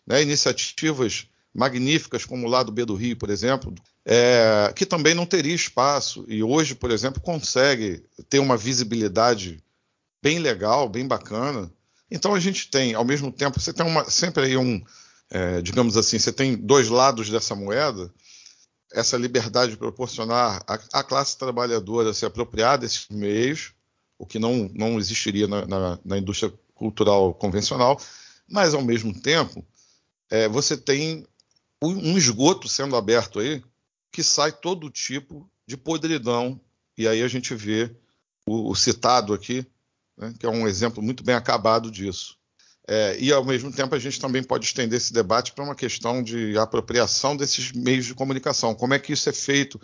Né? 0.06 0.22
Iniciativas 0.22 1.26
magníficas 1.52 2.24
como 2.24 2.46
o 2.46 2.50
lado 2.50 2.70
B 2.70 2.84
do 2.84 2.94
Rio, 2.94 3.16
por 3.16 3.30
exemplo, 3.30 3.74
é, 4.04 4.72
que 4.76 4.84
também 4.86 5.14
não 5.14 5.26
teria 5.26 5.54
espaço 5.54 6.24
e 6.28 6.42
hoje, 6.42 6.74
por 6.74 6.90
exemplo, 6.90 7.20
consegue 7.20 8.04
ter 8.28 8.38
uma 8.38 8.56
visibilidade 8.56 9.62
bem 10.22 10.38
legal, 10.38 10.88
bem 10.88 11.06
bacana. 11.06 11.70
Então 12.10 12.34
a 12.34 12.40
gente 12.40 12.70
tem, 12.70 12.94
ao 12.94 13.04
mesmo 13.04 13.32
tempo, 13.32 13.58
você 13.58 13.72
tem 13.72 13.86
uma, 13.86 14.08
sempre 14.08 14.44
aí 14.44 14.56
um, 14.56 14.84
é, 15.30 15.60
digamos 15.60 15.96
assim, 15.96 16.18
você 16.18 16.32
tem 16.32 16.54
dois 16.54 16.88
lados 16.88 17.30
dessa 17.30 17.54
moeda, 17.54 18.12
essa 18.92 19.16
liberdade 19.16 19.72
de 19.72 19.76
proporcionar 19.76 20.62
à, 20.66 21.02
classe 21.02 21.36
trabalhadora 21.36 22.14
se 22.14 22.24
apropriar 22.24 22.78
desses 22.78 23.08
meios, 23.08 23.72
o 24.18 24.24
que 24.26 24.38
não, 24.38 24.70
não 24.74 24.98
existiria 24.98 25.46
na, 25.46 25.66
na, 25.66 25.98
na 26.04 26.18
indústria 26.18 26.52
cultural 26.74 27.34
convencional, 27.34 28.00
mas 28.48 28.74
ao 28.74 28.82
mesmo 28.82 29.18
tempo 29.18 29.64
é, 30.30 30.48
você 30.48 30.76
tem 30.76 31.26
um 31.82 32.16
esgoto 32.16 32.68
sendo 32.68 32.96
aberto 32.96 33.38
aí 33.38 33.62
que 34.10 34.22
sai 34.22 34.50
todo 34.50 34.90
tipo 34.90 35.48
de 35.66 35.76
podridão 35.76 36.58
e 36.96 37.06
aí 37.06 37.22
a 37.22 37.28
gente 37.28 37.54
vê 37.54 37.94
o, 38.46 38.70
o 38.70 38.74
citado 38.74 39.34
aqui, 39.34 39.66
né, 40.16 40.32
que 40.38 40.46
é 40.46 40.48
um 40.48 40.66
exemplo 40.66 41.02
muito 41.02 41.22
bem 41.22 41.34
acabado 41.34 41.90
disso. 41.90 42.38
É, 42.88 43.16
e, 43.18 43.32
ao 43.32 43.44
mesmo 43.44 43.72
tempo, 43.72 43.94
a 43.94 43.98
gente 43.98 44.20
também 44.20 44.42
pode 44.42 44.64
estender 44.64 44.96
esse 44.96 45.12
debate 45.12 45.52
para 45.52 45.64
uma 45.64 45.74
questão 45.74 46.22
de 46.22 46.56
apropriação 46.56 47.36
desses 47.36 47.72
meios 47.72 48.06
de 48.06 48.14
comunicação. 48.14 48.74
Como 48.74 48.94
é 48.94 48.98
que 48.98 49.12
isso 49.12 49.28
é 49.28 49.32
feito? 49.32 49.80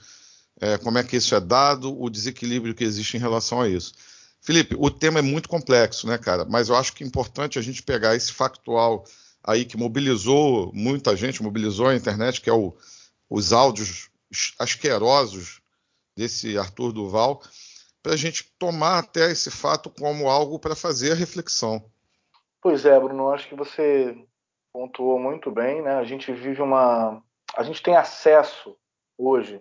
É, 0.61 0.79
como 0.79 0.99
é 0.99 1.03
que 1.03 1.17
isso 1.17 1.35
é 1.35 1.41
dado? 1.41 2.01
O 2.01 2.09
desequilíbrio 2.09 2.75
que 2.75 2.85
existe 2.85 3.17
em 3.17 3.21
relação 3.21 3.61
a 3.61 3.69
isso. 3.69 3.93
Felipe, 4.41 4.77
o 4.79 4.91
tema 4.91 5.19
é 5.19 5.23
muito 5.23 5.49
complexo, 5.49 6.07
né, 6.07 6.19
cara? 6.19 6.45
Mas 6.45 6.69
eu 6.69 6.77
acho 6.77 6.93
que 6.93 7.03
é 7.03 7.07
importante 7.07 7.59
a 7.59 7.63
gente 7.63 7.83
pegar 7.83 8.15
esse 8.15 8.33
factual 8.33 9.05
aí 9.43 9.65
que 9.65 9.77
mobilizou 9.77 10.73
muita 10.73 11.17
gente, 11.17 11.43
mobilizou 11.43 11.89
a 11.89 11.97
internet, 11.97 12.41
que 12.41 12.51
é 12.51 12.53
o, 12.53 12.77
os 13.29 13.53
áudios 13.53 14.11
asquerosos 14.59 15.61
desse 16.17 16.57
Arthur 16.57 16.93
Duval, 16.93 17.43
para 18.03 18.15
a 18.15 18.17
gente 18.17 18.53
tomar 18.59 18.99
até 18.99 19.31
esse 19.31 19.51
fato 19.51 19.91
como 19.91 20.29
algo 20.29 20.59
para 20.59 20.77
fazer 20.77 21.13
a 21.13 21.17
reflexão. 21.17 21.85
Pois 22.63 22.87
é, 22.87 22.99
Bruno, 22.99 23.33
acho 23.33 23.49
que 23.49 23.57
você 23.57 24.17
pontuou 24.73 25.19
muito 25.19 25.51
bem, 25.51 25.83
né? 25.83 25.97
A 25.97 26.05
gente 26.05 26.33
vive 26.33 26.63
uma. 26.63 27.21
A 27.57 27.63
gente 27.65 27.83
tem 27.83 27.97
acesso 27.97 28.79
hoje 29.19 29.61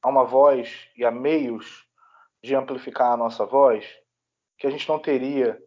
a 0.00 0.08
uma 0.08 0.24
voz 0.24 0.88
e 0.96 1.04
a 1.04 1.10
meios 1.10 1.84
de 2.42 2.54
amplificar 2.54 3.12
a 3.12 3.16
nossa 3.16 3.44
voz 3.44 3.84
que 4.56 4.66
a 4.66 4.70
gente 4.70 4.88
não 4.88 5.00
teria 5.00 5.60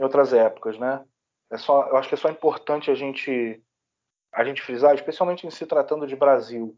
em 0.00 0.02
outras 0.02 0.32
épocas, 0.32 0.78
né? 0.78 1.04
É 1.50 1.58
só, 1.58 1.86
eu 1.88 1.98
acho 1.98 2.08
que 2.08 2.14
é 2.14 2.18
só 2.18 2.30
importante 2.30 2.90
a 2.90 2.94
gente 2.94 3.62
a 4.32 4.44
gente 4.44 4.62
frisar, 4.62 4.94
especialmente 4.94 5.46
em 5.46 5.50
se 5.50 5.66
tratando 5.66 6.06
de 6.06 6.16
Brasil, 6.16 6.74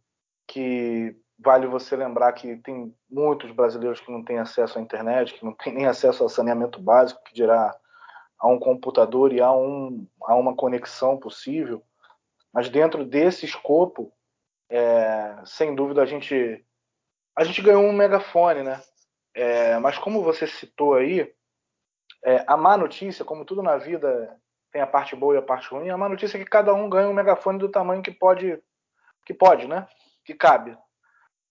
que 0.48 1.16
vale 1.38 1.68
você 1.68 1.94
lembrar 1.94 2.32
que 2.32 2.56
tem 2.56 2.92
muitos 3.08 3.52
brasileiros 3.52 4.00
que 4.00 4.10
não 4.10 4.24
têm 4.24 4.38
acesso 4.38 4.76
à 4.76 4.82
internet, 4.82 5.34
que 5.34 5.44
não 5.44 5.52
têm 5.54 5.72
nem 5.72 5.86
acesso 5.86 6.24
ao 6.24 6.28
saneamento 6.28 6.82
básico, 6.82 7.22
que 7.22 7.32
dirá 7.32 7.72
a 8.44 8.46
um 8.46 8.58
computador 8.58 9.32
e 9.32 9.40
a, 9.40 9.50
um, 9.50 10.06
a 10.22 10.34
uma 10.34 10.54
conexão 10.54 11.16
possível, 11.16 11.82
mas 12.52 12.68
dentro 12.68 13.02
desse 13.02 13.46
escopo, 13.46 14.12
é, 14.68 15.34
sem 15.46 15.74
dúvida 15.74 16.02
a 16.02 16.06
gente 16.06 16.62
a 17.34 17.42
gente 17.42 17.62
ganhou 17.62 17.82
um 17.82 17.92
megafone, 17.92 18.62
né? 18.62 18.82
É, 19.34 19.78
mas 19.78 19.96
como 19.96 20.22
você 20.22 20.46
citou 20.46 20.94
aí, 20.94 21.32
é, 22.22 22.44
a 22.46 22.54
má 22.54 22.76
notícia, 22.76 23.24
como 23.24 23.46
tudo 23.46 23.62
na 23.62 23.78
vida 23.78 24.38
tem 24.70 24.82
a 24.82 24.86
parte 24.86 25.16
boa 25.16 25.34
e 25.34 25.38
a 25.38 25.42
parte 25.42 25.70
ruim, 25.70 25.88
a 25.88 25.96
má 25.96 26.06
notícia 26.06 26.36
é 26.36 26.40
que 26.40 26.50
cada 26.50 26.74
um 26.74 26.88
ganha 26.90 27.08
um 27.08 27.14
megafone 27.14 27.58
do 27.58 27.70
tamanho 27.70 28.02
que 28.02 28.10
pode, 28.10 28.62
que 29.24 29.32
pode, 29.32 29.66
né? 29.66 29.88
Que 30.22 30.34
cabe. 30.34 30.76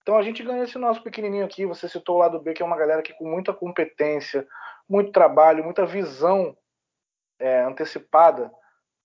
Então 0.00 0.16
a 0.16 0.22
gente 0.22 0.44
ganha 0.44 0.62
esse 0.62 0.78
nosso 0.78 1.02
pequenininho 1.02 1.44
aqui. 1.44 1.66
Você 1.66 1.88
citou 1.88 2.16
o 2.16 2.18
lado 2.20 2.38
B, 2.38 2.54
que 2.54 2.62
é 2.62 2.64
uma 2.64 2.76
galera 2.76 3.02
que 3.02 3.12
com 3.14 3.28
muita 3.28 3.52
competência, 3.52 4.46
muito 4.88 5.10
trabalho, 5.10 5.64
muita 5.64 5.84
visão 5.84 6.56
é, 7.44 7.62
antecipada 7.62 8.50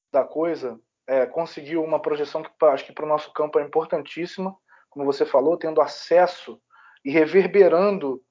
da 0.09 0.23
coisa, 0.23 0.79
é, 1.05 1.25
conseguiu 1.25 1.83
uma 1.83 2.01
projeção 2.01 2.41
que 2.41 2.49
acho 2.67 2.85
que 2.85 2.93
para 2.93 3.03
o 3.03 3.07
nosso 3.07 3.33
campo 3.33 3.59
é 3.59 3.63
importantíssima, 3.63 4.55
como 4.89 5.05
você 5.05 5.25
falou, 5.25 5.57
tendo 5.57 5.81
acesso 5.81 6.59
e 7.03 7.11
reverberando 7.11 8.23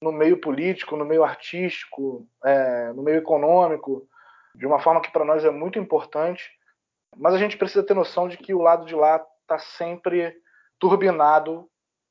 no 0.00 0.10
meio 0.10 0.40
político, 0.40 0.96
no 0.96 1.04
meio 1.04 1.22
artístico, 1.22 2.26
é, 2.42 2.92
no 2.94 3.02
meio 3.02 3.18
econômico, 3.18 4.08
de 4.54 4.66
uma 4.66 4.78
forma 4.78 5.02
que 5.02 5.12
para 5.12 5.24
nós 5.24 5.44
é 5.44 5.50
muito 5.50 5.78
importante. 5.78 6.50
Mas 7.14 7.34
a 7.34 7.38
gente 7.38 7.58
precisa 7.58 7.84
ter 7.84 7.94
noção 7.94 8.28
de 8.28 8.38
que 8.38 8.54
o 8.54 8.62
lado 8.62 8.86
de 8.86 8.94
lá 8.94 9.24
está 9.42 9.58
sempre 9.58 10.34
turbinado 10.78 11.68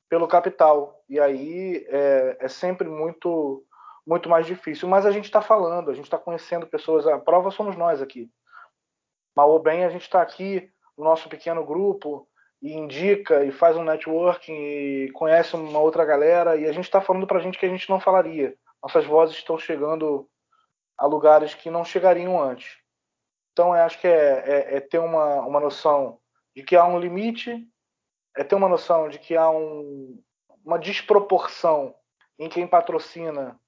pelo 0.08 0.28
capital. 0.28 1.02
E 1.08 1.18
aí 1.18 1.84
é, 1.88 2.36
é 2.40 2.48
sempre 2.48 2.88
muito 2.88 3.64
muito 4.06 4.28
mais 4.28 4.46
difícil. 4.46 4.88
Mas 4.88 5.06
a 5.06 5.10
gente 5.10 5.24
está 5.24 5.40
falando, 5.40 5.90
a 5.90 5.94
gente 5.94 6.04
está 6.04 6.18
conhecendo 6.18 6.66
pessoas. 6.66 7.06
A 7.06 7.18
prova 7.18 7.50
somos 7.50 7.76
nós 7.76 8.02
aqui. 8.02 8.30
Mal 9.36 9.50
ou 9.50 9.58
bem, 9.58 9.84
a 9.84 9.90
gente 9.90 10.02
está 10.02 10.22
aqui 10.22 10.70
no 10.96 11.04
nosso 11.04 11.28
pequeno 11.28 11.64
grupo 11.64 12.28
e 12.62 12.72
indica 12.72 13.44
e 13.44 13.50
faz 13.50 13.76
um 13.76 13.84
networking 13.84 14.52
e 14.52 15.10
conhece 15.12 15.56
uma 15.56 15.80
outra 15.80 16.04
galera 16.04 16.56
e 16.56 16.66
a 16.66 16.72
gente 16.72 16.84
está 16.84 17.00
falando 17.00 17.26
para 17.26 17.40
gente 17.40 17.58
que 17.58 17.66
a 17.66 17.68
gente 17.68 17.90
não 17.90 18.00
falaria. 18.00 18.56
Nossas 18.82 19.04
vozes 19.04 19.36
estão 19.36 19.58
chegando 19.58 20.28
a 20.96 21.06
lugares 21.06 21.54
que 21.54 21.70
não 21.70 21.84
chegariam 21.84 22.40
antes. 22.40 22.78
Então, 23.52 23.72
acho 23.72 24.00
que 24.00 24.06
é, 24.06 24.44
é, 24.46 24.76
é 24.76 24.80
ter 24.80 24.98
uma, 24.98 25.40
uma 25.42 25.60
noção 25.60 26.18
de 26.56 26.62
que 26.62 26.76
há 26.76 26.84
um 26.84 26.98
limite, 26.98 27.66
é 28.36 28.44
ter 28.44 28.54
uma 28.54 28.68
noção 28.68 29.08
de 29.08 29.18
que 29.18 29.36
há 29.36 29.48
um, 29.50 30.20
uma 30.64 30.78
desproporção 30.78 31.94
em 32.38 32.48
quem 32.48 32.66
patrocina 32.66 33.60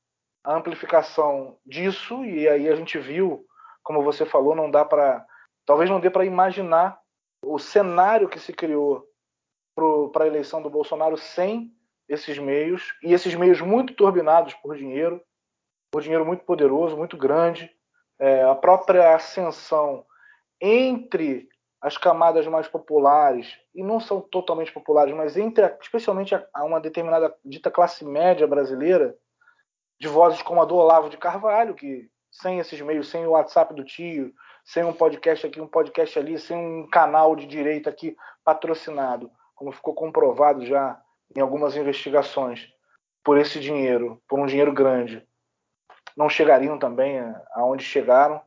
a 0.46 0.54
amplificação 0.54 1.58
disso, 1.66 2.24
e 2.24 2.48
aí 2.48 2.68
a 2.68 2.76
gente 2.76 2.96
viu, 3.00 3.44
como 3.82 4.04
você 4.04 4.24
falou, 4.24 4.54
não 4.54 4.70
dá 4.70 4.84
para. 4.84 5.26
Talvez 5.66 5.90
não 5.90 5.98
dê 5.98 6.08
para 6.08 6.24
imaginar 6.24 7.00
o 7.44 7.58
cenário 7.58 8.28
que 8.28 8.38
se 8.38 8.52
criou 8.52 9.04
para 10.12 10.22
a 10.22 10.26
eleição 10.28 10.62
do 10.62 10.70
Bolsonaro 10.70 11.16
sem 11.16 11.74
esses 12.08 12.38
meios, 12.38 12.94
e 13.02 13.12
esses 13.12 13.34
meios 13.34 13.60
muito 13.60 13.92
turbinados 13.94 14.54
por 14.54 14.76
dinheiro, 14.76 15.20
por 15.90 16.00
dinheiro 16.00 16.24
muito 16.24 16.44
poderoso, 16.44 16.96
muito 16.96 17.16
grande. 17.16 17.68
É, 18.16 18.44
a 18.44 18.54
própria 18.54 19.16
ascensão 19.16 20.06
entre 20.60 21.48
as 21.80 21.98
camadas 21.98 22.46
mais 22.46 22.68
populares, 22.68 23.52
e 23.74 23.82
não 23.82 23.98
são 23.98 24.20
totalmente 24.20 24.72
populares, 24.72 25.12
mas 25.12 25.36
entre 25.36 25.66
especialmente 25.80 26.36
a, 26.36 26.46
a 26.54 26.64
uma 26.64 26.80
determinada 26.80 27.34
dita 27.44 27.68
classe 27.68 28.04
média 28.04 28.46
brasileira, 28.46 29.16
de 29.98 30.08
vozes 30.08 30.42
como 30.42 30.60
a 30.60 30.64
do 30.64 30.76
Olavo 30.76 31.08
de 31.08 31.16
Carvalho, 31.16 31.74
que 31.74 32.08
sem 32.30 32.58
esses 32.58 32.80
meios, 32.80 33.08
sem 33.08 33.26
o 33.26 33.30
WhatsApp 33.30 33.74
do 33.74 33.84
tio, 33.84 34.32
sem 34.64 34.84
um 34.84 34.92
podcast 34.92 35.46
aqui, 35.46 35.60
um 35.60 35.66
podcast 35.66 36.18
ali, 36.18 36.38
sem 36.38 36.56
um 36.56 36.88
canal 36.88 37.34
de 37.34 37.46
direita 37.46 37.88
aqui 37.88 38.16
patrocinado, 38.44 39.30
como 39.54 39.72
ficou 39.72 39.94
comprovado 39.94 40.66
já 40.66 41.00
em 41.34 41.40
algumas 41.40 41.76
investigações, 41.76 42.68
por 43.24 43.38
esse 43.38 43.58
dinheiro, 43.58 44.22
por 44.28 44.38
um 44.38 44.46
dinheiro 44.46 44.72
grande, 44.72 45.26
não 46.16 46.30
chegariam 46.30 46.78
também 46.78 47.18
aonde 47.52 47.84
chegaram. 47.84 48.40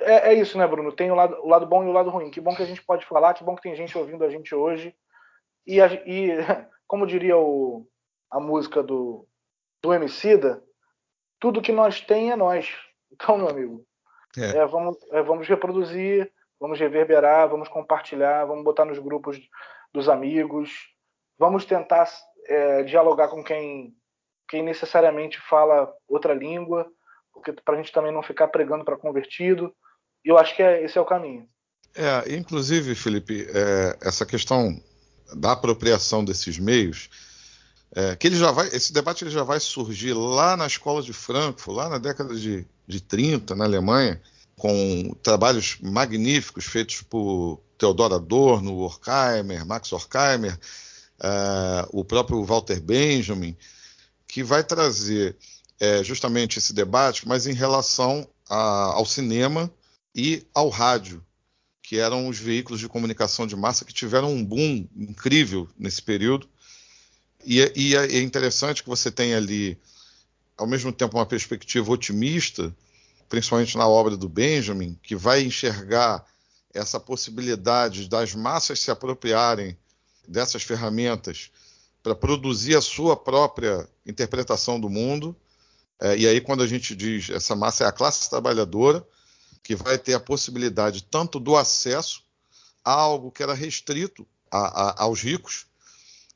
É, 0.00 0.30
é, 0.30 0.34
isso, 0.34 0.56
né, 0.56 0.66
Bruno? 0.66 0.92
Tem 0.92 1.10
o 1.10 1.14
lado, 1.14 1.36
o 1.42 1.48
lado 1.48 1.66
bom 1.66 1.84
e 1.84 1.88
o 1.88 1.92
lado 1.92 2.10
ruim. 2.10 2.30
Que 2.30 2.40
bom 2.40 2.54
que 2.54 2.62
a 2.62 2.66
gente 2.66 2.82
pode 2.82 3.04
falar, 3.04 3.34
que 3.34 3.44
bom 3.44 3.54
que 3.54 3.62
tem 3.62 3.76
gente 3.76 3.96
ouvindo 3.96 4.24
a 4.24 4.30
gente 4.30 4.54
hoje. 4.54 4.94
E, 5.66 5.80
a, 5.80 5.92
e 6.06 6.30
como 6.86 7.06
diria 7.06 7.36
o, 7.36 7.86
a 8.30 8.40
música 8.40 8.82
do, 8.82 9.26
do 9.82 9.92
Emicida, 9.92 10.62
tudo 11.38 11.62
que 11.62 11.72
nós 11.72 12.00
tem 12.00 12.30
é 12.30 12.36
nós. 12.36 12.68
Então, 13.12 13.38
meu 13.38 13.48
amigo, 13.48 13.86
é. 14.36 14.58
É, 14.58 14.66
vamos, 14.66 14.96
é, 15.10 15.22
vamos 15.22 15.48
reproduzir, 15.48 16.30
vamos 16.60 16.78
reverberar, 16.78 17.48
vamos 17.48 17.68
compartilhar, 17.68 18.44
vamos 18.44 18.64
botar 18.64 18.84
nos 18.84 18.98
grupos 18.98 19.38
dos 19.92 20.08
amigos, 20.08 20.70
vamos 21.38 21.64
tentar 21.64 22.08
é, 22.46 22.82
dialogar 22.82 23.28
com 23.28 23.42
quem, 23.42 23.94
quem 24.48 24.62
necessariamente 24.62 25.38
fala 25.40 25.92
outra 26.08 26.34
língua, 26.34 26.86
porque 27.32 27.52
para 27.52 27.74
a 27.74 27.76
gente 27.78 27.92
também 27.92 28.12
não 28.12 28.22
ficar 28.22 28.48
pregando 28.48 28.84
para 28.84 28.96
convertido. 28.96 29.74
E 30.24 30.28
eu 30.28 30.38
acho 30.38 30.54
que 30.54 30.62
é, 30.62 30.82
esse 30.84 30.98
é 30.98 31.00
o 31.00 31.06
caminho. 31.06 31.48
É, 31.94 32.34
inclusive, 32.34 32.94
Felipe, 32.94 33.46
é, 33.48 33.96
essa 34.06 34.26
questão 34.26 34.78
da 35.34 35.52
apropriação 35.52 36.24
desses 36.24 36.58
meios, 36.58 37.08
é, 37.92 38.16
que 38.16 38.26
ele 38.26 38.36
já 38.36 38.50
vai, 38.50 38.68
esse 38.68 38.92
debate 38.92 39.24
ele 39.24 39.30
já 39.30 39.42
vai 39.42 39.60
surgir 39.60 40.12
lá 40.12 40.56
na 40.56 40.66
escola 40.66 41.02
de 41.02 41.12
Frankfurt, 41.12 41.76
lá 41.76 41.88
na 41.88 41.98
década 41.98 42.34
de 42.34 42.66
de 42.86 43.00
30 43.00 43.54
na 43.54 43.64
Alemanha, 43.64 44.20
com 44.56 45.14
trabalhos 45.22 45.78
magníficos 45.82 46.64
feitos 46.64 47.02
por 47.02 47.60
Theodor 47.76 48.12
Adorno, 48.12 48.78
Horkheimer, 48.78 49.66
Max 49.66 49.92
Horkheimer, 49.92 50.58
uh, 51.18 51.88
o 51.90 52.04
próprio 52.04 52.42
Walter 52.44 52.80
Benjamin, 52.80 53.56
que 54.26 54.42
vai 54.42 54.62
trazer 54.62 55.36
é, 55.78 56.02
justamente 56.02 56.58
esse 56.58 56.72
debate, 56.72 57.28
mas 57.28 57.46
em 57.46 57.52
relação 57.52 58.26
a, 58.48 58.94
ao 58.94 59.04
cinema 59.04 59.70
e 60.14 60.46
ao 60.54 60.68
rádio, 60.68 61.22
que 61.82 61.98
eram 61.98 62.28
os 62.28 62.38
veículos 62.38 62.80
de 62.80 62.88
comunicação 62.88 63.46
de 63.46 63.54
massa 63.54 63.84
que 63.84 63.92
tiveram 63.92 64.32
um 64.32 64.44
boom 64.44 64.88
incrível 64.96 65.68
nesse 65.78 66.02
período. 66.02 66.48
E, 67.46 67.62
é, 67.62 67.72
e 67.74 67.96
é 67.96 68.20
interessante 68.20 68.82
que 68.82 68.88
você 68.88 69.10
tem 69.10 69.34
ali 69.34 69.78
ao 70.56 70.66
mesmo 70.66 70.92
tempo, 70.92 71.16
uma 71.18 71.26
perspectiva 71.26 71.92
otimista, 71.92 72.74
principalmente 73.28 73.76
na 73.76 73.86
obra 73.86 74.16
do 74.16 74.28
Benjamin, 74.28 74.98
que 75.02 75.14
vai 75.14 75.42
enxergar 75.42 76.24
essa 76.72 76.98
possibilidade 76.98 78.08
das 78.08 78.34
massas 78.34 78.80
se 78.80 78.90
apropriarem 78.90 79.76
dessas 80.26 80.62
ferramentas 80.62 81.50
para 82.02 82.14
produzir 82.14 82.76
a 82.76 82.80
sua 82.80 83.16
própria 83.16 83.88
interpretação 84.06 84.80
do 84.80 84.88
mundo. 84.88 85.36
É, 86.00 86.16
e 86.16 86.26
aí, 86.26 86.40
quando 86.40 86.62
a 86.62 86.66
gente 86.66 86.94
diz 86.94 87.30
essa 87.30 87.54
massa 87.54 87.84
é 87.84 87.86
a 87.86 87.92
classe 87.92 88.28
trabalhadora, 88.30 89.06
que 89.62 89.74
vai 89.74 89.98
ter 89.98 90.14
a 90.14 90.20
possibilidade 90.20 91.02
tanto 91.02 91.40
do 91.40 91.56
acesso 91.56 92.22
a 92.84 92.92
algo 92.92 93.32
que 93.32 93.42
era 93.42 93.52
restrito 93.52 94.26
a, 94.50 94.58
a, 94.58 95.02
aos 95.02 95.20
ricos, 95.20 95.66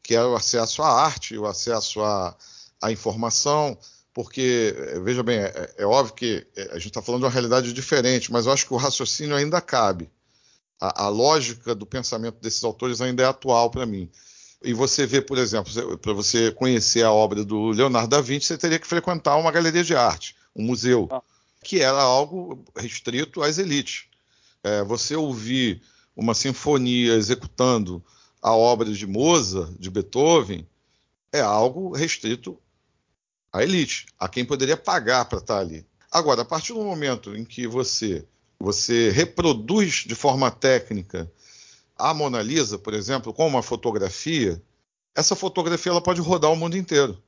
que 0.03 0.15
era 0.15 0.29
o 0.29 0.35
acesso 0.35 0.83
à 0.83 1.05
arte, 1.05 1.37
o 1.37 1.47
acesso 1.47 2.03
à, 2.03 2.37
à 2.81 2.91
informação, 2.93 3.77
porque, 4.13 4.75
eh, 4.77 5.01
veja 5.01 5.23
bem, 5.23 5.39
é, 5.39 5.75
é 5.79 5.87
óbvio 5.87 6.15
que 6.15 6.47
eh, 6.57 6.71
a 6.73 6.75
gente 6.75 6.89
está 6.89 7.03
falando 7.03 7.21
de 7.21 7.27
uma 7.27 7.33
realidade 7.33 7.73
diferente, 7.73 8.33
mas 8.33 8.47
eu 8.47 8.53
acho 8.53 8.67
que 8.67 8.75
o 8.75 8.77
raciocínio 8.77 9.37
ainda 9.37 9.61
cabe. 9.61 10.11
A, 10.81 11.05
a 11.05 11.09
lógica 11.09 11.75
do 11.75 11.87
pensamento 11.87 12.41
desses 12.41 12.65
autores 12.65 13.01
ainda 13.01 13.23
é 13.23 13.27
atual 13.27 13.71
para 13.71 13.87
mim. 13.87 14.11
E 14.63 14.75
você 14.75 15.07
vê, 15.07 15.23
por 15.23 15.39
exemplo, 15.39 15.99
para 15.99 16.13
você 16.13 16.51
conhecer 16.53 17.03
a 17.03 17.13
obra 17.13 17.45
do 17.45 17.71
Leonardo 17.71 18.09
da 18.09 18.21
Vinci, 18.21 18.47
você 18.47 18.59
teria 18.59 18.79
que 18.79 18.87
frequentar 18.87 19.37
uma 19.37 19.51
galeria 19.51 19.85
de 19.85 19.95
arte, 19.95 20.37
um 20.55 20.65
museu, 20.65 21.09
ah. 21.11 21.23
que 21.65 21.81
era 21.81 22.01
algo 22.01 22.63
restrito 22.77 23.43
às 23.43 23.59
elites. 23.59 24.05
É, 24.63 24.83
você 24.83 25.17
ouvir 25.17 25.81
uma 26.15 26.35
sinfonia 26.35 27.15
executando 27.15 28.05
a 28.41 28.55
obra 28.55 28.91
de 28.91 29.07
Mozart, 29.07 29.71
de 29.79 29.91
Beethoven, 29.91 30.67
é 31.33 31.41
algo 31.41 31.93
restrito 31.93 32.59
a 33.53 33.63
elite, 33.63 34.07
a 34.19 34.29
quem 34.29 34.45
poderia 34.45 34.77
pagar 34.77 35.25
para 35.25 35.39
estar 35.39 35.55
tá 35.55 35.61
ali. 35.61 35.85
Agora, 36.11 36.43
a 36.43 36.45
partir 36.45 36.73
do 36.73 36.83
momento 36.83 37.37
em 37.37 37.45
que 37.45 37.67
você 37.67 38.27
você 38.59 39.11
reproduz 39.11 40.05
de 40.07 40.15
forma 40.15 40.51
técnica 40.51 41.33
a 41.97 42.13
Mona 42.13 42.43
Lisa, 42.43 42.79
por 42.79 42.93
exemplo, 42.93 43.33
com 43.33 43.47
uma 43.47 43.63
fotografia, 43.63 44.63
essa 45.15 45.35
fotografia 45.35 45.93
ela 45.93 46.01
pode 46.01 46.21
rodar 46.21 46.53
o 46.53 46.57
mundo 46.57 46.77
inteiro. 46.77 47.23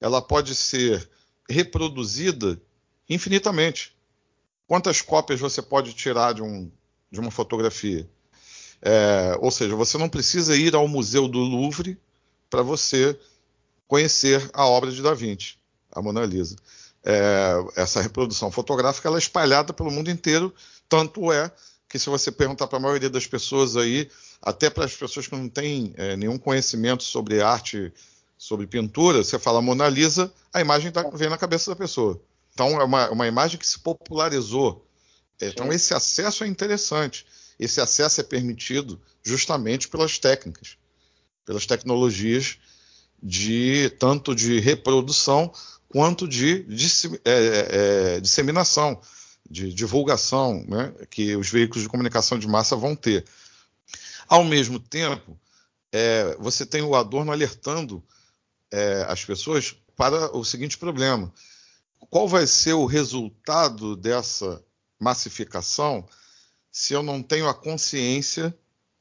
Ela 0.00 0.22
pode 0.22 0.54
ser 0.54 1.08
reproduzida 1.48 2.60
infinitamente. 3.08 3.96
Quantas 4.66 5.00
cópias 5.00 5.40
você 5.40 5.60
pode 5.60 5.92
tirar 5.92 6.34
de, 6.34 6.42
um, 6.42 6.70
de 7.10 7.20
uma 7.20 7.30
fotografia? 7.30 8.08
É, 8.82 9.36
ou 9.40 9.50
seja, 9.50 9.74
você 9.74 9.98
não 9.98 10.08
precisa 10.08 10.56
ir 10.56 10.74
ao 10.74 10.86
Museu 10.86 11.26
do 11.28 11.38
Louvre 11.38 11.98
para 12.48 12.62
você 12.62 13.18
conhecer 13.88 14.48
a 14.52 14.66
obra 14.66 14.90
de 14.90 15.02
Da 15.02 15.14
Vinci 15.14 15.56
a 15.96 16.02
Mona 16.02 16.24
Lisa. 16.24 16.56
É, 17.02 17.54
essa 17.76 18.00
reprodução 18.00 18.50
fotográfica 18.50 19.08
ela 19.08 19.16
é 19.16 19.18
espalhada 19.18 19.72
pelo 19.72 19.90
mundo 19.90 20.10
inteiro, 20.10 20.52
tanto 20.88 21.32
é 21.32 21.50
que 21.88 21.98
se 21.98 22.10
você 22.10 22.30
perguntar 22.30 22.66
para 22.66 22.78
a 22.78 22.80
maioria 22.80 23.08
das 23.08 23.26
pessoas 23.26 23.76
aí, 23.76 24.10
até 24.42 24.68
para 24.68 24.84
as 24.84 24.94
pessoas 24.94 25.26
que 25.26 25.34
não 25.34 25.48
têm 25.48 25.94
é, 25.96 26.16
nenhum 26.16 26.36
conhecimento 26.36 27.04
sobre 27.04 27.40
arte, 27.40 27.92
sobre 28.36 28.66
pintura, 28.66 29.22
você 29.22 29.38
fala 29.38 29.62
Mona 29.62 29.88
Lisa, 29.88 30.32
a 30.52 30.60
imagem 30.60 30.90
tá, 30.90 31.08
vem 31.14 31.30
na 31.30 31.38
cabeça 31.38 31.70
da 31.70 31.76
pessoa. 31.76 32.20
Então 32.52 32.80
é 32.80 32.84
uma, 32.84 33.10
uma 33.10 33.26
imagem 33.26 33.58
que 33.58 33.66
se 33.66 33.78
popularizou. 33.78 34.84
É, 35.40 35.48
então 35.48 35.72
esse 35.72 35.94
acesso 35.94 36.44
é 36.44 36.46
interessante. 36.46 37.24
Esse 37.58 37.80
acesso 37.80 38.20
é 38.20 38.24
permitido 38.24 39.00
justamente 39.22 39.88
pelas 39.88 40.18
técnicas, 40.18 40.76
pelas 41.44 41.66
tecnologias 41.66 42.58
de 43.22 43.90
tanto 43.98 44.34
de 44.34 44.60
reprodução 44.60 45.52
quanto 45.88 46.28
de, 46.28 46.66
é, 47.24 47.30
é, 47.30 48.16
é, 48.16 48.20
disseminação, 48.20 49.00
de 49.48 49.72
divulgação, 49.72 50.64
né, 50.68 50.92
que 51.08 51.36
os 51.36 51.48
veículos 51.48 51.82
de 51.82 51.88
comunicação 51.88 52.38
de 52.38 52.46
massa 52.46 52.76
vão 52.76 52.94
ter. 52.94 53.24
Ao 54.28 54.44
mesmo 54.44 54.78
tempo, 54.78 55.38
é, 55.92 56.36
você 56.38 56.66
tem 56.66 56.82
o 56.82 56.94
Adorno 56.94 57.32
alertando 57.32 58.02
é, 58.70 59.06
as 59.08 59.24
pessoas 59.24 59.74
para 59.96 60.36
o 60.36 60.44
seguinte 60.44 60.76
problema: 60.76 61.32
qual 62.10 62.28
vai 62.28 62.46
ser 62.46 62.74
o 62.74 62.86
resultado 62.86 63.96
dessa 63.96 64.62
massificação 64.98 66.06
se 66.76 66.92
eu 66.92 67.02
não 67.02 67.22
tenho 67.22 67.48
a 67.48 67.54
consciência 67.54 68.54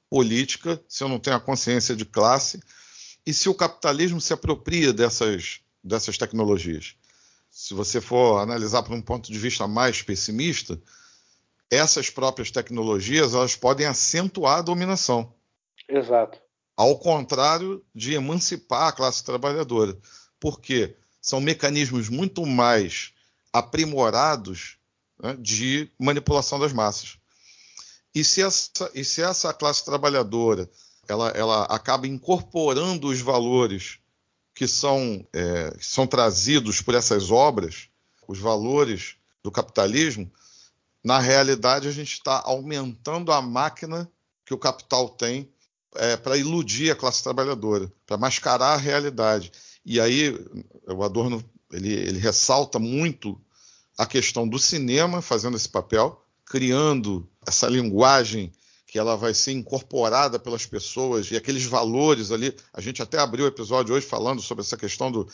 política, 0.09 0.81
se 0.87 1.03
eu 1.03 1.09
não 1.09 1.19
tenho 1.19 1.35
a 1.35 1.41
consciência 1.41 1.93
de 1.93 2.05
classe 2.05 2.57
e 3.25 3.33
se 3.33 3.49
o 3.49 3.53
capitalismo 3.53 4.21
se 4.21 4.31
apropria 4.31 4.93
dessas 4.93 5.59
dessas 5.83 6.17
tecnologias. 6.17 6.95
Se 7.51 7.73
você 7.73 7.99
for 7.99 8.39
analisar 8.39 8.81
por 8.81 8.93
um 8.93 9.01
ponto 9.01 9.29
de 9.29 9.37
vista 9.37 9.67
mais 9.67 10.01
pessimista, 10.01 10.81
essas 11.69 12.09
próprias 12.09 12.49
tecnologias 12.49 13.33
elas 13.33 13.57
podem 13.57 13.85
acentuar 13.85 14.59
a 14.59 14.61
dominação. 14.61 15.35
Exato. 15.89 16.39
Ao 16.77 16.97
contrário 16.97 17.83
de 17.93 18.13
emancipar 18.13 18.87
a 18.87 18.93
classe 18.93 19.21
trabalhadora, 19.21 19.99
porque 20.39 20.95
são 21.19 21.41
mecanismos 21.41 22.07
muito 22.07 22.45
mais 22.45 23.13
aprimorados 23.51 24.77
né, 25.21 25.35
de 25.37 25.91
manipulação 25.99 26.57
das 26.57 26.71
massas. 26.71 27.17
E 28.15 28.23
se 28.23 28.41
essa, 28.41 28.89
e 28.93 29.03
se 29.03 29.21
essa 29.21 29.53
classe 29.53 29.83
trabalhadora 29.83 30.69
ela, 31.07 31.29
ela 31.31 31.63
acaba 31.65 32.07
incorporando 32.07 33.09
os 33.09 33.19
valores 33.19 33.99
que 34.55 34.67
são, 34.67 35.27
é, 35.33 35.75
são 35.81 36.07
trazidos 36.07 36.81
por 36.81 36.95
essas 36.95 37.29
obras, 37.29 37.89
os 38.25 38.39
valores 38.39 39.17
do 39.43 39.51
capitalismo, 39.51 40.31
na 41.03 41.19
realidade 41.19 41.87
a 41.87 41.91
gente 41.91 42.13
está 42.13 42.41
aumentando 42.45 43.31
a 43.31 43.41
máquina 43.41 44.09
que 44.45 44.53
o 44.53 44.57
capital 44.57 45.09
tem 45.09 45.49
é, 45.95 46.15
para 46.15 46.37
iludir 46.37 46.91
a 46.91 46.95
classe 46.95 47.21
trabalhadora, 47.21 47.91
para 48.07 48.17
mascarar 48.17 48.73
a 48.73 48.77
realidade. 48.77 49.51
E 49.85 49.99
aí 49.99 50.33
o 50.87 51.03
Adorno 51.03 51.43
ele, 51.71 51.93
ele 51.93 52.19
ressalta 52.19 52.79
muito 52.79 53.39
a 53.97 54.05
questão 54.05 54.47
do 54.47 54.57
cinema 54.57 55.21
fazendo 55.21 55.57
esse 55.57 55.69
papel, 55.69 56.24
criando 56.55 57.27
essa 57.45 57.67
linguagem 57.67 58.49
que 58.87 58.97
ela 58.97 59.17
vai 59.17 59.33
ser 59.33 59.51
incorporada 59.51 60.39
pelas 60.39 60.65
pessoas 60.65 61.29
e 61.29 61.35
aqueles 61.35 61.65
valores 61.65 62.31
ali. 62.31 62.55
A 62.73 62.79
gente 62.79 63.01
até 63.01 63.19
abriu 63.19 63.43
o 63.43 63.47
episódio 63.49 63.93
hoje 63.93 64.05
falando 64.05 64.41
sobre 64.41 64.63
essa 64.63 64.77
questão 64.77 65.11
do, 65.11 65.27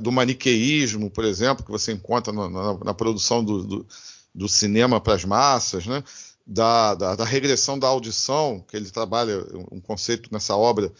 do 0.00 0.10
maniqueísmo, 0.10 1.10
por 1.10 1.26
exemplo, 1.26 1.62
que 1.62 1.70
você 1.70 1.92
encontra 1.92 2.32
na, 2.32 2.48
na, 2.48 2.78
na 2.78 2.94
produção 2.94 3.44
do, 3.44 3.64
do, 3.64 3.86
do 4.34 4.48
cinema 4.48 4.98
para 4.98 5.12
as 5.12 5.26
massas, 5.26 5.84
né? 5.84 6.02
Da, 6.46 6.94
da, 6.94 7.16
da, 7.16 7.24
regressão 7.26 7.78
da 7.78 7.88
audição, 7.88 8.64
que 8.66 8.78
ele 8.78 8.88
trabalha 8.88 9.44
um 9.70 9.78
conceito 9.78 10.30
nessa 10.32 10.56
obra 10.56 10.90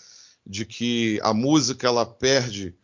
de 0.46 0.66
que 0.66 1.18
a 1.22 1.32
música 1.32 1.86
ela 1.86 2.04
perde 2.04 2.74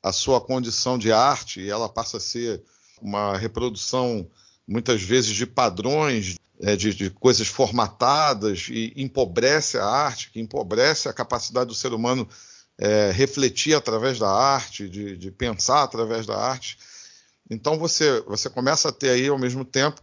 a 0.00 0.12
sua 0.12 0.40
condição 0.40 0.96
de 0.96 1.10
arte 1.10 1.60
e 1.60 1.68
ela 1.68 1.88
passa 1.88 2.18
a 2.18 2.20
ser 2.20 2.62
uma 3.02 3.36
reprodução 3.36 4.30
muitas 4.70 5.02
vezes 5.02 5.34
de 5.34 5.44
padrões, 5.44 6.36
é, 6.60 6.76
de, 6.76 6.94
de, 6.94 7.10
coisas 7.10 7.48
formatadas 7.48 8.68
e 8.70 8.92
empobrece 8.96 9.76
a 9.76 9.84
arte, 9.84 10.30
que 10.30 10.38
empobrece 10.38 11.08
a 11.08 11.12
capacidade 11.12 11.66
do 11.66 11.74
ser 11.74 11.92
humano 11.92 12.28
é, 12.78 13.10
refletir 13.10 13.74
através 13.74 14.20
da 14.20 14.30
arte, 14.30 14.88
de, 14.88 15.16
de, 15.16 15.30
pensar 15.32 15.82
através 15.82 16.24
da 16.24 16.36
arte. 16.38 16.78
Então 17.50 17.78
você, 17.78 18.20
você 18.20 18.48
começa 18.48 18.90
a 18.90 18.92
ter 18.92 19.10
aí 19.10 19.26
ao 19.26 19.38
mesmo 19.38 19.64
tempo 19.64 20.00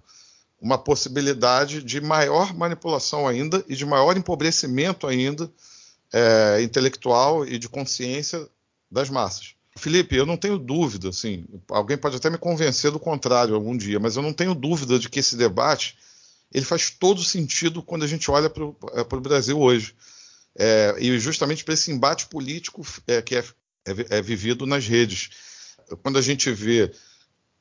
uma 0.60 0.78
possibilidade 0.78 1.82
de 1.82 2.02
maior 2.02 2.54
manipulação 2.54 3.26
ainda 3.26 3.64
e 3.70 3.76
de 3.76 3.86
maior 3.86 4.18
empobrecimento 4.18 5.08
ainda 5.08 5.50
é, 6.12 6.62
intelectual 6.62 7.46
e 7.48 7.58
de 7.58 7.70
consciência 7.70 8.46
das 8.92 9.10
massas. 9.10 9.57
Felipe, 9.78 10.16
eu 10.16 10.26
não 10.26 10.38
tenho 10.38 10.58
dúvida, 10.58 11.10
assim, 11.10 11.46
alguém 11.70 11.98
pode 11.98 12.18
até 12.18 12.30
me 12.30 12.38
convencer 12.38 12.92
do 12.92 13.00
contrário 13.00 13.56
algum 13.56 13.76
dia, 13.76 14.00
mas 14.00 14.16
eu 14.16 14.22
não 14.22 14.34
tenho 14.34 14.56
dúvida 14.56 14.98
de 14.98 15.10
que 15.10 15.20
esse 15.20 15.36
debate 15.36 15.98
ele 16.54 16.66
faz 16.66 16.90
todo 16.90 17.24
sentido 17.24 17.82
quando 17.84 18.04
a 18.04 18.08
gente 18.08 18.30
olha 18.32 18.50
para 18.50 18.64
o 18.64 18.76
é, 18.94 19.20
Brasil 19.20 19.60
hoje. 19.60 19.96
É, 20.56 20.96
e 20.98 21.20
justamente 21.20 21.64
para 21.64 21.74
esse 21.74 21.92
embate 21.92 22.26
político 22.28 22.86
é, 23.06 23.22
que 23.22 23.36
é, 23.36 23.44
é, 23.86 24.18
é, 24.18 24.22
vivido 24.22 24.66
nas 24.66 24.88
redes. 24.88 25.30
Quando 26.02 26.18
a 26.18 26.22
gente 26.22 26.52
vê 26.52 26.92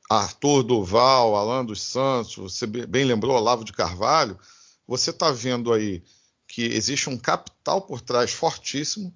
Arthur 0.09 0.63
Duval, 0.63 1.35
Alan 1.35 1.63
dos 1.63 1.81
Santos, 1.81 2.35
você 2.35 2.65
bem 2.65 3.05
lembrou 3.05 3.35
Olavo 3.35 3.63
de 3.63 3.73
Carvalho, 3.73 4.39
você 4.87 5.11
está 5.11 5.31
vendo 5.31 5.71
aí 5.71 6.01
que 6.47 6.63
existe 6.63 7.09
um 7.09 7.17
capital 7.17 7.81
por 7.81 8.01
trás 8.01 8.31
fortíssimo, 8.31 9.13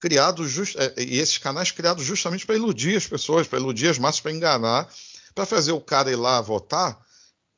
criado 0.00 0.46
just, 0.46 0.76
é, 0.76 0.94
e 1.02 1.18
esses 1.18 1.38
canais 1.38 1.70
criados 1.70 2.04
justamente 2.04 2.46
para 2.46 2.56
iludir 2.56 2.96
as 2.96 3.06
pessoas, 3.06 3.46
para 3.46 3.58
iludir 3.58 3.88
as 3.88 3.98
massas, 3.98 4.20
para 4.20 4.32
enganar, 4.32 4.88
para 5.34 5.46
fazer 5.46 5.72
o 5.72 5.80
cara 5.80 6.10
ir 6.10 6.16
lá 6.16 6.40
votar 6.40 6.98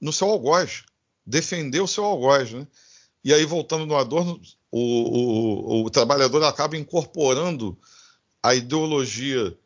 no 0.00 0.12
seu 0.12 0.28
algoz, 0.28 0.84
defender 1.24 1.80
o 1.80 1.86
seu 1.86 2.04
algoz. 2.04 2.52
Né? 2.52 2.66
E 3.22 3.34
aí, 3.34 3.44
voltando 3.44 3.86
no 3.86 3.96
Adorno, 3.96 4.40
o, 4.70 5.80
o, 5.80 5.84
o 5.84 5.90
trabalhador 5.90 6.42
acaba 6.44 6.76
incorporando 6.76 7.78
a 8.42 8.54
ideologia 8.54 9.56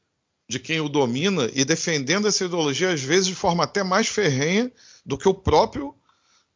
de 0.49 0.59
quem 0.59 0.81
o 0.81 0.89
domina 0.89 1.51
e 1.55 1.65
defendendo 1.65 2.29
essa 2.29 2.45
ideologia, 2.45 2.93
às 2.93 3.01
vezes, 3.01 3.27
de 3.27 3.35
forma 3.35 3.65
até 3.65 3.83
mais 3.83 4.09
ferrenha 4.09 4.71
do 5.07 5.17
que 5.17 5.29
o 5.29 5.35
próprio 5.35 5.95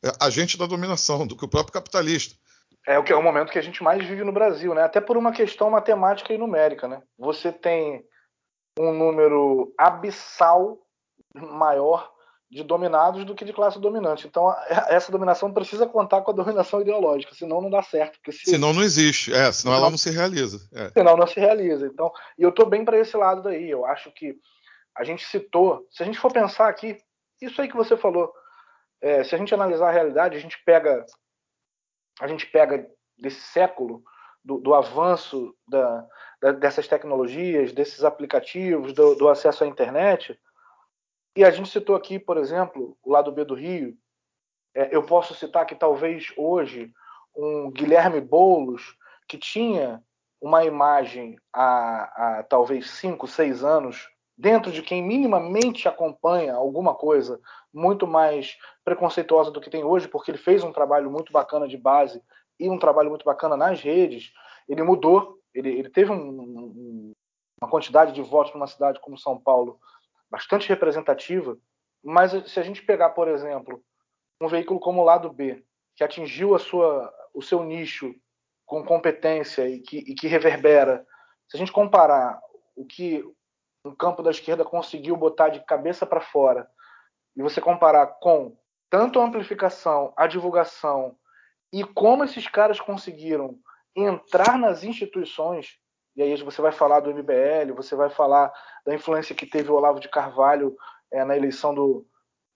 é, 0.02 0.12
agente 0.20 0.56
da 0.56 0.66
dominação, 0.66 1.26
do 1.26 1.36
que 1.36 1.44
o 1.44 1.48
próprio 1.48 1.72
capitalista. 1.72 2.34
É 2.88 2.98
o 2.98 3.04
que 3.04 3.12
é 3.12 3.16
o 3.16 3.22
momento 3.22 3.52
que 3.52 3.58
a 3.58 3.62
gente 3.62 3.82
mais 3.82 4.02
vive 4.02 4.24
no 4.24 4.32
Brasil, 4.32 4.72
né? 4.74 4.82
Até 4.82 4.98
por 4.98 5.18
uma 5.18 5.30
questão 5.30 5.68
matemática 5.68 6.32
e 6.32 6.38
numérica, 6.38 6.88
né? 6.88 7.02
Você 7.18 7.52
tem 7.52 8.02
um 8.78 8.92
número 8.94 9.74
abissal 9.76 10.78
maior 11.34 12.10
de 12.50 12.64
dominados 12.64 13.26
do 13.26 13.34
que 13.34 13.44
de 13.44 13.52
classe 13.52 13.78
dominante. 13.78 14.26
Então, 14.26 14.50
essa 14.88 15.12
dominação 15.12 15.52
precisa 15.52 15.86
contar 15.86 16.22
com 16.22 16.30
a 16.30 16.34
dominação 16.34 16.80
ideológica, 16.80 17.34
senão 17.34 17.60
não 17.60 17.68
dá 17.68 17.82
certo. 17.82 18.18
Se... 18.32 18.52
Senão 18.52 18.72
não 18.72 18.82
existe, 18.82 19.32
é, 19.32 19.52
senão, 19.52 19.52
senão 19.52 19.74
ela 19.74 19.90
não 19.90 19.98
se 19.98 20.10
realiza. 20.10 20.66
É. 20.72 20.88
Senão 20.88 21.14
não 21.14 21.26
se 21.26 21.38
realiza. 21.38 21.86
Então, 21.86 22.10
e 22.38 22.42
eu 22.42 22.48
estou 22.48 22.64
bem 22.64 22.86
para 22.86 22.98
esse 22.98 23.14
lado 23.18 23.42
daí. 23.42 23.68
Eu 23.68 23.84
acho 23.84 24.10
que 24.12 24.34
a 24.96 25.04
gente 25.04 25.26
citou, 25.26 25.86
se 25.90 26.02
a 26.02 26.06
gente 26.06 26.18
for 26.18 26.32
pensar 26.32 26.68
aqui, 26.68 26.96
isso 27.38 27.60
aí 27.60 27.68
que 27.68 27.76
você 27.76 27.98
falou, 27.98 28.32
é, 29.02 29.22
se 29.24 29.34
a 29.34 29.38
gente 29.38 29.52
analisar 29.52 29.90
a 29.90 29.92
realidade, 29.92 30.38
a 30.38 30.40
gente 30.40 30.56
pega, 30.64 31.04
a 32.20 32.26
gente 32.26 32.46
pega 32.46 32.88
desse 33.18 33.40
século, 33.40 34.02
do, 34.44 34.58
do 34.58 34.74
avanço 34.74 35.54
da, 35.68 36.06
da, 36.40 36.52
dessas 36.52 36.86
tecnologias, 36.86 37.72
desses 37.72 38.04
aplicativos, 38.04 38.92
do, 38.92 39.14
do 39.14 39.28
acesso 39.28 39.64
à 39.64 39.66
internet, 39.66 40.38
e 41.36 41.44
a 41.44 41.50
gente 41.50 41.68
citou 41.68 41.94
aqui, 41.94 42.18
por 42.18 42.36
exemplo, 42.36 42.96
o 43.02 43.12
lado 43.12 43.30
B 43.30 43.44
do 43.44 43.54
Rio. 43.54 43.96
É, 44.74 44.94
eu 44.94 45.04
posso 45.04 45.34
citar 45.34 45.66
que 45.66 45.74
talvez 45.74 46.32
hoje 46.36 46.92
um 47.36 47.70
Guilherme 47.70 48.20
Boulos, 48.20 48.96
que 49.28 49.38
tinha 49.38 50.02
uma 50.40 50.64
imagem 50.64 51.38
há, 51.52 52.38
há 52.38 52.42
talvez 52.42 52.90
cinco, 52.90 53.26
seis 53.26 53.62
anos, 53.62 54.08
dentro 54.38 54.70
de 54.70 54.82
quem 54.82 55.02
minimamente 55.02 55.88
acompanha 55.88 56.54
alguma 56.54 56.94
coisa 56.94 57.40
muito 57.74 58.06
mais 58.06 58.56
preconceituosa 58.84 59.50
do 59.50 59.60
que 59.60 59.68
tem 59.68 59.82
hoje, 59.82 60.06
porque 60.06 60.30
ele 60.30 60.38
fez 60.38 60.62
um 60.62 60.72
trabalho 60.72 61.10
muito 61.10 61.32
bacana 61.32 61.66
de 61.66 61.76
base 61.76 62.22
e 62.58 62.70
um 62.70 62.78
trabalho 62.78 63.10
muito 63.10 63.24
bacana 63.24 63.56
nas 63.56 63.80
redes, 63.80 64.32
ele 64.68 64.84
mudou, 64.84 65.40
ele, 65.52 65.70
ele 65.70 65.90
teve 65.90 66.12
um, 66.12 66.16
um, 66.16 67.12
uma 67.60 67.68
quantidade 67.68 68.12
de 68.12 68.22
votos 68.22 68.54
numa 68.54 68.68
cidade 68.68 69.00
como 69.00 69.18
São 69.18 69.36
Paulo 69.40 69.80
bastante 70.30 70.68
representativa, 70.68 71.58
mas 72.02 72.30
se 72.50 72.60
a 72.60 72.62
gente 72.62 72.82
pegar, 72.82 73.10
por 73.10 73.26
exemplo, 73.26 73.82
um 74.40 74.46
veículo 74.46 74.78
como 74.78 75.00
o 75.00 75.04
lado 75.04 75.32
B, 75.32 75.64
que 75.96 76.04
atingiu 76.04 76.54
a 76.54 76.60
sua, 76.60 77.12
o 77.34 77.42
seu 77.42 77.64
nicho 77.64 78.14
com 78.64 78.84
competência 78.84 79.68
e 79.68 79.80
que, 79.80 79.98
e 79.98 80.14
que 80.14 80.28
reverbera, 80.28 81.04
se 81.48 81.56
a 81.56 81.58
gente 81.58 81.72
comparar 81.72 82.40
o 82.76 82.84
que 82.84 83.24
um 83.88 83.94
campo 83.94 84.22
da 84.22 84.30
esquerda 84.30 84.64
conseguiu 84.64 85.16
botar 85.16 85.48
de 85.48 85.60
cabeça 85.64 86.06
para 86.06 86.20
fora 86.20 86.68
e 87.36 87.42
você 87.42 87.60
comparar 87.60 88.06
com 88.20 88.56
tanto 88.90 89.20
a 89.20 89.24
amplificação, 89.24 90.12
a 90.16 90.26
divulgação 90.26 91.16
e 91.72 91.84
como 91.84 92.24
esses 92.24 92.46
caras 92.46 92.80
conseguiram 92.80 93.58
entrar 93.94 94.58
nas 94.58 94.84
instituições, 94.84 95.78
e 96.16 96.22
aí 96.22 96.36
você 96.42 96.60
vai 96.60 96.72
falar 96.72 97.00
do 97.00 97.10
MBL, 97.10 97.74
você 97.76 97.94
vai 97.94 98.10
falar 98.10 98.52
da 98.84 98.94
influência 98.94 99.34
que 99.34 99.46
teve 99.46 99.70
o 99.70 99.74
Olavo 99.74 100.00
de 100.00 100.08
Carvalho 100.08 100.76
é, 101.12 101.24
na 101.24 101.36
eleição 101.36 101.74
do, 101.74 102.06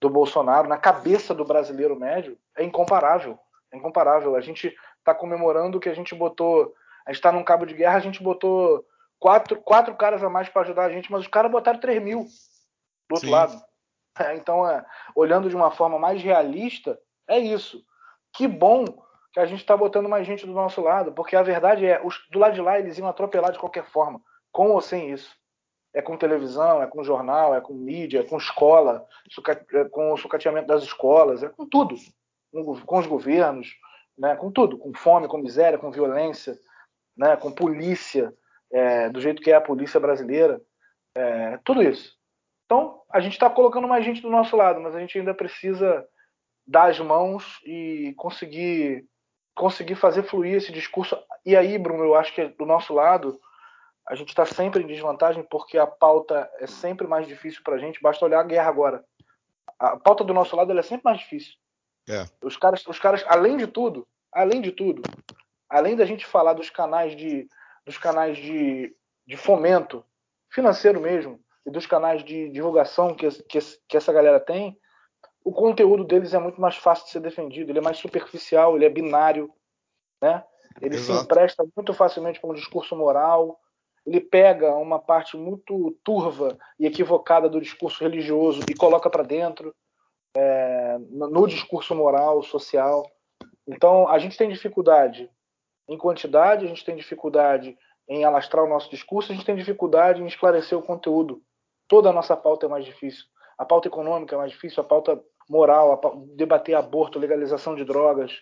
do 0.01 0.09
Bolsonaro, 0.09 0.67
na 0.67 0.77
cabeça 0.77 1.33
do 1.33 1.45
brasileiro 1.45 1.97
médio, 1.97 2.37
é 2.57 2.63
incomparável. 2.63 3.39
É 3.71 3.77
incomparável. 3.77 4.35
A 4.35 4.41
gente 4.41 4.75
está 4.99 5.15
comemorando 5.15 5.79
que 5.79 5.89
a 5.89 5.93
gente 5.93 6.13
botou. 6.13 6.73
A 7.05 7.11
gente 7.11 7.19
está 7.19 7.31
num 7.31 7.43
cabo 7.43 7.65
de 7.65 7.73
guerra, 7.73 7.97
a 7.97 8.01
gente 8.01 8.21
botou 8.21 8.85
quatro, 9.23 9.61
quatro 9.61 9.95
caras 9.95 10.21
a 10.21 10.29
mais 10.29 10.49
para 10.49 10.63
ajudar 10.63 10.83
a 10.83 10.89
gente, 10.89 11.09
mas 11.09 11.21
os 11.21 11.27
caras 11.27 11.49
botaram 11.49 11.79
3 11.79 12.03
mil 12.03 12.25
do 13.09 13.13
outro 13.13 13.27
Sim. 13.27 13.31
lado. 13.31 13.63
É, 14.19 14.35
então, 14.35 14.69
é, 14.69 14.85
olhando 15.15 15.47
de 15.47 15.55
uma 15.55 15.71
forma 15.71 15.97
mais 15.97 16.21
realista, 16.21 16.99
é 17.25 17.39
isso. 17.39 17.81
Que 18.33 18.45
bom 18.45 18.83
que 19.31 19.39
a 19.39 19.45
gente 19.45 19.61
está 19.61 19.77
botando 19.77 20.09
mais 20.09 20.27
gente 20.27 20.45
do 20.45 20.51
nosso 20.51 20.81
lado, 20.81 21.13
porque 21.13 21.37
a 21.37 21.41
verdade 21.41 21.85
é, 21.85 22.01
os, 22.03 22.21
do 22.29 22.37
lado 22.37 22.53
de 22.53 22.61
lá 22.61 22.77
eles 22.77 22.97
iam 22.97 23.07
atropelar 23.07 23.53
de 23.53 23.59
qualquer 23.59 23.85
forma, 23.85 24.21
com 24.51 24.71
ou 24.71 24.81
sem 24.81 25.09
isso. 25.09 25.33
É 25.95 26.01
com 26.01 26.17
televisão, 26.17 26.83
é 26.83 26.87
com 26.87 27.01
jornal, 27.01 27.55
é 27.55 27.61
com 27.61 27.73
mídia, 27.73 28.19
é 28.19 28.23
com 28.23 28.37
escola, 28.37 29.07
é 29.73 29.85
com 29.85 30.11
o 30.11 30.17
sucateamento 30.17 30.67
das 30.67 30.83
escolas, 30.83 31.43
é 31.43 31.49
com 31.49 31.65
tudo, 31.65 31.95
com, 32.51 32.81
com 32.81 32.99
os 32.99 33.07
governos, 33.07 33.73
né, 34.17 34.35
com 34.35 34.51
tudo, 34.51 34.77
com 34.77 34.93
fome, 34.93 35.29
com 35.29 35.37
miséria, 35.37 35.79
com 35.79 35.91
violência, 35.91 36.59
né, 37.15 37.37
com 37.37 37.51
polícia, 37.51 38.33
é, 38.73 39.09
do 39.09 39.21
jeito 39.21 39.41
que 39.41 39.51
é 39.51 39.55
a 39.55 39.61
polícia 39.61 39.99
brasileira, 39.99 40.59
é, 41.15 41.59
tudo 41.63 41.81
isso. 41.81 42.17
Então, 42.65 43.01
a 43.11 43.19
gente 43.19 43.33
está 43.33 43.49
colocando 43.49 43.87
mais 43.87 44.03
gente 44.03 44.21
do 44.21 44.29
nosso 44.29 44.55
lado, 44.55 44.81
mas 44.81 44.95
a 44.95 44.99
gente 44.99 45.17
ainda 45.17 45.33
precisa 45.33 46.05
dar 46.65 46.89
as 46.89 46.99
mãos 46.99 47.59
e 47.65 48.13
conseguir 48.17 49.05
conseguir 49.55 49.93
fazer 49.93 50.23
fluir 50.23 50.55
esse 50.55 50.71
discurso. 50.71 51.15
E 51.45 51.55
aí, 51.55 51.77
Bruno, 51.77 52.03
eu 52.03 52.15
acho 52.15 52.33
que 52.33 52.47
do 52.47 52.65
nosso 52.65 52.91
lado 52.91 53.39
a 54.07 54.15
gente 54.15 54.29
está 54.29 54.45
sempre 54.45 54.81
em 54.81 54.87
desvantagem 54.87 55.43
porque 55.43 55.77
a 55.77 55.85
pauta 55.85 56.49
é 56.57 56.65
sempre 56.65 57.05
mais 57.05 57.27
difícil 57.27 57.61
para 57.63 57.75
a 57.75 57.77
gente. 57.77 58.01
Basta 58.01 58.25
olhar 58.25 58.39
a 58.39 58.43
guerra 58.43 58.69
agora. 58.69 59.05
A 59.77 59.95
pauta 59.95 60.23
do 60.23 60.33
nosso 60.33 60.55
lado 60.55 60.77
é 60.77 60.81
sempre 60.81 61.03
mais 61.05 61.19
difícil. 61.19 61.53
É. 62.09 62.25
Os 62.41 62.57
caras, 62.57 62.85
os 62.87 62.99
caras, 62.99 63.23
além 63.27 63.55
de 63.55 63.67
tudo, 63.67 64.07
além 64.31 64.59
de 64.59 64.71
tudo, 64.71 65.03
além 65.69 65.95
da 65.95 66.05
gente 66.05 66.25
falar 66.25 66.53
dos 66.53 66.69
canais 66.69 67.15
de, 67.15 67.47
dos 67.85 67.97
canais 67.97 68.37
de, 68.37 68.95
de 69.25 69.37
fomento 69.37 70.05
financeiro 70.49 70.99
mesmo 70.99 71.39
e 71.65 71.71
dos 71.71 71.85
canais 71.85 72.23
de 72.23 72.49
divulgação 72.49 73.15
que, 73.15 73.27
que, 73.43 73.59
que 73.87 73.97
essa 73.97 74.13
galera 74.13 74.39
tem, 74.39 74.77
o 75.43 75.51
conteúdo 75.51 76.03
deles 76.03 76.33
é 76.33 76.39
muito 76.39 76.59
mais 76.59 76.75
fácil 76.75 77.05
de 77.05 77.11
ser 77.11 77.19
defendido, 77.19 77.69
ele 77.69 77.79
é 77.79 77.81
mais 77.81 77.97
superficial, 77.97 78.75
ele 78.75 78.85
é 78.85 78.89
binário, 78.89 79.51
né? 80.21 80.43
Ele 80.81 80.95
Exato. 80.95 81.19
se 81.19 81.25
empresta 81.25 81.65
muito 81.75 81.93
facilmente 81.93 82.39
para 82.39 82.49
um 82.49 82.53
discurso 82.53 82.95
moral, 82.95 83.59
ele 84.05 84.19
pega 84.19 84.73
uma 84.75 84.99
parte 84.99 85.37
muito 85.37 85.97
turva 86.03 86.57
e 86.79 86.85
equivocada 86.85 87.47
do 87.49 87.61
discurso 87.61 88.03
religioso 88.03 88.61
e 88.69 88.73
coloca 88.73 89.09
para 89.09 89.23
dentro 89.23 89.73
é, 90.35 90.97
no 91.09 91.47
discurso 91.47 91.93
moral, 91.93 92.41
social. 92.43 93.05
Então, 93.67 94.07
a 94.07 94.17
gente 94.17 94.37
tem 94.37 94.49
dificuldade 94.49 95.29
em 95.87 95.97
quantidade, 95.97 96.65
a 96.65 96.67
gente 96.67 96.85
tem 96.85 96.95
dificuldade 96.95 97.77
em 98.07 98.23
alastrar 98.23 98.63
o 98.63 98.69
nosso 98.69 98.89
discurso, 98.89 99.31
a 99.31 99.35
gente 99.35 99.45
tem 99.45 99.55
dificuldade 99.55 100.21
em 100.21 100.25
esclarecer 100.25 100.77
o 100.77 100.81
conteúdo. 100.81 101.41
Toda 101.87 102.09
a 102.09 102.13
nossa 102.13 102.35
pauta 102.35 102.65
é 102.65 102.69
mais 102.69 102.85
difícil. 102.85 103.25
a 103.57 103.65
pauta 103.65 103.87
econômica 103.87 104.35
é 104.35 104.37
mais 104.37 104.51
difícil, 104.51 104.81
a 104.81 104.85
pauta 104.85 105.21
moral, 105.49 105.91
a 105.91 105.97
pauta, 105.97 106.17
debater 106.35 106.75
aborto, 106.75 107.19
legalização 107.19 107.75
de 107.75 107.85
drogas, 107.85 108.33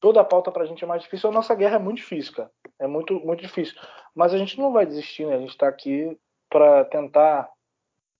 toda 0.00 0.20
a 0.20 0.24
pauta 0.24 0.52
para 0.52 0.64
a 0.64 0.66
gente 0.66 0.84
é 0.84 0.86
mais 0.86 1.02
difícil. 1.02 1.30
A 1.30 1.32
nossa 1.32 1.54
guerra 1.54 1.76
é 1.76 1.78
muito 1.78 1.96
difícil, 1.96 2.34
cara. 2.34 2.50
É 2.78 2.86
muito, 2.86 3.14
muito 3.20 3.40
difícil. 3.40 3.74
Mas 4.14 4.34
a 4.34 4.38
gente 4.38 4.58
não 4.58 4.72
vai 4.72 4.86
desistir, 4.86 5.26
né? 5.26 5.34
A 5.34 5.38
gente 5.38 5.50
está 5.50 5.66
aqui 5.66 6.16
para 6.50 6.84
tentar 6.84 7.50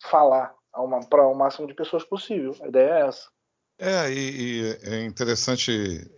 falar 0.03 0.55
para 1.09 1.27
o 1.29 1.35
máximo 1.35 1.67
de 1.67 1.75
pessoas 1.75 2.03
possível. 2.03 2.57
A 2.63 2.69
ideia 2.69 2.91
é 2.91 3.07
essa. 3.09 3.29
É, 3.79 4.11
e, 4.11 4.63
e 4.63 4.79
é 4.83 5.05
interessante 5.05 5.71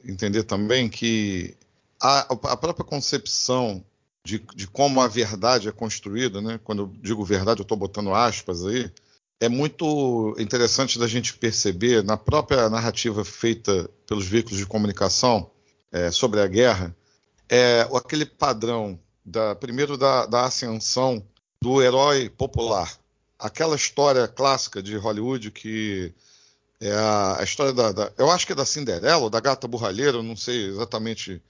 entender 0.05 0.45
também 0.45 0.89
que 0.89 1.57
a, 2.07 2.21
a 2.53 2.57
própria 2.57 2.85
concepção 2.85 3.85
de, 4.25 4.39
de, 4.55 4.67
como 4.67 5.01
a 5.01 5.09
verdade 5.09 5.69
é 5.69 5.73
construída, 5.73 6.41
né? 6.41 6.61
quando 6.63 6.83
eu 6.83 6.93
digo 7.01 7.25
verdade, 7.25 7.61
eu 7.61 7.65
estou 7.65 7.77
botando 7.77 8.15
aspas 8.15 8.65
aí, 8.65 8.91
é 9.41 9.49
muito 9.49 10.35
interessante 10.39 10.99
da 10.99 11.07
gente 11.07 11.35
perceber 11.35 12.03
na 12.03 12.17
própria 12.17 12.71
narrativa 12.71 13.25
feita 13.25 13.89
pelos 14.07 14.27
veículos 14.27 14.59
de 14.59 14.67
comunicação 14.67 15.51
é, 15.93 16.11
sobre 16.11 16.41
a 16.41 16.47
guerra, 16.47 16.95
é 17.49 17.87
aquele 17.95 18.25
padrão 18.25 18.99
da 19.25 19.55
primeiro 19.55 19.97
da, 19.97 20.27
da 20.27 20.47
ascensão 20.47 21.25
do 21.61 21.83
herói 21.83 22.29
popular, 22.29 22.99
aquela 23.39 23.77
história 23.77 24.27
clássica 24.27 24.83
de 24.83 24.97
Hollywood 24.97 25.51
que 25.51 26.13
é 26.81 26.93
a, 26.93 27.41
a 27.41 27.45
história 27.45 27.73
da, 27.73 27.93
da, 27.93 28.13
eu 28.17 28.31
acho 28.31 28.47
que 28.47 28.53
é 28.53 28.57
da 28.57 28.65
Cinderela 28.65 29.23
ou 29.23 29.31
da 29.31 29.41
Gata 29.41 29.67
Burralheira, 29.69 30.19
eu 30.19 30.23
não 30.23 30.37
sei 30.37 30.67
exatamente 30.67 31.43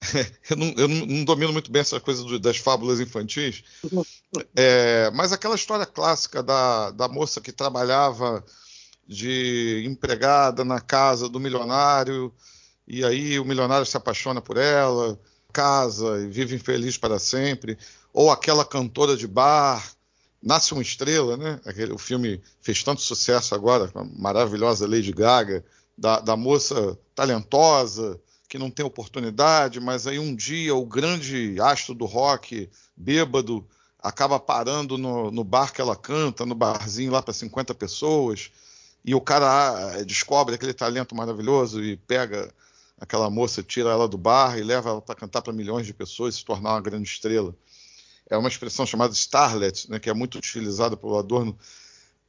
eu, 0.50 0.56
não, 0.56 0.74
eu 0.76 0.88
não, 0.88 1.24
domino 1.24 1.52
muito 1.52 1.70
bem 1.70 1.80
essa 1.80 2.00
coisa 2.00 2.24
do, 2.24 2.38
das 2.38 2.56
fábulas 2.56 3.00
infantis, 3.00 3.62
é, 4.56 5.10
mas 5.12 5.32
aquela 5.32 5.54
história 5.54 5.84
clássica 5.84 6.42
da, 6.42 6.90
da 6.90 7.08
moça 7.08 7.40
que 7.40 7.52
trabalhava 7.52 8.44
de 9.06 9.84
empregada 9.86 10.64
na 10.64 10.80
casa 10.80 11.28
do 11.28 11.40
milionário, 11.40 12.32
e 12.86 13.04
aí 13.04 13.38
o 13.38 13.44
milionário 13.44 13.86
se 13.86 13.96
apaixona 13.96 14.40
por 14.40 14.56
ela, 14.56 15.20
casa 15.52 16.20
e 16.22 16.28
vive 16.28 16.56
infeliz 16.56 16.96
para 16.96 17.18
sempre, 17.18 17.76
ou 18.12 18.30
aquela 18.30 18.64
cantora 18.64 19.16
de 19.16 19.26
bar, 19.26 19.84
Nasce 20.42 20.72
uma 20.72 20.82
Estrela, 20.82 21.36
né? 21.36 21.60
Aquele, 21.66 21.92
o 21.92 21.98
filme 21.98 22.40
fez 22.62 22.82
tanto 22.82 23.02
sucesso 23.02 23.54
agora, 23.54 23.88
com 23.88 23.98
a 23.98 24.04
maravilhosa 24.04 24.88
Lady 24.88 25.12
Gaga, 25.12 25.62
da, 25.96 26.18
da 26.18 26.34
moça 26.34 26.98
talentosa, 27.14 28.18
que 28.50 28.58
não 28.58 28.68
tem 28.68 28.84
oportunidade, 28.84 29.78
mas 29.78 30.08
aí 30.08 30.18
um 30.18 30.34
dia 30.34 30.74
o 30.74 30.84
grande 30.84 31.56
astro 31.60 31.94
do 31.94 32.04
rock, 32.04 32.68
bêbado, 32.96 33.64
acaba 33.96 34.40
parando 34.40 34.98
no, 34.98 35.30
no 35.30 35.44
bar 35.44 35.72
que 35.72 35.80
ela 35.80 35.94
canta, 35.94 36.44
no 36.44 36.56
barzinho 36.56 37.12
lá 37.12 37.22
para 37.22 37.32
50 37.32 37.72
pessoas, 37.76 38.50
e 39.04 39.14
o 39.14 39.20
cara 39.20 39.46
ah, 39.46 40.02
descobre 40.02 40.56
aquele 40.56 40.74
talento 40.74 41.14
maravilhoso 41.14 41.80
e 41.80 41.96
pega 41.96 42.52
aquela 42.98 43.30
moça, 43.30 43.62
tira 43.62 43.90
ela 43.90 44.08
do 44.08 44.18
bar 44.18 44.58
e 44.58 44.64
leva 44.64 44.90
ela 44.90 45.00
para 45.00 45.14
cantar 45.14 45.42
para 45.42 45.52
milhões 45.52 45.86
de 45.86 45.94
pessoas 45.94 46.34
e 46.34 46.38
se 46.38 46.44
tornar 46.44 46.72
uma 46.72 46.80
grande 46.80 47.08
estrela. 47.08 47.54
É 48.28 48.36
uma 48.36 48.48
expressão 48.48 48.84
chamada 48.84 49.12
starlet, 49.12 49.88
né, 49.88 50.00
que 50.00 50.10
é 50.10 50.14
muito 50.14 50.38
utilizada 50.38 50.96
pelo 50.96 51.16
Adorno, 51.16 51.56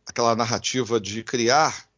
aquela 0.05 0.35
narrativa 0.35 0.99
de 0.99 1.23
criar 1.23 1.89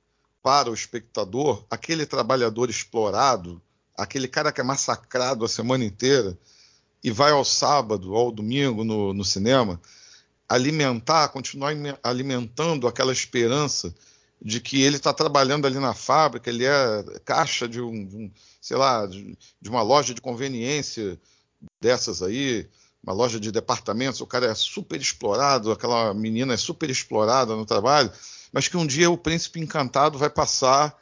para 0.41 0.71
o 0.71 0.74
espectador 0.74 1.65
aquele 1.69 2.05
trabalhador 2.05 2.69
explorado, 2.69 3.61
aquele 3.98 4.28
cara 4.28 4.52
que 4.52 4.62
é 4.62 4.64
massacrado 4.64 5.46
a 5.46 5.50
semana 5.50 5.84
inteira 5.84 6.38
e 7.04 7.12
vai 7.12 7.32
ao 7.32 7.44
sábado 7.46 8.12
ou 8.12 8.18
ao 8.18 8.32
domingo 8.32 8.84
no, 8.84 9.14
no 9.14 9.24
cinema, 9.24 9.80
alimentar, 10.48 11.30
continuar 11.30 11.74
alimentando 12.02 12.88
aquela 12.88 13.12
esperança 13.12 13.94
de 14.41 14.60
que 14.60 14.82
ele 14.82 14.98
está 14.98 15.14
trabalhando 15.14 15.66
ali 15.66 15.80
na 15.80 15.94
fábrica, 15.94 16.50
ele 16.50 16.66
é 16.66 17.04
caixa 17.24 17.68
de 17.68 17.82
um, 17.82 18.06
de 18.06 18.16
um 18.16 18.32
sei 18.62 18.78
lá, 18.78 19.06
de, 19.06 19.38
de, 19.62 19.70
uma 19.70 19.82
loja 19.82 20.14
de 20.14 20.22
conveniência 20.22 21.20
dessas 21.82 22.22
aí, 22.22 22.70
uma 23.02 23.14
loja 23.14 23.39
de 23.39 23.52
departamentos, 23.52 24.22
o 24.22 24.28
cara 24.28 24.48
é 24.48 24.56
super 24.56 25.00
explorado, 25.00 25.72
aquela 25.72 26.14
menina 26.14 26.54
é 26.54 26.58
super 26.58 26.89
explorada 26.89 27.56
no 27.56 27.66
trabalho, 27.66 28.12
mas 28.52 28.68
que 28.68 28.78
um 28.78 28.88
dia 28.88 29.10
o 29.10 29.18
príncipe 29.18 29.60
encantado 29.60 30.18
vai 30.18 30.30
passar 30.30 30.98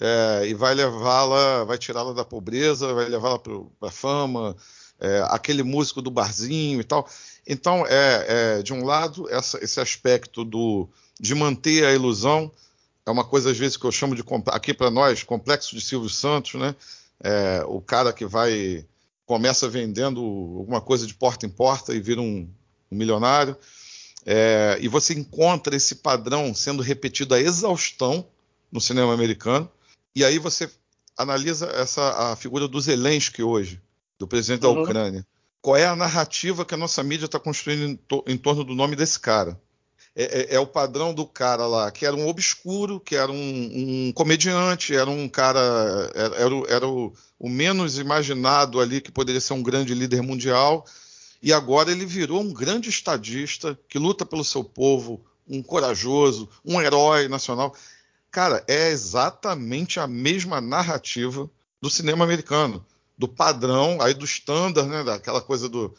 é, 0.00 0.46
e 0.48 0.54
vai 0.54 0.74
levá-la, 0.74 1.64
vai 1.64 1.78
tirá-la 1.78 2.12
da 2.12 2.24
pobreza, 2.24 2.94
vai 2.94 3.08
levá-la 3.08 3.38
para 3.38 3.88
a 3.88 3.90
fama, 3.90 4.56
é, 5.00 5.24
aquele 5.28 5.62
músico 5.62 6.02
do 6.02 6.10
barzinho 6.10 6.80
e 6.80 6.84
tal. 6.84 7.08
Então, 7.46 7.84
é, 7.86 8.58
é 8.58 8.62
de 8.62 8.72
um 8.72 8.84
lado, 8.84 9.28
essa, 9.30 9.62
esse 9.62 9.80
aspecto 9.80 10.44
do, 10.44 10.88
de 11.18 11.34
manter 11.34 11.84
a 11.84 11.92
ilusão 11.92 12.52
é 13.08 13.10
uma 13.10 13.24
coisa, 13.24 13.50
às 13.50 13.56
vezes, 13.56 13.78
que 13.78 13.86
eu 13.86 13.90
chamo 13.90 14.14
de, 14.14 14.22
aqui 14.48 14.74
para 14.74 14.90
nós, 14.90 15.22
complexo 15.22 15.74
de 15.74 15.80
Silvio 15.80 16.10
Santos, 16.10 16.60
né? 16.60 16.74
É, 17.20 17.64
o 17.66 17.80
cara 17.80 18.12
que 18.12 18.26
vai, 18.26 18.84
começa 19.24 19.66
vendendo 19.66 20.20
alguma 20.20 20.80
coisa 20.80 21.06
de 21.06 21.14
porta 21.14 21.46
em 21.46 21.48
porta 21.48 21.94
e 21.94 22.00
vira 22.00 22.20
um, 22.20 22.46
um 22.92 22.96
milionário. 22.96 23.56
É, 24.26 24.76
e 24.78 24.88
você 24.88 25.14
encontra 25.14 25.74
esse 25.74 25.96
padrão 25.96 26.54
sendo 26.54 26.82
repetido 26.82 27.34
a 27.34 27.40
exaustão 27.40 28.26
no 28.70 28.78
cinema 28.78 29.14
americano. 29.14 29.70
E 30.18 30.24
aí 30.24 30.36
você 30.36 30.68
analisa 31.16 31.68
essa 31.76 32.32
a 32.32 32.34
figura 32.34 32.66
do 32.66 32.80
Zelensky 32.80 33.40
hoje, 33.40 33.80
do 34.18 34.26
presidente 34.26 34.66
uhum. 34.66 34.74
da 34.74 34.80
Ucrânia. 34.80 35.26
Qual 35.62 35.76
é 35.76 35.86
a 35.86 35.94
narrativa 35.94 36.64
que 36.64 36.74
a 36.74 36.76
nossa 36.76 37.04
mídia 37.04 37.26
está 37.26 37.38
construindo 37.38 37.84
em, 37.84 37.94
to, 37.94 38.24
em, 38.26 38.36
torno 38.36 38.64
do 38.64 38.74
nome 38.74 38.96
desse 38.96 39.20
cara? 39.20 39.56
É, 40.16 40.24
é, 40.24 40.54
é, 40.56 40.58
o 40.58 40.66
padrão 40.66 41.14
do 41.14 41.24
cara 41.24 41.68
lá, 41.68 41.88
que 41.92 42.04
era 42.04 42.16
um 42.16 42.26
obscuro, 42.26 42.98
que 42.98 43.14
era 43.14 43.30
um, 43.30 44.08
um 44.08 44.12
comediante, 44.12 44.92
era 44.92 45.08
um 45.08 45.28
cara. 45.28 46.10
Era, 46.12 46.34
era, 46.34 46.54
o, 46.56 46.66
era 46.66 46.88
o, 46.88 47.12
o, 47.38 47.48
menos 47.48 47.96
imaginado 47.96 48.80
ali 48.80 49.00
que 49.00 49.12
poderia 49.12 49.40
ser 49.40 49.52
um 49.52 49.62
grande 49.62 49.94
líder 49.94 50.20
mundial. 50.20 50.84
E 51.40 51.52
agora 51.52 51.92
ele 51.92 52.04
virou 52.04 52.40
um 52.40 52.52
grande 52.52 52.88
estadista 52.88 53.78
que 53.88 54.00
luta 54.00 54.26
pelo 54.26 54.42
seu 54.42 54.64
povo, 54.64 55.24
um 55.46 55.62
corajoso, 55.62 56.48
um 56.64 56.80
herói 56.80 57.28
nacional. 57.28 57.72
Cara, 58.38 58.62
é 58.68 58.90
exatamente 58.90 59.98
a 59.98 60.06
mesma 60.06 60.60
narrativa 60.60 61.50
do 61.80 61.90
cinema 61.90 62.24
americano, 62.24 62.86
do 63.18 63.26
padrão, 63.26 64.00
aí 64.00 64.14
do 64.14 64.24
standard, 64.24 64.88
né, 64.88 65.02
daquela 65.02 65.40
coisa 65.40 65.68
do 65.68 65.92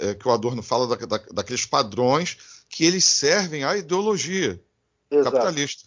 é, 0.00 0.12
que 0.12 0.26
o 0.26 0.32
Adorno 0.32 0.64
fala 0.64 0.88
da, 0.88 1.06
da, 1.06 1.18
daqueles 1.32 1.64
padrões 1.64 2.38
que 2.68 2.84
eles 2.84 3.04
servem 3.04 3.62
à 3.62 3.76
ideologia 3.76 4.60
Exato. 5.08 5.30
capitalista. 5.30 5.84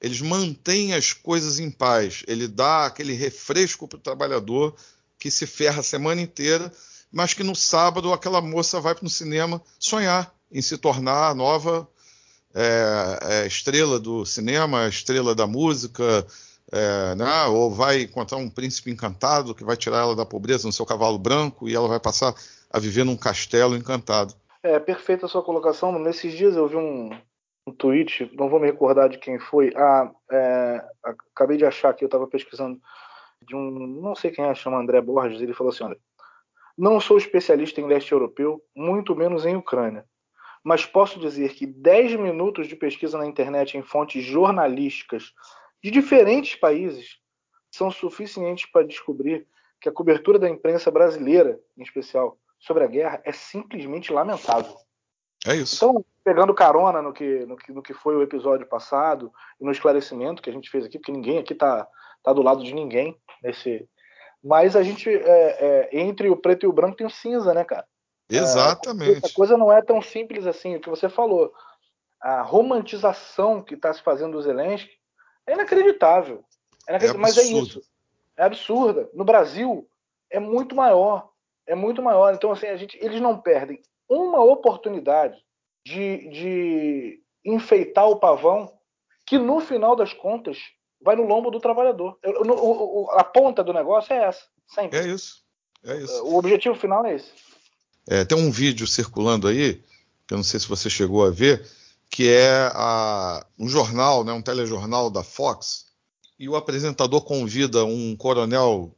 Eles 0.00 0.20
mantêm 0.20 0.94
as 0.94 1.12
coisas 1.12 1.60
em 1.60 1.70
paz. 1.70 2.24
Ele 2.26 2.48
dá 2.48 2.86
aquele 2.86 3.12
refresco 3.12 3.86
para 3.86 3.98
o 3.98 4.02
trabalhador 4.02 4.74
que 5.16 5.30
se 5.30 5.46
ferra 5.46 5.78
a 5.78 5.84
semana 5.84 6.20
inteira, 6.20 6.72
mas 7.08 7.34
que 7.34 7.44
no 7.44 7.54
sábado 7.54 8.12
aquela 8.12 8.40
moça 8.40 8.80
vai 8.80 8.96
para 8.96 9.06
o 9.06 9.08
cinema 9.08 9.62
sonhar 9.78 10.34
em 10.50 10.60
se 10.60 10.76
tornar 10.76 11.28
a 11.28 11.34
nova 11.36 11.88
é, 12.54 13.18
é, 13.22 13.46
estrela 13.46 13.98
do 13.98 14.24
cinema, 14.24 14.88
estrela 14.88 15.34
da 15.34 15.46
música, 15.46 16.26
é, 16.72 17.14
né? 17.14 17.44
ou 17.46 17.70
vai 17.70 18.02
encontrar 18.02 18.38
um 18.38 18.50
príncipe 18.50 18.90
encantado 18.90 19.54
que 19.54 19.64
vai 19.64 19.76
tirar 19.76 19.98
ela 19.98 20.16
da 20.16 20.26
pobreza 20.26 20.66
no 20.66 20.72
seu 20.72 20.86
cavalo 20.86 21.18
branco 21.18 21.68
e 21.68 21.74
ela 21.74 21.88
vai 21.88 22.00
passar 22.00 22.34
a 22.70 22.78
viver 22.78 23.04
num 23.04 23.16
castelo 23.16 23.76
encantado. 23.76 24.34
É 24.62 24.78
perfeita 24.78 25.26
a 25.26 25.28
sua 25.28 25.42
colocação. 25.42 25.98
Nesses 25.98 26.32
dias 26.32 26.54
eu 26.54 26.68
vi 26.68 26.76
um, 26.76 27.10
um 27.66 27.72
tweet, 27.72 28.30
não 28.34 28.48
vou 28.48 28.60
me 28.60 28.66
recordar 28.66 29.08
de 29.08 29.18
quem 29.18 29.38
foi. 29.38 29.72
Ah, 29.74 30.10
é, 30.30 30.84
acabei 31.34 31.56
de 31.56 31.64
achar 31.64 31.94
que 31.94 32.04
eu 32.04 32.06
estava 32.06 32.26
pesquisando 32.26 32.80
de 33.46 33.56
um, 33.56 33.70
não 33.70 34.14
sei 34.14 34.30
quem 34.30 34.44
é, 34.44 34.54
chama 34.54 34.78
André 34.78 35.00
Borges. 35.00 35.40
Ele 35.40 35.54
falou 35.54 35.72
assim: 35.72 35.84
olha, 35.84 35.96
não 36.76 37.00
sou 37.00 37.16
especialista 37.16 37.80
em 37.80 37.86
leste 37.86 38.12
europeu, 38.12 38.62
muito 38.76 39.16
menos 39.16 39.46
em 39.46 39.56
Ucrânia 39.56 40.04
mas 40.62 40.84
posso 40.84 41.18
dizer 41.18 41.54
que 41.54 41.66
10 41.66 42.16
minutos 42.16 42.68
de 42.68 42.76
pesquisa 42.76 43.16
na 43.16 43.26
internet 43.26 43.76
em 43.76 43.82
fontes 43.82 44.24
jornalísticas 44.24 45.32
de 45.82 45.90
diferentes 45.90 46.54
países 46.56 47.18
são 47.70 47.90
suficientes 47.90 48.66
para 48.70 48.86
descobrir 48.86 49.46
que 49.80 49.88
a 49.88 49.92
cobertura 49.92 50.38
da 50.38 50.48
imprensa 50.48 50.90
brasileira, 50.90 51.58
em 51.76 51.82
especial, 51.82 52.38
sobre 52.58 52.84
a 52.84 52.86
guerra 52.86 53.22
é 53.24 53.32
simplesmente 53.32 54.12
lamentável. 54.12 54.76
É 55.46 55.56
isso. 55.56 55.76
Então, 55.76 56.04
pegando 56.22 56.52
carona 56.52 57.00
no 57.00 57.12
que, 57.12 57.46
no 57.46 57.56
que, 57.56 57.72
no 57.72 57.82
que 57.82 57.94
foi 57.94 58.14
o 58.14 58.22
episódio 58.22 58.66
passado 58.66 59.32
e 59.58 59.64
no 59.64 59.72
esclarecimento 59.72 60.42
que 60.42 60.50
a 60.50 60.52
gente 60.52 60.68
fez 60.68 60.84
aqui, 60.84 60.98
porque 60.98 61.12
ninguém 61.12 61.38
aqui 61.38 61.54
está 61.54 61.88
tá 62.22 62.32
do 62.32 62.42
lado 62.42 62.62
de 62.62 62.74
ninguém 62.74 63.18
nesse. 63.42 63.88
Mas 64.44 64.76
a 64.76 64.82
gente, 64.82 65.08
é, 65.08 65.18
é, 65.20 65.88
entre 65.92 66.28
o 66.28 66.36
preto 66.36 66.64
e 66.64 66.68
o 66.68 66.72
branco, 66.72 66.96
tem 66.96 67.06
o 67.06 67.10
cinza, 67.10 67.54
né, 67.54 67.64
cara? 67.64 67.86
Exatamente. 68.36 69.26
A 69.26 69.34
coisa 69.34 69.56
não 69.56 69.72
é 69.72 69.82
tão 69.82 70.00
simples 70.00 70.46
assim, 70.46 70.76
o 70.76 70.80
que 70.80 70.88
você 70.88 71.08
falou. 71.08 71.52
A 72.20 72.42
romantização 72.42 73.62
que 73.62 73.74
está 73.74 73.92
se 73.92 74.02
fazendo 74.02 74.32
do 74.32 74.42
Zelensky 74.42 74.92
é 75.46 75.54
inacreditável. 75.54 76.44
É 76.86 76.92
inacreditável 76.92 77.20
é 77.20 77.22
mas 77.22 77.38
é 77.38 77.42
isso. 77.42 77.82
É 78.36 78.44
absurda. 78.44 79.08
No 79.12 79.24
Brasil, 79.24 79.88
é 80.30 80.38
muito 80.38 80.74
maior. 80.74 81.30
É 81.66 81.74
muito 81.74 82.02
maior. 82.02 82.34
Então, 82.34 82.52
assim, 82.52 82.66
a 82.66 82.76
gente, 82.76 82.98
eles 83.00 83.20
não 83.20 83.40
perdem 83.40 83.80
uma 84.08 84.42
oportunidade 84.42 85.42
de, 85.84 86.28
de 86.28 87.22
enfeitar 87.44 88.08
o 88.08 88.16
pavão 88.16 88.72
que 89.26 89.38
no 89.38 89.60
final 89.60 89.94
das 89.94 90.12
contas 90.12 90.58
vai 91.00 91.16
no 91.16 91.24
lombo 91.24 91.50
do 91.50 91.60
trabalhador. 91.60 92.18
A 93.12 93.24
ponta 93.24 93.62
do 93.62 93.72
negócio 93.72 94.12
é 94.12 94.24
essa, 94.24 94.44
sempre. 94.66 94.98
É 94.98 95.06
isso. 95.06 95.44
É 95.84 95.96
isso. 95.96 96.24
O 96.24 96.36
objetivo 96.36 96.74
final 96.74 97.06
é 97.06 97.14
esse. 97.14 97.32
É, 98.10 98.24
tem 98.24 98.36
um 98.36 98.50
vídeo 98.50 98.86
circulando 98.88 99.46
aí, 99.46 99.74
que 100.26 100.34
eu 100.34 100.36
não 100.36 100.42
sei 100.44 100.58
se 100.58 100.66
você 100.68 100.90
chegou 100.90 101.24
a 101.24 101.30
ver, 101.30 101.64
que 102.10 102.28
é 102.28 102.50
a- 102.74 103.46
um 103.58 103.68
jornal, 103.68 104.24
né, 104.24 104.32
um 104.32 104.42
telejornal 104.42 105.08
da 105.10 105.22
Fox, 105.22 105.86
e 106.38 106.48
o 106.48 106.56
apresentador 106.56 107.22
convida 107.22 107.84
um 107.84 108.16
coronel 108.16 108.92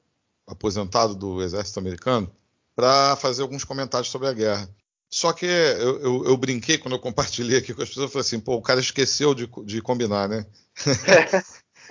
aposentado 0.46 1.14
do 1.14 1.42
exército 1.42 1.78
americano 1.78 2.34
para 2.74 3.14
fazer 3.16 3.42
alguns 3.42 3.64
comentários 3.64 4.10
sobre 4.10 4.28
a 4.28 4.32
guerra. 4.32 4.68
Só 5.10 5.32
que 5.34 5.44
eu, 5.44 6.00
eu- 6.00 6.24
eu 6.24 6.36
brinquei 6.38 6.78
quando 6.78 6.94
eu 6.94 6.98
compartilhei 6.98 7.58
aqui 7.58 7.74
com 7.74 7.82
as 7.82 7.88
pessoas, 7.90 8.04
eu 8.04 8.08
falei 8.10 8.26
assim, 8.26 8.40
pô, 8.40 8.54
o 8.54 8.62
cara 8.62 8.80
esqueceu 8.80 9.34
de, 9.34 9.46
de 9.66 9.82
combinar, 9.82 10.26
né? 10.28 10.46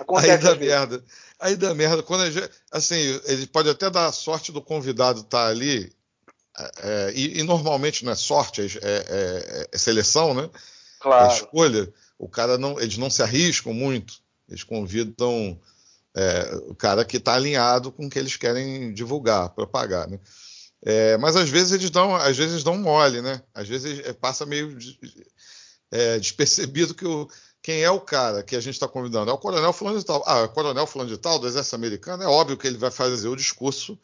Acontece 0.00 0.42
dá 0.42 0.54
merda. 0.56 1.04
Aí 1.38 1.54
dá 1.56 1.74
merda. 1.74 2.02
Quando 2.02 2.28
gente- 2.30 2.50
assim, 2.72 2.96
ele 3.26 3.46
pode 3.46 3.68
até 3.68 3.88
dar 3.90 4.06
a 4.06 4.12
sorte 4.12 4.50
do 4.50 4.60
convidado 4.60 5.20
estar 5.20 5.46
ali, 5.46 5.92
é, 6.58 7.12
e, 7.14 7.40
e 7.40 7.42
normalmente 7.42 8.04
não 8.04 8.12
é 8.12 8.14
sorte, 8.14 8.60
é, 8.60 8.66
é- 8.82 9.68
é 9.72 9.78
seleção, 9.78 10.34
né? 10.34 10.44
É 10.44 10.48
Claro. 11.00 11.32
escolha. 11.32 11.92
O 12.18 12.28
cara 12.28 12.56
não, 12.58 12.78
eles 12.80 12.96
não 12.96 13.10
se 13.10 13.22
arriscam 13.22 13.72
muito. 13.72 14.14
Eles 14.48 14.62
convidam 14.62 15.58
é, 16.14 16.54
o 16.68 16.74
cara 16.74 17.04
que 17.04 17.16
está 17.16 17.34
alinhado 17.34 17.90
com 17.90 18.06
o 18.06 18.10
que 18.10 18.18
eles 18.18 18.36
querem 18.36 18.92
divulgar, 18.92 19.48
propagar, 19.50 20.08
né? 20.08 20.20
É, 20.84 21.16
mas 21.16 21.36
às 21.36 21.48
vezes 21.48 21.72
eles 21.72 21.90
dão, 21.90 22.14
às 22.14 22.36
vezes 22.36 22.62
dão 22.62 22.76
mole, 22.76 23.22
né? 23.22 23.42
Às 23.54 23.66
vezes 23.68 24.00
é, 24.04 24.12
passa 24.12 24.44
meio 24.44 24.76
de- 24.76 24.98
é, 25.90 26.18
despercebido 26.18 26.94
que 26.94 27.06
o, 27.06 27.28
quem 27.62 27.82
é 27.82 27.90
o 27.90 28.00
cara 28.00 28.42
que 28.42 28.56
a 28.56 28.60
gente 28.60 28.74
está 28.74 28.86
convidando? 28.88 29.30
É 29.30 29.34
o 29.34 29.38
coronel 29.38 29.72
fulano 29.72 29.98
de 29.98 30.04
tal. 30.04 30.22
Ah, 30.26 30.40
é 30.40 30.42
o 30.44 30.48
coronel 30.48 30.86
fulano 30.86 31.10
de 31.10 31.16
tal 31.18 31.38
do 31.38 31.46
exército 31.46 31.76
americano, 31.76 32.22
é 32.22 32.26
óbvio 32.26 32.56
que 32.56 32.66
ele 32.66 32.78
vai 32.78 32.90
fazer 32.90 33.28
o 33.28 33.36
discurso 33.36 33.98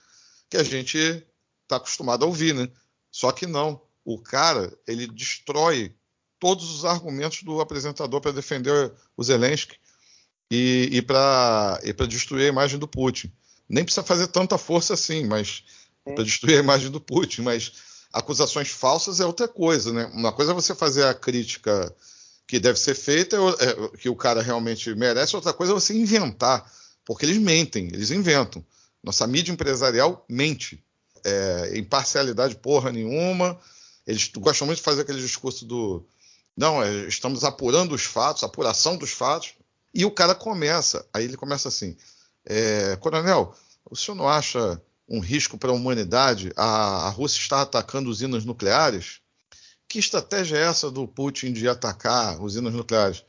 que 0.48 0.56
a 0.56 0.62
gente 0.62 1.26
está 1.68 1.76
acostumado 1.76 2.24
a 2.24 2.26
ouvir, 2.26 2.54
né? 2.54 2.68
Só 3.10 3.30
que 3.30 3.46
não. 3.46 3.80
O 4.04 4.18
cara, 4.18 4.72
ele 4.86 5.06
destrói 5.06 5.94
todos 6.40 6.70
os 6.70 6.84
argumentos 6.84 7.42
do 7.42 7.60
apresentador 7.60 8.20
para 8.20 8.32
defender 8.32 8.92
o 9.16 9.22
Zelensky 9.22 9.76
e, 10.50 10.88
e 10.92 11.02
para 11.02 11.78
destruir 12.08 12.46
a 12.46 12.48
imagem 12.48 12.78
do 12.78 12.88
Putin. 12.88 13.30
Nem 13.68 13.84
precisa 13.84 14.02
fazer 14.02 14.28
tanta 14.28 14.56
força 14.56 14.94
assim, 14.94 15.26
mas 15.26 15.62
para 16.14 16.24
destruir 16.24 16.56
a 16.56 16.62
imagem 16.62 16.90
do 16.90 17.00
Putin, 17.00 17.42
mas 17.42 17.72
acusações 18.12 18.70
falsas 18.70 19.20
é 19.20 19.26
outra 19.26 19.46
coisa, 19.46 19.92
né? 19.92 20.06
Uma 20.14 20.32
coisa 20.32 20.52
é 20.52 20.54
você 20.54 20.74
fazer 20.74 21.04
a 21.04 21.12
crítica 21.12 21.94
que 22.46 22.58
deve 22.58 22.78
ser 22.78 22.94
feita, 22.94 23.36
é- 23.36 23.40
é- 23.70 23.96
que 23.98 24.08
o 24.08 24.16
cara 24.16 24.40
realmente 24.40 24.94
merece, 24.94 25.36
outra 25.36 25.52
coisa 25.52 25.72
é 25.72 25.74
você 25.74 25.94
inventar, 25.94 26.70
porque 27.04 27.26
eles 27.26 27.36
mentem, 27.36 27.88
eles 27.92 28.10
inventam. 28.10 28.64
Nossa 29.04 29.26
mídia 29.26 29.52
empresarial 29.52 30.24
mente. 30.28 30.82
É, 31.28 31.78
imparcialidade 31.78 32.56
porra 32.56 32.90
nenhuma. 32.90 33.58
Eles 34.06 34.30
gostam 34.36 34.66
muito 34.66 34.78
de 34.78 34.84
fazer 34.84 35.02
aquele 35.02 35.20
discurso 35.20 35.64
do 35.64 36.06
não, 36.58 36.82
é, 36.82 37.06
estamos 37.06 37.44
apurando 37.44 37.94
os 37.94 38.02
fatos, 38.02 38.42
apuração 38.42 38.96
dos 38.96 39.12
fatos. 39.12 39.54
E 39.94 40.04
o 40.04 40.10
cara 40.10 40.34
começa, 40.34 41.06
aí 41.14 41.24
ele 41.24 41.36
começa 41.36 41.68
assim: 41.68 41.96
é, 42.44 42.96
Coronel, 42.96 43.54
o 43.88 43.94
senhor 43.94 44.16
não 44.16 44.28
acha 44.28 44.82
um 45.08 45.20
risco 45.20 45.56
para 45.56 45.70
a 45.70 45.72
humanidade? 45.74 46.52
A, 46.56 47.06
a 47.06 47.10
Rússia 47.10 47.38
está 47.38 47.62
atacando 47.62 48.10
usinas 48.10 48.44
nucleares? 48.44 49.20
Que 49.88 50.00
estratégia 50.00 50.56
é 50.56 50.62
essa 50.62 50.90
do 50.90 51.06
Putin 51.06 51.52
de 51.52 51.68
atacar 51.68 52.42
usinas 52.42 52.74
nucleares? 52.74 53.24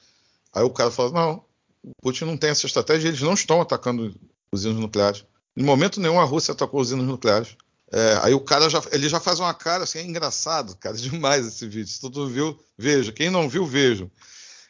Aí 0.52 0.64
o 0.64 0.72
cara 0.72 0.90
fala: 0.90 1.12
não, 1.12 1.46
o 1.84 1.92
Putin 2.02 2.26
não 2.26 2.36
tem 2.36 2.50
essa 2.50 2.66
estratégia, 2.66 3.10
eles 3.10 3.22
não 3.22 3.36
estão 3.36 3.62
atacando 3.62 4.20
usinas 4.52 4.78
nucleares. 4.78 5.24
Em 5.56 5.64
momento 5.64 6.02
nenhum 6.02 6.20
a 6.20 6.24
Rússia 6.24 6.52
atacou 6.52 6.82
usinas 6.82 7.06
nucleares. 7.06 7.56
É, 7.92 8.20
aí 8.22 8.34
o 8.34 8.40
cara 8.40 8.70
já, 8.70 8.82
ele 8.92 9.10
já 9.10 9.20
faz 9.20 9.40
uma 9.40 9.54
cara 9.54 9.84
assim, 9.84 10.00
é 10.00 10.04
engraçado, 10.04 10.76
cara, 10.78 10.96
demais 10.98 11.46
esse 11.48 11.68
vídeo. 11.68 11.88
Se 11.88 12.00
todo 12.00 12.20
mundo 12.22 12.32
viu, 12.32 12.60
veja. 12.78 13.12
Quem 13.12 13.30
não 13.30 13.50
viu, 13.50 13.66
veja. 13.66 14.10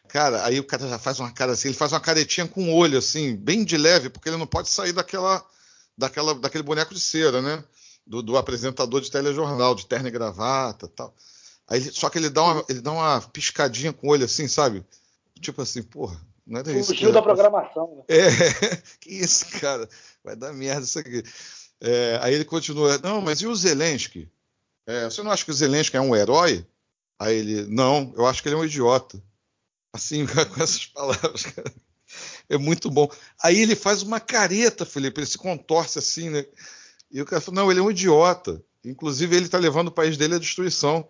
Cara, 0.08 0.44
aí 0.46 0.60
o 0.60 0.64
cara 0.64 0.88
já 0.88 0.98
faz 0.98 1.20
uma 1.20 1.32
cara 1.32 1.52
assim, 1.52 1.68
ele 1.68 1.78
faz 1.78 1.92
uma 1.92 2.00
caretinha 2.00 2.48
com 2.48 2.70
o 2.70 2.76
olho, 2.76 2.98
assim, 2.98 3.36
bem 3.36 3.64
de 3.64 3.78
leve, 3.78 4.10
porque 4.10 4.28
ele 4.30 4.38
não 4.38 4.48
pode 4.48 4.70
sair 4.70 4.92
daquela, 4.92 5.46
daquela, 5.98 6.34
daquele 6.34 6.64
boneco 6.64 6.94
de 6.96 7.00
cera, 7.00 7.42
né? 7.42 7.64
Do, 8.08 8.24
do 8.24 8.36
apresentador 8.38 9.02
de 9.02 9.12
telejornal, 9.12 9.76
de 9.76 9.86
terno 9.86 10.08
e 10.08 10.12
gravata 10.12 10.88
tal. 10.88 11.14
Aí, 11.68 11.80
ele- 11.80 11.92
só 11.92 12.10
que 12.10 12.18
ele 12.18 12.30
dá, 12.30 12.42
uma, 12.42 12.66
ele 12.68 12.82
dá 12.82 12.92
uma 12.92 13.22
piscadinha 13.22 13.94
com 13.94 14.08
o 14.08 14.10
olho 14.10 14.26
assim, 14.26 14.48
sabe? 14.48 14.84
Tipo 15.40 15.62
assim, 15.62 15.84
porra, 15.84 16.20
não 16.48 16.60
era 16.60 16.72
isso. 16.72 16.88
Fugiu 16.88 17.12
da 17.12 17.22
programação. 17.22 17.98
né? 17.98 18.04
é, 18.18 18.76
que 19.00 19.12
isso, 19.12 19.46
cara? 19.60 19.88
Vai 20.24 20.36
dar 20.36 20.52
merda 20.54 20.82
isso 20.86 20.98
aqui. 20.98 21.22
É, 21.82 22.20
aí 22.22 22.34
ele 22.34 22.46
continua, 22.46 22.98
não, 23.00 23.22
mas 23.22 23.40
e 23.42 23.48
o 23.48 23.56
Zelensky? 23.56 24.30
É, 24.86 25.06
você 25.06 25.22
não 25.24 25.32
acha 25.32 25.46
que 25.46 25.52
o 25.52 25.54
Zelensky 25.54 25.96
é 25.98 26.02
um 26.02 26.16
herói? 26.16 26.66
Aí 27.20 27.36
ele, 27.38 27.66
não, 27.68 28.14
eu 28.18 28.26
acho 28.26 28.42
que 28.42 28.50
ele 28.50 28.56
é 28.56 28.58
um 28.58 28.66
idiota. 28.66 29.22
Assim, 29.94 30.26
com 30.54 30.64
essas 30.64 30.86
palavras, 30.86 31.44
cara. 31.44 31.74
É 32.50 32.58
muito 32.58 32.90
bom. 32.90 33.10
Aí 33.44 33.60
ele 33.60 33.76
faz 33.76 34.02
uma 34.02 34.20
careta, 34.20 34.86
Felipe, 34.86 35.20
ele 35.20 35.28
se 35.28 35.38
contorce 35.38 36.00
assim, 36.00 36.30
né? 36.30 36.46
E 37.12 37.22
o 37.22 37.26
cara 37.26 37.42
fala, 37.42 37.56
não, 37.56 37.72
ele 37.72 37.80
é 37.80 37.84
um 37.84 37.92
idiota. 37.92 38.64
Inclusive, 38.84 39.36
ele 39.36 39.46
está 39.46 39.58
levando 39.58 39.90
o 39.90 39.92
país 39.92 40.18
dele 40.18 40.36
à 40.36 40.40
destruição. 40.40 41.08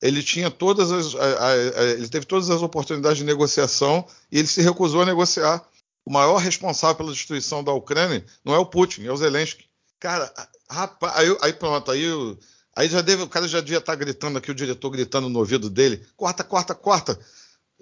Ele 0.00 0.22
tinha 0.22 0.50
todas 0.50 0.90
as. 0.90 1.14
a- 1.14 1.18
a- 1.20 1.52
a- 1.52 1.84
ele 1.92 2.08
teve 2.08 2.26
todas 2.26 2.50
as 2.50 2.60
oportunidades 2.62 3.18
de 3.18 3.24
negociação 3.24 4.06
e 4.30 4.38
ele 4.38 4.48
se 4.48 4.60
recusou 4.60 5.02
a 5.02 5.06
negociar. 5.06 5.64
O 6.04 6.12
maior 6.12 6.36
responsável 6.38 6.96
pela 6.96 7.12
destruição 7.12 7.62
da 7.62 7.72
Ucrânia 7.72 8.24
não 8.44 8.54
é 8.54 8.58
o 8.58 8.66
Putin, 8.66 9.04
é 9.06 9.12
o 9.12 9.16
Zelensky. 9.16 9.66
Cara, 10.02 10.34
rapaz, 10.68 11.16
aí, 11.16 11.38
aí 11.42 11.52
pronto, 11.52 11.88
aí, 11.92 12.04
aí 12.74 12.88
já 12.88 13.00
deve, 13.00 13.22
o 13.22 13.28
cara 13.28 13.46
já 13.46 13.60
devia 13.60 13.78
estar 13.78 13.94
gritando 13.94 14.36
aqui, 14.36 14.50
o 14.50 14.54
diretor 14.54 14.90
gritando 14.90 15.28
no 15.28 15.38
ouvido 15.38 15.70
dele: 15.70 16.04
corta, 16.16 16.42
corta, 16.42 16.74
corta. 16.74 17.16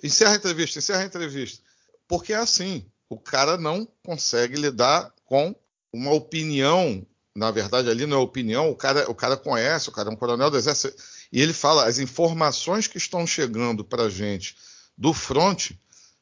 Encerra 0.05 0.33
a 0.33 0.37
entrevista, 0.37 0.79
encerra 0.79 1.01
a 1.01 1.07
entrevista. 1.07 1.65
Porque 2.07 2.35
é 2.35 2.37
assim, 2.37 2.85
o 3.09 3.19
cara 3.19 3.57
não 3.57 3.89
consegue 4.05 4.57
lidar 4.57 5.11
com 5.25 5.57
uma 5.91 6.13
opinião. 6.13 7.07
Na 7.35 7.51
verdade, 7.51 7.89
ali 7.89 8.05
não 8.05 8.19
é 8.19 8.21
opinião, 8.21 8.69
o 8.69 8.77
cara, 8.77 9.11
o 9.11 9.15
cara 9.15 9.35
conhece, 9.39 9.89
o 9.89 9.93
cara 9.93 10.11
é 10.11 10.13
um 10.13 10.17
coronel 10.17 10.51
do 10.51 10.59
exército. 10.59 11.03
E 11.33 11.41
ele 11.41 11.55
fala: 11.55 11.87
as 11.87 11.99
informações 11.99 12.87
que 12.87 12.99
estão 12.99 13.27
chegando 13.27 13.83
para 13.83 14.03
a 14.03 14.11
gente 14.11 14.59
do 14.95 15.15
fronte 15.15 15.81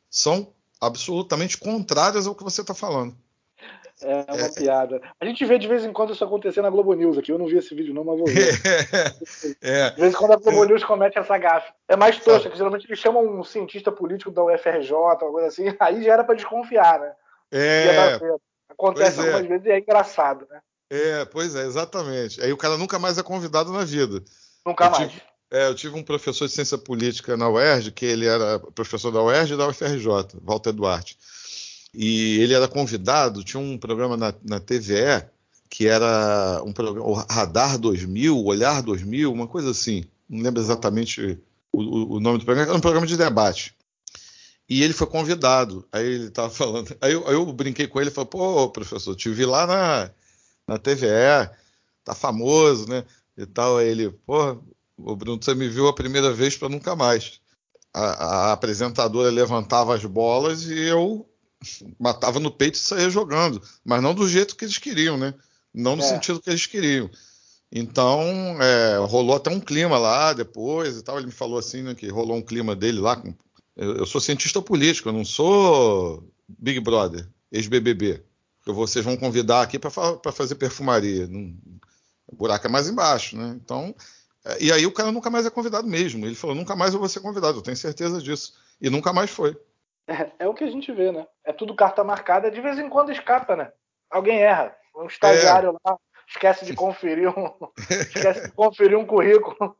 são 0.08 0.54
absolutamente 0.80 1.58
contrárias 1.58 2.24
ao 2.24 2.36
que 2.36 2.44
você 2.44 2.60
está 2.60 2.72
falando. 2.72 3.18
É 4.00 4.32
uma 4.32 4.52
piada. 4.52 5.00
A 5.20 5.24
gente 5.24 5.44
vê 5.44 5.58
de 5.58 5.66
vez 5.66 5.84
em 5.84 5.92
quando 5.92 6.12
isso 6.12 6.24
acontecer 6.24 6.62
na 6.62 6.70
Globo 6.70 6.94
News 6.94 7.18
aqui. 7.18 7.32
Eu 7.32 7.38
não 7.38 7.46
vi 7.46 7.56
esse 7.58 7.74
vídeo, 7.74 7.92
não, 7.92 8.04
mas 8.04 8.18
vou 8.18 8.26
ver. 8.26 8.54
É, 9.60 9.90
De 9.90 10.00
vez 10.00 10.14
em 10.14 10.16
quando 10.16 10.32
a 10.32 10.36
Globo 10.36 10.64
News 10.64 10.84
comete 10.84 11.18
essa 11.18 11.36
gafe. 11.36 11.72
É 11.88 11.96
mais 11.96 12.18
tosca, 12.18 12.48
que 12.50 12.56
geralmente 12.56 12.86
eles 12.86 12.98
chamam 12.98 13.24
um 13.26 13.42
cientista 13.42 13.90
político 13.90 14.30
da 14.30 14.44
UFRJ, 14.44 14.92
uma 14.94 15.16
coisa 15.16 15.48
assim. 15.48 15.64
Aí 15.80 16.04
já 16.04 16.12
era 16.12 16.24
pra 16.24 16.34
desconfiar, 16.34 17.00
né? 17.00 17.12
É, 17.50 18.18
certo. 18.18 18.40
Acontece 18.70 19.16
pois 19.16 19.26
é. 19.26 19.30
algumas 19.32 19.48
vezes 19.48 19.66
e 19.66 19.70
é 19.70 19.78
engraçado, 19.78 20.46
né? 20.50 20.60
é, 20.90 21.24
pois 21.24 21.54
é, 21.54 21.64
exatamente. 21.66 22.40
Aí 22.42 22.52
o 22.52 22.56
cara 22.56 22.76
nunca 22.76 22.98
mais 22.98 23.18
é 23.18 23.22
convidado 23.22 23.72
na 23.72 23.84
vida. 23.84 24.22
Nunca 24.64 24.84
Eu 24.86 24.90
mais. 24.90 25.10
tive- 25.10 25.22
É, 25.50 25.66
eu 25.66 25.74
tive 25.74 25.96
um 25.96 26.02
professor 26.02 26.46
de 26.46 26.52
ciência 26.52 26.76
política 26.78 27.36
na 27.36 27.48
UERJ, 27.48 27.90
que 27.90 28.04
ele 28.06 28.26
era 28.26 28.58
professor 28.74 29.10
da 29.10 29.22
UERJ 29.22 29.54
e 29.54 29.56
da 29.56 29.66
UFRJ, 29.66 30.38
Walter 30.42 30.72
Duarte. 30.72 31.16
E 31.94 32.38
ele 32.40 32.54
era 32.54 32.68
convidado, 32.68 33.42
tinha 33.44 33.60
um 33.60 33.78
programa 33.78 34.16
na, 34.16 34.34
na 34.44 34.60
TVE, 34.60 35.24
que 35.68 35.86
era 35.86 36.62
um 36.64 36.72
programa, 36.72 37.06
o 37.08 37.12
Radar 37.14 37.78
2000, 37.78 38.36
o 38.36 38.44
Olhar 38.46 38.82
2000, 38.82 39.32
uma 39.32 39.46
coisa 39.48 39.70
assim. 39.70 40.04
Não 40.28 40.42
lembro 40.42 40.60
exatamente 40.62 41.38
o, 41.72 42.16
o- 42.16 42.20
nome 42.20 42.38
do 42.38 42.44
programa, 42.44 42.68
era 42.70 42.78
um 42.78 42.80
programa 42.80 43.06
de 43.06 43.16
debate. 43.16 43.74
E 44.68 44.82
ele 44.82 44.92
foi 44.92 45.06
convidado. 45.06 45.86
Aí 45.92 46.04
ele 46.06 46.24
estava 46.28 46.50
falando. 46.50 46.94
Aí 47.00 47.12
eu, 47.12 47.26
aí 47.26 47.34
eu 47.34 47.46
brinquei 47.52 47.86
com 47.86 48.00
ele 48.00 48.10
falei: 48.10 48.28
pô, 48.30 48.68
professor, 48.70 49.14
te 49.16 49.30
vi 49.30 49.44
lá 49.46 49.66
na, 49.66 50.10
na 50.66 50.78
TVE, 50.78 51.50
tá 52.04 52.14
famoso, 52.14 52.88
né? 52.88 53.04
E 53.36 53.46
tal. 53.46 53.78
Aí 53.78 53.88
ele, 53.88 54.10
pô, 54.26 54.58
o 54.98 55.16
Bruno, 55.16 55.42
você 55.42 55.54
me 55.54 55.68
viu 55.68 55.88
a 55.88 55.94
primeira 55.94 56.32
vez 56.32 56.56
para 56.56 56.68
nunca 56.68 56.94
mais. 56.94 57.40
A, 57.94 58.48
a 58.50 58.52
apresentadora 58.52 59.30
levantava 59.30 59.94
as 59.94 60.04
bolas 60.04 60.64
e 60.64 60.78
eu 60.78 61.26
matava 61.98 62.38
no 62.40 62.50
peito 62.50 62.74
e 62.76 62.78
saía 62.78 63.10
jogando, 63.10 63.60
mas 63.84 64.02
não 64.02 64.14
do 64.14 64.28
jeito 64.28 64.56
que 64.56 64.64
eles 64.64 64.78
queriam, 64.78 65.16
né? 65.16 65.34
Não 65.74 65.96
no 65.96 66.02
É. 66.02 66.06
sentido 66.08 66.40
que 66.40 66.50
eles 66.50 66.66
queriam. 66.66 67.10
Então, 67.70 68.22
é, 68.62 68.96
rolou 69.06 69.36
até 69.36 69.50
um 69.50 69.60
clima 69.60 69.98
lá 69.98 70.32
depois 70.32 70.96
e 70.96 71.02
tal. 71.02 71.18
Ele 71.18 71.26
me 71.26 71.32
falou 71.32 71.58
assim, 71.58 71.82
né, 71.82 71.94
que 71.94 72.08
rolou 72.08 72.36
um 72.36 72.42
clima 72.42 72.74
dele 72.74 73.00
lá. 73.00 73.16
Com... 73.16 73.34
Eu, 73.76 73.96
eu 73.98 74.06
sou 74.06 74.20
cientista 74.20 74.62
político, 74.62 75.08
eu 75.08 75.12
não 75.12 75.24
sou 75.24 76.24
Big 76.48 76.80
Brother, 76.80 77.28
ex-BBB. 77.52 78.22
Vocês 78.64 79.04
vão 79.04 79.16
convidar 79.16 79.62
aqui 79.62 79.78
para 79.78 80.32
fazer 80.32 80.54
perfumaria. 80.54 81.26
Não- 81.26 81.54
O 82.30 82.36
buraco 82.36 82.66
é 82.66 82.70
mais 82.70 82.88
embaixo, 82.88 83.36
né? 83.36 83.58
Então, 83.62 83.94
é, 84.44 84.62
e 84.64 84.70
aí 84.72 84.84
o 84.86 84.92
cara 84.92 85.10
nunca 85.12 85.30
mais 85.30 85.46
é 85.46 85.50
convidado 85.50 85.86
mesmo. 85.88 86.24
Ele 86.26 86.34
falou, 86.34 86.54
nunca 86.56 86.76
mais 86.76 86.92
eu 86.92 87.00
vou 87.00 87.08
ser 87.08 87.20
convidado, 87.20 87.58
eu 87.58 87.62
tenho 87.62 87.76
certeza 87.76 88.20
disso. 88.20 88.52
E 88.80 88.90
nunca 88.90 89.12
mais 89.12 89.30
foi. 89.30 89.56
É, 90.08 90.44
é 90.44 90.48
o 90.48 90.54
que 90.54 90.64
a 90.64 90.70
gente 90.70 90.90
vê, 90.90 91.12
né? 91.12 91.26
É 91.44 91.52
tudo 91.52 91.76
carta 91.76 92.02
marcada, 92.02 92.50
de 92.50 92.60
vez 92.62 92.78
em 92.78 92.88
quando 92.88 93.12
escapa, 93.12 93.54
né? 93.54 93.70
Alguém 94.10 94.40
erra. 94.42 94.74
Um 94.96 95.06
estagiário 95.06 95.68
é. 95.68 95.88
lá 95.88 95.98
esquece 96.26 96.64
de 96.64 96.74
conferir 96.74 97.28
um, 97.28 97.54
esquece 97.90 98.48
de 98.48 98.52
conferir 98.52 98.98
um 98.98 99.06
currículo. 99.06 99.76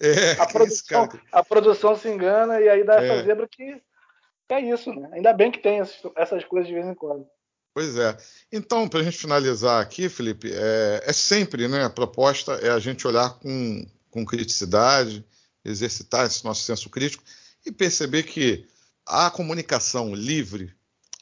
É, 0.00 0.32
a, 0.40 0.46
produção, 0.46 1.08
a 1.32 1.44
produção 1.44 1.96
se 1.96 2.08
engana 2.08 2.60
e 2.60 2.68
aí 2.68 2.84
dá 2.84 2.94
essa 2.94 3.12
é. 3.14 3.22
zebra 3.24 3.48
que, 3.48 3.82
que, 4.48 4.54
é 4.54 4.60
isso, 4.60 4.92
né? 4.92 5.08
Ainda 5.12 5.32
bem 5.32 5.50
que 5.50 5.58
tem 5.58 5.80
essas 6.16 6.44
coisas 6.44 6.68
de 6.68 6.74
vez 6.74 6.86
em 6.86 6.94
quando. 6.94 7.26
Pois 7.74 7.96
é. 7.96 8.16
Então, 8.52 8.88
para 8.88 9.00
a 9.00 9.02
gente 9.02 9.16
finalizar 9.16 9.80
aqui, 9.80 10.08
Felipe, 10.08 10.52
é, 10.52 11.02
é, 11.06 11.12
sempre, 11.12 11.66
né? 11.68 11.84
A 11.84 11.90
proposta 11.90 12.52
é 12.54 12.70
a 12.70 12.78
gente 12.78 13.06
olhar 13.06 13.38
com, 13.38 13.84
com 14.10 14.26
criticidade, 14.26 15.24
exercitar 15.64 16.26
esse 16.26 16.44
nosso 16.44 16.62
senso 16.62 16.90
crítico 16.90 17.24
e 17.64 17.72
perceber 17.72 18.24
que 18.24 18.68
a 19.12 19.30
comunicação 19.30 20.14
livre 20.14 20.74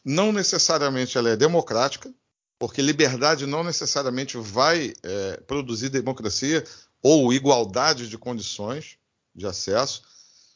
não 0.04 0.30
necessariamente 0.30 1.18
ela 1.18 1.30
é 1.30 1.36
democrática, 1.36 2.08
porque 2.56 2.80
liberdade 2.80 3.46
não 3.46 3.64
necessariamente 3.64 4.38
vai 4.38 4.94
é, 5.02 5.40
produzir 5.44 5.88
democracia 5.88 6.64
ou 7.02 7.32
igualdade 7.32 8.08
de 8.08 8.16
condições 8.16 8.96
de 9.34 9.44
acesso. 9.44 10.02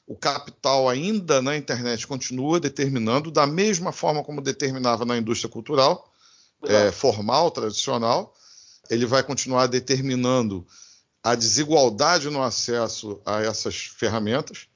O 0.07 0.15
capital 0.15 0.89
ainda 0.89 1.43
na 1.43 1.57
internet 1.57 2.07
continua 2.07 2.61
determinando, 2.61 3.33
da 3.33 3.49
mesma 3.49 3.91
forma 3.91 4.23
como 4.23 4.41
determinava 4.41 5.05
na 5.05 5.19
indústria 5.19 5.51
cultural, 5.51 6.13
é, 6.63 6.93
formal, 6.93 7.51
tradicional, 7.51 8.33
ele 8.89 9.07
vai 9.07 9.25
continuar 9.25 9.67
determinando 9.67 10.65
a 11.21 11.35
desigualdade 11.35 12.31
no 12.31 12.45
acesso 12.45 13.21
a 13.27 13.41
essas 13.43 13.75
ferramentas. 13.75 14.69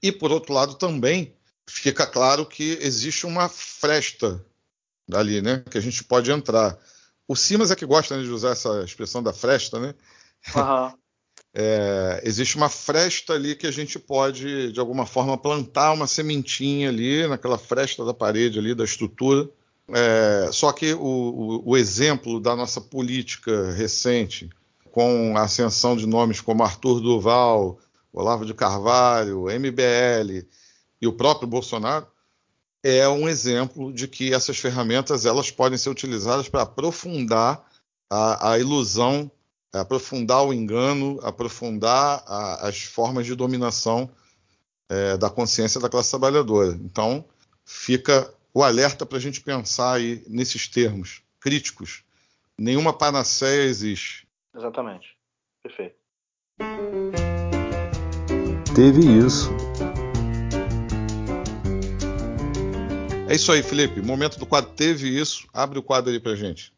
E, 0.00 0.12
por 0.12 0.30
outro 0.30 0.54
lado, 0.54 0.74
também 0.76 1.36
fica 1.68 2.06
claro 2.06 2.46
que 2.46 2.78
existe 2.80 3.26
uma 3.26 3.48
fresta 3.48 4.44
ali, 5.12 5.40
né? 5.42 5.62
Que 5.70 5.78
a 5.78 5.80
gente 5.80 6.02
pode 6.02 6.30
entrar. 6.30 6.78
O 7.26 7.36
Simas 7.36 7.70
é 7.70 7.76
que 7.76 7.86
gosta 7.86 8.16
né, 8.16 8.22
de 8.22 8.30
usar 8.30 8.50
essa 8.50 8.82
expressão 8.82 9.22
da 9.22 9.32
fresta, 9.32 9.78
né? 9.78 9.94
Uhum. 10.54 10.92
É, 11.54 12.20
existe 12.24 12.56
uma 12.56 12.68
fresta 12.68 13.32
ali 13.32 13.56
que 13.56 13.66
a 13.66 13.70
gente 13.70 13.98
pode, 13.98 14.70
de 14.70 14.78
alguma 14.78 15.06
forma, 15.06 15.36
plantar 15.36 15.92
uma 15.92 16.06
sementinha 16.06 16.88
ali, 16.88 17.26
naquela 17.26 17.56
fresta 17.56 18.04
da 18.04 18.12
parede 18.12 18.58
ali, 18.58 18.74
da 18.74 18.84
estrutura. 18.84 19.48
É, 19.88 20.50
só 20.52 20.70
que 20.72 20.92
o, 20.92 21.00
o, 21.00 21.70
o, 21.70 21.76
exemplo 21.76 22.38
da 22.38 22.54
nossa 22.54 22.80
política 22.80 23.72
recente, 23.72 24.50
com 24.92 25.36
a 25.36 25.42
ascensão 25.42 25.96
de 25.96 26.06
nomes 26.06 26.40
como 26.40 26.62
Arthur 26.62 27.00
Duval, 27.00 27.78
Olavo 28.12 28.44
de 28.44 28.52
Carvalho, 28.52 29.46
MBL 29.46 30.46
e 31.00 31.06
o 31.06 31.12
próprio 31.12 31.48
Bolsonaro, 31.48 32.06
é 32.82 33.08
um 33.08 33.28
exemplo 33.28 33.92
de 33.92 34.06
que 34.06 34.32
essas 34.32 34.58
ferramentas 34.58 35.26
elas 35.26 35.50
podem 35.50 35.78
ser 35.78 35.90
utilizadas 35.90 36.48
para 36.48 36.62
aprofundar 36.62 37.64
a, 38.10 38.52
a, 38.52 38.58
ilusão, 38.58 39.30
aprofundar 39.72 40.44
o 40.44 40.52
engano, 40.52 41.18
aprofundar 41.22 42.22
a, 42.26 42.68
as 42.68 42.82
formas 42.82 43.26
de 43.26 43.34
dominação 43.34 44.10
é, 44.88 45.16
da 45.16 45.28
consciência 45.28 45.80
da 45.80 45.88
classe 45.88 46.10
trabalhadora. 46.10 46.72
Então, 46.82 47.24
fica 47.64 48.32
o 48.54 48.62
alerta 48.62 49.04
para 49.04 49.18
a 49.18 49.20
gente 49.20 49.40
pensar 49.40 49.94
aí 49.94 50.22
nesses 50.26 50.68
termos 50.68 51.22
críticos. 51.40 52.02
Nenhuma 52.58 52.92
panaceia 52.92 53.68
existe. 53.68 54.26
Exatamente. 54.54 55.16
Perfeito. 55.62 55.96
Teve 58.74 59.00
isso. 59.00 59.50
É 63.28 63.34
isso 63.34 63.52
aí, 63.52 63.62
Felipe. 63.62 64.00
Momento 64.00 64.38
do 64.38 64.46
quadro 64.46 64.70
Teve 64.70 65.06
Isso. 65.06 65.46
Abre 65.52 65.78
o 65.78 65.82
quadro 65.82 66.10
aí 66.10 66.18
pra 66.18 66.34
gente. 66.34 66.72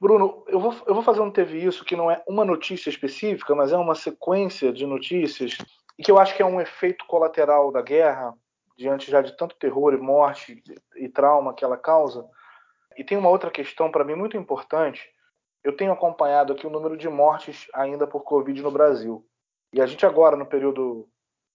Bruno, 0.00 0.42
eu 0.48 0.58
vou, 0.58 0.74
eu 0.84 0.94
vou 0.94 1.02
fazer 1.04 1.20
um 1.20 1.30
Teve 1.30 1.64
Isso 1.64 1.84
que 1.84 1.94
não 1.94 2.10
é 2.10 2.20
uma 2.26 2.44
notícia 2.44 2.90
específica, 2.90 3.54
mas 3.54 3.70
é 3.70 3.76
uma 3.76 3.94
sequência 3.94 4.72
de 4.72 4.84
notícias 4.84 5.56
e 5.96 6.02
que 6.02 6.10
eu 6.10 6.18
acho 6.18 6.34
que 6.34 6.42
é 6.42 6.44
um 6.44 6.60
efeito 6.60 7.06
colateral 7.06 7.70
da 7.70 7.80
guerra, 7.80 8.34
diante 8.76 9.12
já 9.12 9.22
de 9.22 9.36
tanto 9.36 9.54
terror 9.54 9.94
e 9.94 9.96
morte 9.96 10.60
e 10.96 11.08
trauma 11.08 11.54
que 11.54 11.64
ela 11.64 11.76
causa. 11.76 12.28
E 12.96 13.04
tem 13.04 13.16
uma 13.16 13.28
outra 13.28 13.48
questão 13.48 13.88
para 13.88 14.04
mim 14.04 14.16
muito 14.16 14.36
importante. 14.36 15.08
Eu 15.62 15.76
tenho 15.76 15.92
acompanhado 15.92 16.52
aqui 16.52 16.66
o 16.66 16.70
número 16.70 16.96
de 16.96 17.08
mortes 17.08 17.68
ainda 17.72 18.08
por 18.08 18.24
Covid 18.24 18.60
no 18.60 18.72
Brasil. 18.72 19.24
E 19.72 19.80
a 19.80 19.86
gente 19.86 20.04
agora, 20.04 20.36
no 20.36 20.46
período 20.46 21.08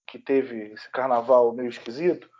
que 0.06 0.18
teve 0.18 0.72
esse 0.72 0.90
carnaval 0.90 1.52
meio 1.52 1.68
esquisito, 1.68 2.30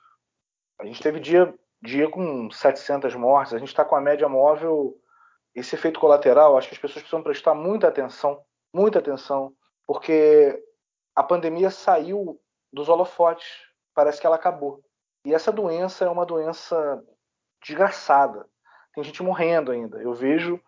a 0.80 0.86
gente 0.86 1.02
teve 1.02 1.20
dia 1.20 1.54
dia 1.82 2.08
com 2.10 2.50
700 2.50 3.14
mortes, 3.14 3.54
a 3.54 3.58
gente 3.58 3.68
está 3.68 3.84
com 3.84 3.96
a 3.96 4.00
média 4.00 4.28
móvel. 4.28 4.96
Esse 5.54 5.74
efeito 5.74 5.98
colateral, 5.98 6.56
acho 6.56 6.68
que 6.68 6.74
as 6.74 6.80
pessoas 6.80 7.02
precisam 7.02 7.22
prestar 7.22 7.54
muita 7.54 7.88
atenção, 7.88 8.42
muita 8.72 8.98
atenção, 8.98 9.52
porque 9.86 10.62
a 11.14 11.22
pandemia 11.22 11.70
saiu 11.70 12.40
dos 12.72 12.88
holofotes, 12.88 13.48
parece 13.94 14.20
que 14.20 14.26
ela 14.26 14.36
acabou. 14.36 14.82
E 15.24 15.34
essa 15.34 15.50
doença 15.50 16.04
é 16.04 16.08
uma 16.08 16.24
doença 16.24 17.02
desgraçada. 17.62 18.46
Tem 18.94 19.02
gente 19.02 19.22
morrendo 19.22 19.72
ainda. 19.72 20.00
Eu 20.00 20.14
vejo 20.14 20.60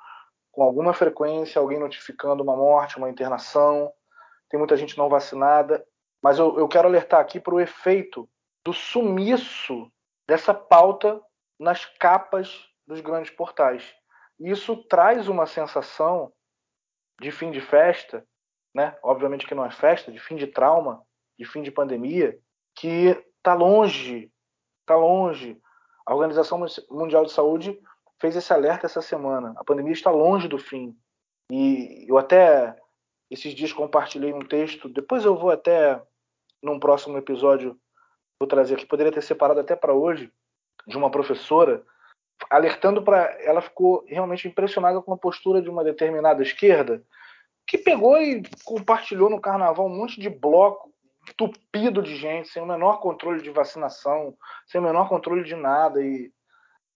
com 0.50 0.62
alguma 0.62 0.92
frequência 0.92 1.60
alguém 1.60 1.78
notificando 1.78 2.42
uma 2.42 2.56
morte, 2.56 2.98
uma 2.98 3.08
internação. 3.08 3.92
Tem 4.48 4.58
muita 4.58 4.76
gente 4.76 4.98
não 4.98 5.08
vacinada. 5.08 5.84
Mas 6.22 6.38
eu, 6.38 6.58
eu 6.58 6.68
quero 6.68 6.88
alertar 6.88 7.20
aqui 7.20 7.40
para 7.40 7.54
o 7.54 7.60
efeito 7.60 8.28
do 8.64 8.72
sumiço 8.72 9.90
dessa 10.30 10.54
pauta 10.54 11.20
nas 11.58 11.84
capas 11.84 12.68
dos 12.86 13.00
grandes 13.00 13.32
portais. 13.32 13.84
Isso 14.38 14.76
traz 14.84 15.26
uma 15.26 15.44
sensação 15.44 16.32
de 17.20 17.32
fim 17.32 17.50
de 17.50 17.60
festa, 17.60 18.24
né? 18.72 18.96
Obviamente 19.02 19.44
que 19.44 19.56
não 19.56 19.64
é 19.64 19.72
festa, 19.72 20.12
de 20.12 20.20
fim 20.20 20.36
de 20.36 20.46
trauma, 20.46 21.02
de 21.36 21.44
fim 21.44 21.62
de 21.62 21.72
pandemia, 21.72 22.38
que 22.76 23.08
está 23.38 23.54
longe, 23.54 24.30
está 24.82 24.94
longe. 24.94 25.60
A 26.06 26.14
Organização 26.14 26.64
Mundial 26.88 27.24
de 27.24 27.32
Saúde 27.32 27.76
fez 28.20 28.36
esse 28.36 28.52
alerta 28.52 28.86
essa 28.86 29.02
semana. 29.02 29.52
A 29.56 29.64
pandemia 29.64 29.92
está 29.92 30.12
longe 30.12 30.46
do 30.46 30.58
fim. 30.58 30.96
E 31.50 32.06
eu 32.08 32.16
até 32.16 32.76
esses 33.28 33.52
dias 33.52 33.72
compartilhei 33.72 34.32
um 34.32 34.46
texto. 34.46 34.88
Depois 34.88 35.24
eu 35.24 35.36
vou 35.36 35.50
até 35.50 36.00
num 36.62 36.78
próximo 36.78 37.18
episódio 37.18 37.76
vou 38.40 38.48
trazer 38.48 38.74
aqui, 38.74 38.86
poderia 38.86 39.12
ter 39.12 39.22
separado 39.22 39.60
até 39.60 39.76
para 39.76 39.92
hoje, 39.92 40.32
de 40.86 40.96
uma 40.96 41.10
professora, 41.10 41.84
alertando 42.48 43.02
para. 43.02 43.36
Ela 43.42 43.60
ficou 43.60 44.02
realmente 44.08 44.48
impressionada 44.48 45.00
com 45.02 45.12
a 45.12 45.18
postura 45.18 45.60
de 45.60 45.68
uma 45.68 45.84
determinada 45.84 46.42
esquerda, 46.42 47.04
que 47.66 47.76
pegou 47.76 48.16
e 48.16 48.42
compartilhou 48.64 49.28
no 49.28 49.40
carnaval 49.40 49.86
um 49.86 49.94
monte 49.94 50.18
de 50.18 50.30
bloco 50.30 50.90
tupido 51.36 52.02
de 52.02 52.16
gente, 52.16 52.48
sem 52.48 52.62
o 52.62 52.66
menor 52.66 52.98
controle 53.00 53.42
de 53.42 53.50
vacinação, 53.50 54.34
sem 54.66 54.80
o 54.80 54.84
menor 54.84 55.08
controle 55.08 55.44
de 55.44 55.54
nada. 55.54 56.02
E 56.02 56.32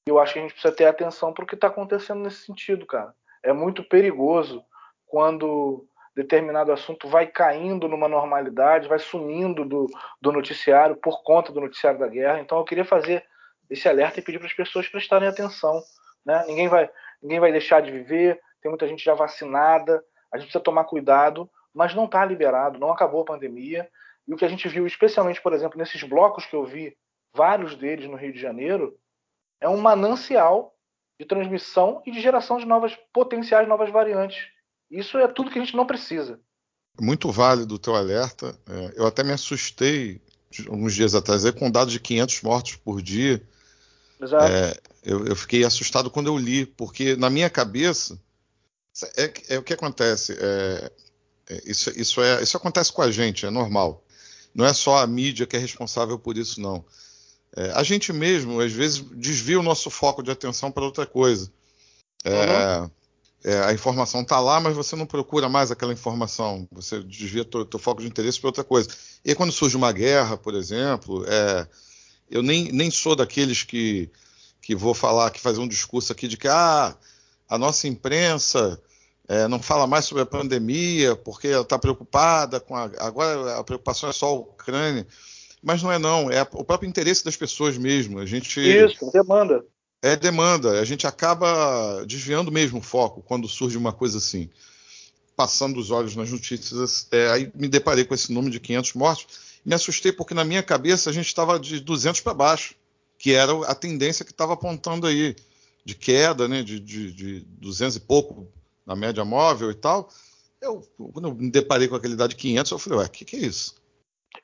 eu 0.06 0.18
acho 0.18 0.32
que 0.32 0.38
a 0.38 0.42
gente 0.42 0.52
precisa 0.52 0.74
ter 0.74 0.86
atenção 0.86 1.32
para 1.32 1.44
o 1.44 1.46
que 1.46 1.54
está 1.54 1.66
acontecendo 1.66 2.22
nesse 2.22 2.46
sentido, 2.46 2.86
cara. 2.86 3.14
É 3.42 3.52
muito 3.52 3.84
perigoso 3.84 4.64
quando 5.06 5.86
determinado 6.14 6.70
assunto 6.70 7.08
vai 7.08 7.26
caindo 7.26 7.88
numa 7.88 8.08
normalidade, 8.08 8.88
vai 8.88 8.98
sumindo 8.98 9.64
do, 9.64 9.86
do 10.20 10.32
noticiário 10.32 10.96
por 10.96 11.22
conta 11.22 11.52
do 11.52 11.60
noticiário 11.60 11.98
da 11.98 12.06
guerra. 12.06 12.40
Então 12.40 12.58
eu 12.58 12.64
queria 12.64 12.84
fazer 12.84 13.24
esse 13.68 13.88
alerta 13.88 14.20
e 14.20 14.22
pedir 14.22 14.38
para 14.38 14.46
as 14.46 14.52
pessoas 14.52 14.88
prestarem 14.88 15.28
atenção. 15.28 15.82
Né? 16.24 16.44
Ninguém, 16.46 16.68
vai, 16.68 16.88
ninguém 17.20 17.40
vai 17.40 17.50
deixar 17.50 17.82
de 17.82 17.90
viver, 17.90 18.40
tem 18.62 18.70
muita 18.70 18.86
gente 18.86 19.04
já 19.04 19.14
vacinada, 19.14 20.02
a 20.32 20.38
gente 20.38 20.46
precisa 20.46 20.62
tomar 20.62 20.84
cuidado, 20.84 21.50
mas 21.72 21.94
não 21.94 22.04
está 22.04 22.24
liberado, 22.24 22.78
não 22.78 22.92
acabou 22.92 23.22
a 23.22 23.26
pandemia. 23.26 23.88
E 24.26 24.32
o 24.32 24.36
que 24.36 24.44
a 24.44 24.48
gente 24.48 24.68
viu, 24.68 24.86
especialmente, 24.86 25.42
por 25.42 25.52
exemplo, 25.52 25.76
nesses 25.76 26.02
blocos 26.02 26.46
que 26.46 26.54
eu 26.54 26.64
vi, 26.64 26.96
vários 27.34 27.74
deles 27.74 28.08
no 28.08 28.16
Rio 28.16 28.32
de 28.32 28.40
Janeiro, 28.40 28.96
é 29.60 29.68
um 29.68 29.76
manancial 29.76 30.74
de 31.18 31.26
transmissão 31.26 32.00
e 32.06 32.10
de 32.12 32.20
geração 32.20 32.58
de 32.58 32.66
novas 32.66 32.94
potenciais 33.12 33.66
novas 33.66 33.90
variantes 33.90 34.53
isso 34.98 35.18
é 35.18 35.26
tudo 35.26 35.50
que 35.50 35.58
a 35.58 35.64
gente 35.64 35.76
não 35.76 35.86
precisa. 35.86 36.38
Muito 37.00 37.30
válido 37.32 37.74
o 37.74 37.78
teu 37.78 37.94
alerta. 37.94 38.56
É, 38.68 38.94
eu 38.96 39.06
até 39.06 39.24
me 39.24 39.32
assustei 39.32 40.20
alguns 40.68 40.94
dias 40.94 41.14
atrás 41.14 41.48
com 41.50 41.70
dados 41.70 41.92
de 41.92 41.98
500 41.98 42.42
mortos 42.42 42.76
por 42.76 43.02
dia. 43.02 43.42
Exato. 44.20 44.44
É, 44.44 44.76
eu, 45.02 45.26
eu, 45.26 45.34
fiquei 45.34 45.64
assustado 45.64 46.10
quando 46.10 46.28
eu 46.28 46.38
li, 46.38 46.64
porque 46.64 47.16
na 47.16 47.28
minha 47.28 47.50
cabeça 47.50 48.18
é, 49.16 49.32
é 49.48 49.58
o 49.58 49.62
que 49.62 49.72
acontece. 49.72 50.36
É, 50.38 50.92
é, 51.50 51.62
isso, 51.66 51.90
isso, 51.98 52.22
é, 52.22 52.42
isso 52.42 52.56
acontece 52.56 52.92
com 52.92 53.02
a 53.02 53.10
gente, 53.10 53.44
é 53.44 53.50
normal. 53.50 54.04
Não 54.54 54.64
é 54.64 54.72
só 54.72 54.98
a 54.98 55.06
mídia 55.06 55.46
que 55.46 55.56
é 55.56 55.58
responsável 55.58 56.16
por 56.16 56.38
isso, 56.38 56.60
não. 56.60 56.84
É, 57.56 57.72
a 57.72 57.82
gente 57.82 58.12
mesmo, 58.12 58.60
às 58.60 58.72
vezes, 58.72 59.00
desvia 59.00 59.58
o 59.58 59.62
nosso 59.64 59.90
foco 59.90 60.22
de 60.22 60.30
atenção 60.30 60.70
para 60.70 60.84
outra 60.84 61.04
coisa. 61.04 61.52
Uhum 62.24 62.90
é, 63.44 63.58
a 63.62 63.72
informação 63.74 64.22
está 64.22 64.40
lá, 64.40 64.58
mas 64.58 64.74
você 64.74 64.96
não 64.96 65.04
procura 65.04 65.50
mais 65.50 65.70
aquela 65.70 65.92
informação. 65.92 66.66
Você 66.72 67.02
desvia 67.02 67.44
teu, 67.44 67.62
teu 67.66 67.78
foco 67.78 68.00
de 68.00 68.08
interesse 68.08 68.40
para 68.40 68.48
outra 68.48 68.64
coisa. 68.64 68.88
E 69.22 69.34
quando 69.34 69.52
surge 69.52 69.76
uma 69.76 69.92
guerra, 69.92 70.38
por 70.38 70.54
exemplo, 70.54 71.24
é, 71.28 71.68
eu 72.30 72.42
nem, 72.42 72.72
nem 72.72 72.90
sou 72.90 73.14
daqueles 73.14 73.62
que, 73.62 74.10
que 74.62 74.74
vou 74.74 74.94
falar, 74.94 75.30
que 75.30 75.40
fazer 75.40 75.60
um 75.60 75.68
discurso 75.68 76.10
aqui 76.10 76.26
de 76.26 76.38
que 76.38 76.48
ah, 76.48 76.96
a 77.46 77.58
nossa 77.58 77.86
imprensa 77.86 78.80
é, 79.28 79.46
não 79.46 79.60
fala 79.60 79.86
mais 79.86 80.06
sobre 80.06 80.22
a 80.22 80.26
pandemia 80.26 81.14
porque 81.14 81.48
ela 81.48 81.62
está 81.62 81.78
preocupada 81.78 82.58
com 82.60 82.74
a, 82.74 82.90
agora 82.98 83.58
a 83.58 83.64
preocupação 83.64 84.08
é 84.08 84.12
só 84.14 84.28
a 84.28 84.32
Ucrânia, 84.32 85.06
mas 85.62 85.82
não 85.82 85.92
é 85.92 85.98
não, 85.98 86.30
é 86.30 86.40
o 86.52 86.64
próprio 86.64 86.88
interesse 86.88 87.22
das 87.22 87.36
pessoas 87.36 87.76
mesmo. 87.76 88.18
A 88.18 88.24
gente 88.24 88.58
isso 88.58 89.10
demanda 89.12 89.62
é 90.04 90.14
demanda. 90.16 90.78
A 90.78 90.84
gente 90.84 91.06
acaba 91.06 92.04
desviando 92.04 92.52
mesmo 92.52 92.78
o 92.78 92.82
foco 92.82 93.22
quando 93.22 93.48
surge 93.48 93.78
uma 93.78 93.92
coisa 93.92 94.18
assim. 94.18 94.50
Passando 95.34 95.80
os 95.80 95.90
olhos 95.90 96.14
nas 96.14 96.30
notícias, 96.30 97.08
é, 97.10 97.28
aí 97.28 97.50
me 97.54 97.68
deparei 97.68 98.04
com 98.04 98.14
esse 98.14 98.30
número 98.30 98.52
de 98.52 98.60
500 98.60 98.92
mortos. 98.92 99.26
Me 99.64 99.74
assustei 99.74 100.12
porque 100.12 100.34
na 100.34 100.44
minha 100.44 100.62
cabeça 100.62 101.08
a 101.08 101.12
gente 101.12 101.26
estava 101.26 101.58
de 101.58 101.80
200 101.80 102.20
para 102.20 102.34
baixo, 102.34 102.74
que 103.18 103.32
era 103.32 103.52
a 103.66 103.74
tendência 103.74 104.26
que 104.26 104.30
estava 104.30 104.52
apontando 104.52 105.06
aí, 105.06 105.34
de 105.82 105.94
queda, 105.94 106.46
né, 106.46 106.62
de, 106.62 106.78
de, 106.78 107.10
de 107.10 107.40
200 107.40 107.96
e 107.96 108.00
pouco 108.00 108.46
na 108.84 108.94
média 108.94 109.24
móvel 109.24 109.70
e 109.70 109.74
tal. 109.74 110.10
Eu, 110.60 110.82
quando 111.14 111.28
eu 111.28 111.34
me 111.34 111.50
deparei 111.50 111.88
com 111.88 111.96
aquele 111.96 112.14
dado 112.14 112.30
de 112.30 112.36
500, 112.36 112.72
eu 112.72 112.78
falei, 112.78 112.98
ué, 112.98 113.06
o 113.06 113.10
que, 113.10 113.24
que 113.24 113.36
é 113.36 113.40
isso? 113.40 113.74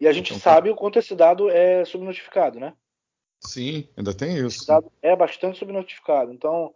E 0.01 0.09
a 0.09 0.13
gente 0.13 0.33
então, 0.33 0.41
sabe 0.41 0.71
o 0.71 0.75
quanto 0.75 0.99
esse 0.99 1.15
dado 1.15 1.51
é 1.51 1.85
subnotificado, 1.85 2.59
né? 2.59 2.73
Sim, 3.41 3.89
ainda 3.97 4.15
tem 4.15 4.37
isso. 4.37 4.67
É 5.03 5.17
bastante 5.17 5.59
subnotificado. 5.59 6.33
Então, 6.33 6.75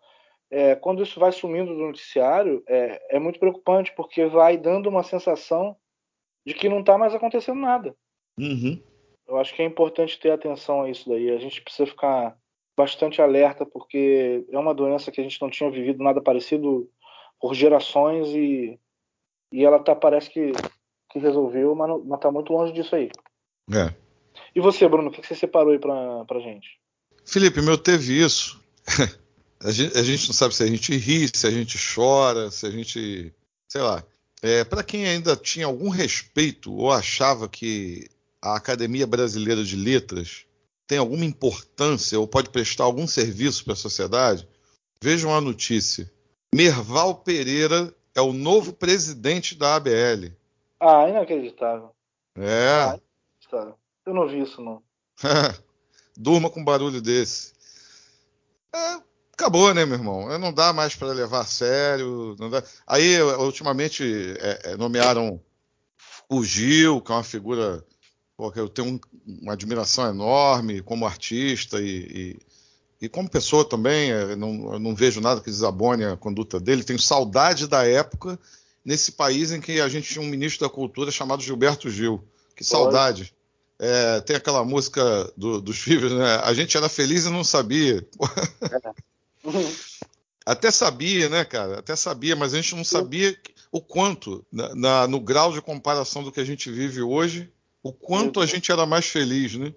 é, 0.51 0.75
quando 0.75 1.03
isso 1.03 1.21
vai 1.21 1.33
sumindo 1.33 1.75
do 1.75 1.87
noticiário, 1.87 2.63
é, 2.67 3.17
é, 3.17 3.19
muito 3.19 3.39
preocupante, 3.39 3.93
porque 3.95 4.27
vai 4.27 4.57
dando 4.57 4.89
uma 4.89 5.03
sensação 5.03 5.77
de 6.47 6.55
que 6.55 6.69
não 6.69 6.81
está 6.81 6.97
mais 6.97 7.15
acontecendo 7.15 7.61
nada. 7.61 7.95
Uhum. 8.39 8.81
Eu 9.27 9.39
acho 9.39 9.55
que 9.55 9.63
é 9.63 9.65
importante 9.65 10.19
ter 10.19 10.31
atenção 10.31 10.83
a 10.83 10.91
isso 10.91 11.09
daí. 11.09 11.31
A 11.31 11.39
gente 11.39 11.63
precisa 11.63 11.87
ficar 11.87 12.37
bastante 12.77 13.23
alerta, 13.23 13.65
porque 13.65 14.45
é 14.51 14.59
uma 14.59 14.75
doença 14.75 15.11
que 15.11 15.21
a 15.21 15.25
gente 15.25 15.41
não 15.41 15.51
tinha 15.51 15.71
vivido 15.71 16.03
nada 16.03 16.21
parecido 16.21 16.91
por 17.41 17.55
gerações 17.55 18.29
e, 18.29 18.79
e 19.53 19.65
ela 19.65 19.79
tá, 19.79 19.95
parece 19.95 20.31
que, 20.31 20.53
que 21.11 21.19
resolveu, 21.19 21.75
mas, 21.75 21.89
não, 21.89 22.05
mas 22.05 22.21
tá 22.21 22.31
muito 22.31 22.53
longe 22.53 22.73
disso 22.73 22.95
aí. 22.95 23.11
É. 23.73 24.04
E 24.55 24.61
você, 24.61 24.89
Bruno, 24.89 25.09
o 25.09 25.13
que 25.13 25.27
você 25.27 25.35
separou 25.35 25.73
aí 25.73 25.79
pra, 25.79 26.25
pra 26.25 26.41
gente? 26.41 26.79
Felipe, 27.25 27.61
meu 27.61 27.79
teve 27.79 28.23
isso. 28.23 28.61
a, 29.61 29.71
gente, 29.71 29.97
a, 29.97 30.03
gente, 30.03 30.27
não 30.27 30.35
sabe 30.35 30.55
se 30.55 30.63
a 30.63 30.67
gente 30.67 30.95
ri, 30.97 31.29
se 31.35 31.47
a 31.47 31.51
gente 31.51 31.79
chora, 31.95 32.51
se 32.51 32.67
a 32.67 32.71
gente. 32.71 33.33
Sei 33.69 33.81
lá. 33.81 34.05
É, 34.43 34.63
para 34.63 34.85
quem 34.85 35.07
ainda 35.07 35.35
tinha 35.35 35.67
algum 35.67 35.89
respeito 35.89 36.73
ou 36.73 36.93
achava 36.93 37.49
que 37.49 38.07
a 38.43 38.57
Academia 38.57 39.07
Brasileira 39.07 39.65
de 39.65 39.75
Letras 39.75 40.45
tem 40.87 40.99
alguma 40.99 41.25
importância 41.25 42.21
ou 42.21 42.29
pode 42.29 42.51
prestar 42.51 42.85
algum 42.85 43.07
serviço 43.07 43.65
para 43.65 43.73
a 43.73 43.77
sociedade, 43.77 44.47
vejam 45.01 45.35
a 45.35 45.41
notícia. 45.41 46.11
Merval 46.55 47.15
Pereira 47.17 47.93
é 48.15 48.21
o 48.21 48.35
novo 48.35 48.73
presidente 48.73 49.57
da 49.57 49.77
ABL. 49.77 50.31
Ah, 50.79 51.09
inacreditável. 51.09 51.91
É. 52.37 52.69
Ah, 52.69 52.99
inacreditável. 52.99 53.79
Eu 54.07 54.15
não 54.15 54.29
vi 54.29 54.43
isso, 54.43 54.61
não. 54.61 54.83
Durma 56.17 56.51
com 56.51 56.65
barulho 56.65 57.01
desse. 57.01 57.53
É, 58.73 59.01
acabou, 59.33 59.73
né, 59.73 59.85
meu 59.85 59.97
irmão? 59.97 60.39
Não 60.39 60.53
dá 60.53 60.73
mais 60.73 60.95
para 60.95 61.09
levar 61.09 61.41
a 61.41 61.47
sério. 61.47 62.37
Aí, 62.87 63.21
ultimamente, 63.39 64.05
é, 64.39 64.73
é, 64.73 64.77
nomearam 64.77 65.41
o 66.29 66.45
Gil, 66.45 67.01
que 67.01 67.13
é 67.13 67.15
uma 67.15 67.23
figura 67.23 67.85
pô, 68.37 68.51
que 68.51 68.61
eu 68.61 68.69
tenho 68.69 68.89
um, 68.95 69.01
uma 69.43 69.53
admiração 69.53 70.09
enorme 70.09 70.83
como 70.83 71.07
artista 71.07 71.81
e, 71.81 72.37
e, 73.01 73.07
e 73.07 73.09
como 73.09 73.31
pessoa 73.31 73.65
também. 73.65 74.11
É, 74.11 74.37
não, 74.37 74.79
não, 74.79 74.95
vejo 74.95 75.21
nada 75.21 75.41
que 75.41 75.51
desabone 75.51 76.05
a 76.05 76.17
conduta 76.17 76.61
dele. 76.61 76.85
Tenho 76.85 77.01
saudade 77.01 77.67
da 77.67 77.87
época 77.87 78.39
nesse 78.85 79.13
país 79.13 79.51
em 79.51 79.61
que 79.61 79.81
a 79.81 79.89
gente 79.89 80.13
tinha 80.13 80.25
um 80.25 80.29
ministro 80.29 80.67
da 80.67 80.73
Cultura 80.73 81.11
chamado 81.11 81.43
Gilberto 81.43 81.91
Gil. 81.91 82.23
Que 82.55 82.63
saudade. 82.63 83.35
É, 83.79 84.21
tem 84.21 84.37
aquela 84.37 84.65
música 84.65 85.03
do, 85.37 85.61
dos 85.61 85.79
filhos, 85.79 86.13
né? 86.13 86.37
A 86.45 86.55
gente 86.55 86.77
era 86.77 86.89
feliz 86.89 87.27
e 87.27 87.31
não 87.31 87.43
sabia. 87.43 88.07
Até 90.47 90.71
sabia, 90.71 91.29
né, 91.29 91.45
cara? 91.45 91.79
Até 91.79 91.97
sabia, 91.97 92.37
mas 92.37 92.53
a 92.53 92.57
gente 92.57 92.77
não 92.77 92.85
sabia 92.85 93.37
o 93.73 93.81
quanto, 93.81 94.45
na, 94.53 94.75
na, 94.75 95.09
no 95.09 95.19
grau 95.19 95.53
de 95.53 95.61
comparação 95.61 96.23
do 96.23 96.31
que 96.31 96.39
a 96.39 96.45
gente 96.45 96.71
vive 96.71 97.03
hoje, 97.03 97.51
o 97.83 97.93
quanto 97.93 98.41
a 98.41 98.47
gente 98.47 98.71
era 98.71 98.87
mais 98.87 99.07
feliz, 99.07 99.55
né? 99.57 99.75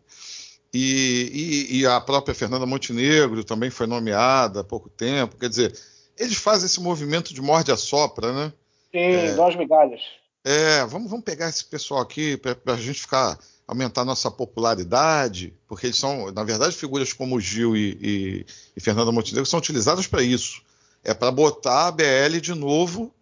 E, 0.73 1.67
e, 1.71 1.79
e, 1.79 1.85
a 1.85 1.99
própria 1.99 2.35
Fernanda 2.35 2.65
Montenegro 2.65 3.43
também 3.43 3.69
foi 3.69 3.87
nomeada 3.87 4.59
há 4.59 4.63
pouco 4.63 4.89
tempo. 4.89 5.37
Quer 5.37 5.49
dizer, 5.49 5.79
eles 6.17 6.35
fazem 6.35 6.65
esse 6.65 6.79
movimento 6.79 7.33
de 7.33 7.41
morde 7.41 7.71
a 7.71 7.77
sopra, 7.77 8.33
né? 8.33 8.53
Sim, 8.91 8.99
é, 8.99 9.33
nós 9.33 9.55
migalhas. 9.55 10.01
É, 10.43 10.85
vamos, 10.85 11.09
vamos 11.09 11.25
pegar 11.25 11.49
esse 11.49 11.65
pessoal 11.65 12.01
aqui 12.01 12.37
para 12.37 12.73
a 12.73 12.77
gente 12.77 13.01
ficar 13.01 13.39
aumentar 13.67 14.05
nossa 14.05 14.31
popularidade, 14.31 15.53
porque 15.67 15.87
eles 15.87 15.97
são, 15.97 16.31
na 16.31 16.43
verdade, 16.43 16.75
figuras 16.75 17.11
como 17.11 17.39
Gil 17.39 17.75
e, 17.75 17.97
e, 18.01 18.45
e 18.77 18.79
Fernanda 18.79 19.11
Montenegro 19.11 19.45
são 19.45 19.59
utilizadas 19.59 20.07
para 20.07 20.23
isso. 20.23 20.61
É 21.03 21.13
para 21.13 21.31
botar 21.31 21.87
a 21.87 21.91
BL 21.91 22.39
de 22.41 22.53
novo 22.53 23.13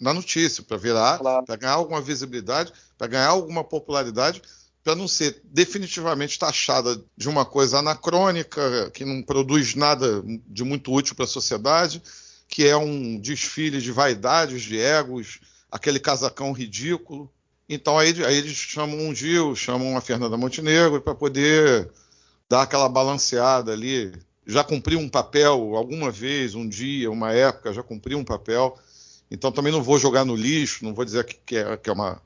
na 0.00 0.14
notícia, 0.14 0.62
para 0.62 0.76
virar, 0.76 1.18
claro. 1.18 1.44
para 1.44 1.56
ganhar 1.56 1.72
alguma 1.72 2.00
visibilidade, 2.00 2.72
para 2.96 3.08
ganhar 3.08 3.28
alguma 3.28 3.64
popularidade, 3.64 4.40
para 4.84 4.94
não 4.94 5.08
ser 5.08 5.42
definitivamente 5.44 6.38
taxada 6.38 7.02
de 7.16 7.28
uma 7.28 7.44
coisa 7.44 7.78
anacrônica, 7.78 8.90
que 8.92 9.04
não 9.04 9.22
produz 9.22 9.74
nada 9.74 10.22
de 10.46 10.62
muito 10.62 10.92
útil 10.92 11.16
para 11.16 11.24
a 11.24 11.28
sociedade, 11.28 12.00
que 12.48 12.66
é 12.66 12.76
um 12.76 13.18
desfile 13.18 13.80
de 13.80 13.90
vaidades, 13.90 14.62
de 14.62 14.78
egos, 14.78 15.40
aquele 15.70 15.98
casacão 15.98 16.52
ridículo. 16.52 17.30
Então 17.68 17.98
aí, 17.98 18.24
aí 18.24 18.38
eles 18.38 18.56
chamam 18.56 18.98
um 18.98 19.14
Gil, 19.14 19.54
chamam 19.54 19.96
a 19.96 20.00
Fernanda 20.00 20.38
Montenegro 20.38 21.02
para 21.02 21.14
poder 21.14 21.90
dar 22.48 22.62
aquela 22.62 22.88
balanceada 22.88 23.72
ali. 23.72 24.12
Já 24.46 24.64
cumpriu 24.64 24.98
um 24.98 25.08
papel 25.08 25.76
alguma 25.76 26.10
vez, 26.10 26.54
um 26.54 26.66
dia, 26.66 27.10
uma 27.10 27.32
época, 27.32 27.74
já 27.74 27.82
cumpriu 27.82 28.16
um 28.18 28.24
papel. 28.24 28.78
Então 29.30 29.52
também 29.52 29.70
não 29.70 29.82
vou 29.82 29.98
jogar 29.98 30.24
no 30.24 30.34
lixo, 30.34 30.82
não 30.82 30.94
vou 30.94 31.04
dizer 31.04 31.24
que, 31.26 31.34
que, 31.44 31.56
é, 31.58 31.76
que, 31.76 31.90
é, 31.90 31.92
uma, 31.92 32.22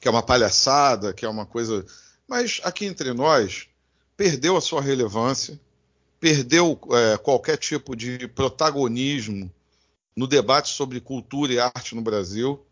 que 0.00 0.08
é 0.08 0.10
uma 0.10 0.22
palhaçada, 0.22 1.12
que 1.12 1.26
é 1.26 1.28
uma 1.28 1.44
coisa. 1.44 1.84
Mas 2.26 2.58
aqui 2.64 2.86
entre 2.86 3.12
nós, 3.12 3.68
perdeu 4.16 4.56
a 4.56 4.62
sua 4.62 4.80
relevância, 4.80 5.60
perdeu 6.18 6.80
é, 6.92 7.18
qualquer 7.18 7.58
tipo 7.58 7.94
de 7.94 8.26
protagonismo 8.28 9.52
no 10.16 10.26
debate 10.26 10.70
sobre 10.70 11.02
cultura 11.02 11.52
e 11.52 11.58
arte 11.58 11.94
no 11.94 12.00
Brasil 12.00 12.64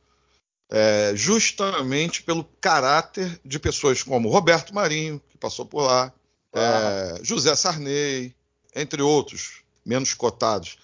é, 0.71 1.13
justamente 1.15 2.23
pelo 2.23 2.45
caráter 2.61 3.41
de 3.45 3.59
pessoas 3.59 4.03
como 4.03 4.31
Roberto 4.31 4.75
Marinho, 4.75 5.21
que 5.29 5.37
passou 5.37 5.67
por 5.67 5.83
lá, 5.83 6.13
é, 6.53 7.19
José 7.23 7.55
Sarney, 7.57 8.35
entre 8.75 9.03
outros, 9.03 9.63
menos 9.85 10.15
cotados. 10.15 10.79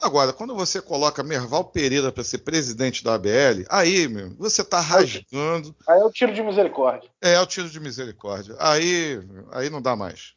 Agora, 0.00 0.32
quando 0.32 0.54
você 0.54 0.80
coloca 0.80 1.22
Merval 1.22 1.64
Pereira 1.64 2.12
para 2.12 2.22
ser 2.22 2.38
presidente 2.38 3.02
da 3.02 3.14
ABL, 3.14 3.64
aí, 3.68 4.06
meu, 4.08 4.34
você 4.38 4.60
está 4.60 4.78
rasgando. 4.80 5.74
Aí 5.88 6.00
é 6.00 6.04
o 6.04 6.10
tiro 6.10 6.34
de 6.34 6.42
misericórdia. 6.42 7.10
É, 7.22 7.32
é 7.34 7.40
o 7.40 7.46
tiro 7.46 7.68
de 7.68 7.80
misericórdia. 7.80 8.54
Aí, 8.58 9.20
aí 9.52 9.70
não 9.70 9.80
dá 9.80 9.96
mais. 9.96 10.34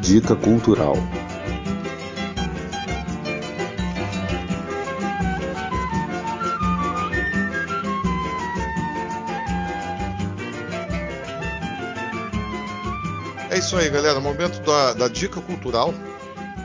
Dica 0.00 0.36
cultural. 0.36 0.94
Isso 13.70 13.76
aí, 13.76 13.88
galera. 13.88 14.18
Momento 14.18 14.60
da, 14.62 14.94
da 14.94 15.06
dica 15.06 15.40
cultural. 15.40 15.94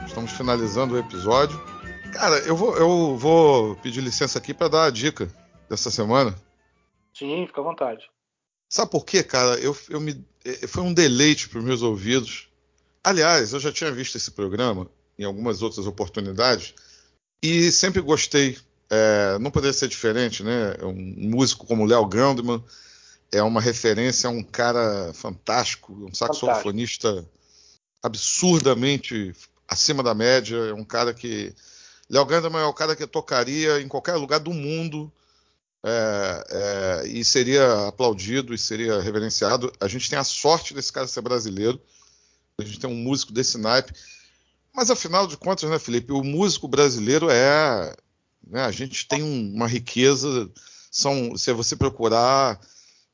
Estamos 0.08 0.32
finalizando 0.32 0.95
o 0.95 0.97
episódio. 0.97 1.56
Cara, 2.12 2.39
eu 2.39 2.58
vou, 2.58 2.76
eu 2.76 3.16
vou 3.16 3.76
pedir 3.76 4.01
licença 4.01 4.39
aqui 4.39 4.56
para 4.56 4.70
dar 4.70 4.86
a 4.86 4.89
dica 4.89 5.32
dessa 5.70 5.91
semana. 5.91 6.34
Sim, 7.14 7.45
fica 7.45 7.62
à 7.62 7.64
vontade. 7.64 8.10
Sabe 8.68 8.89
por 8.89 9.06
quê, 9.06 9.22
cara? 9.22 9.60
Eu, 9.60 9.78
eu 9.88 10.01
me, 10.01 10.26
é, 10.43 10.66
foi 10.66 10.82
um 10.82 10.91
deleite 10.91 11.47
para 11.47 11.60
os 11.60 11.64
meus 11.64 11.84
ouvidos. 11.84 12.49
Aliás, 13.03 13.53
eu 13.53 13.60
já 13.60 13.72
tinha 13.72 13.91
visto 13.91 14.16
esse 14.16 14.32
programa 14.32 14.89
em 15.20 15.26
algumas 15.26 15.62
outras 15.62 15.86
oportunidades 15.86 16.74
e 17.39 17.72
sempre 17.72 18.01
gostei. 18.01 18.58
É, 18.89 19.38
não 19.38 19.51
poderia 19.51 19.74
ser 19.74 19.89
diferente, 19.89 20.41
né? 20.41 20.74
Um 20.82 21.30
músico 21.30 21.68
como 21.68 21.86
Léo 21.86 22.08
Gandman 22.08 22.64
é 23.38 23.43
uma 23.43 23.61
referência 23.61 24.27
a 24.27 24.31
um 24.31 24.43
cara 24.43 25.11
fantástico, 25.13 25.93
um 25.93 26.13
saxofonista 26.13 27.25
absurdamente 28.01 29.33
acima 29.67 30.01
da 30.01 30.13
média, 30.13 30.55
é 30.55 30.73
um 30.73 30.83
cara 30.83 31.13
que 31.13 31.53
Léo 32.09 32.25
Ganderman 32.25 32.61
é 32.61 32.65
o 32.65 32.73
cara 32.73 32.95
que 32.95 33.05
tocaria 33.07 33.81
em 33.81 33.88
qualquer 33.88 34.15
lugar 34.15 34.39
do 34.39 34.53
mundo 34.53 35.11
é, 35.83 36.43
é, 36.49 37.07
e 37.07 37.25
seria 37.25 37.88
aplaudido 37.88 38.53
e 38.53 38.57
seria 38.57 39.01
reverenciado. 39.01 39.71
A 39.79 39.88
gente 39.88 40.09
tem 40.09 40.17
a 40.17 40.23
sorte 40.23 40.73
desse 40.73 40.91
cara 40.91 41.07
ser 41.07 41.21
brasileiro, 41.21 41.81
a 42.59 42.63
gente 42.63 42.79
tem 42.79 42.89
um 42.89 42.95
músico 42.95 43.33
desse 43.33 43.57
naipe. 43.57 43.93
Mas 44.73 44.91
afinal 44.91 45.25
de 45.25 45.38
contas, 45.38 45.69
né, 45.69 45.79
Felipe, 45.79 46.11
o 46.11 46.23
músico 46.23 46.67
brasileiro 46.67 47.29
é. 47.29 47.95
Né, 48.47 48.61
a 48.61 48.71
gente 48.71 49.07
tem 49.07 49.23
um, 49.23 49.53
uma 49.53 49.67
riqueza. 49.67 50.49
São, 50.91 51.36
se 51.38 51.51
você 51.51 51.75
procurar, 51.75 52.59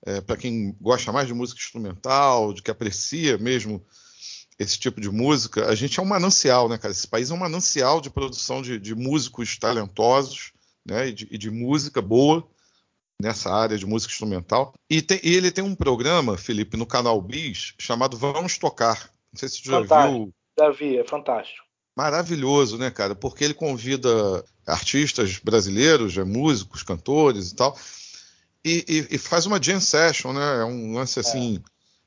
é, 0.06 0.22
para 0.22 0.38
quem 0.38 0.76
gosta 0.80 1.12
mais 1.12 1.28
de 1.28 1.34
música 1.34 1.60
instrumental, 1.60 2.54
de 2.54 2.62
que 2.62 2.72
aprecia 2.72 3.38
mesmo 3.38 3.86
esse 4.58 4.78
tipo 4.78 5.02
de 5.02 5.10
música, 5.10 5.68
a 5.68 5.76
gente 5.76 6.00
é 6.00 6.04
um 6.04 6.06
manancial, 6.06 6.70
né, 6.70 6.78
cara? 6.78 6.92
Esse 6.92 7.08
país 7.08 7.32
é 7.32 7.34
um 7.34 7.38
manancial 7.38 8.00
de 8.00 8.10
produção 8.10 8.62
de, 8.62 8.80
de 8.80 8.94
músicos 8.94 9.58
talentosos, 9.58 10.54
né, 10.86 11.10
e 11.10 11.14
de, 11.14 11.28
e 11.32 11.38
de, 11.38 11.50
música 11.50 12.02
boa 12.02 12.48
nessa 13.20 13.52
área 13.52 13.78
de 13.78 13.86
música 13.86 14.12
instrumental. 14.12 14.74
E, 14.90 15.02
tem, 15.02 15.20
e, 15.24 15.36
ele 15.36 15.52
tem 15.52 15.64
um 15.64 15.76
programa, 15.76 16.38
Felipe, 16.38 16.78
no 16.78 16.86
canal 16.86 17.22
Bis, 17.22 17.74
chamado 17.78 18.18
Vamos 18.18 18.58
Tocar. 18.58 19.12
Não 19.32 19.40
sei 19.40 19.50
se 19.50 19.64
você 19.64 19.70
já 19.70 20.08
viu. 20.08 20.34
Já 20.58 20.70
vi, 20.72 20.98
é 20.98 21.04
fantástico. 21.08 21.66
Maravilhoso, 21.96 22.78
né, 22.78 22.90
cara? 22.90 23.16
Porque 23.16 23.44
ele 23.44 23.54
convida 23.54 24.44
artistas 24.66 25.40
brasileiros, 25.40 26.18
é, 26.18 26.24
músicos, 26.24 26.84
cantores 26.84 27.52
e 27.52 27.56
tal, 27.56 27.78
e, 28.64 28.86
e, 28.88 29.16
e, 29.16 29.18
faz 29.18 29.46
uma 29.46 29.62
jam 29.62 29.80
session, 29.80 30.34
né? 30.34 30.62
É 30.62 30.66
um 30.66 30.94
lance 30.94 31.20
assim. 31.20 31.58
É. 31.58 31.62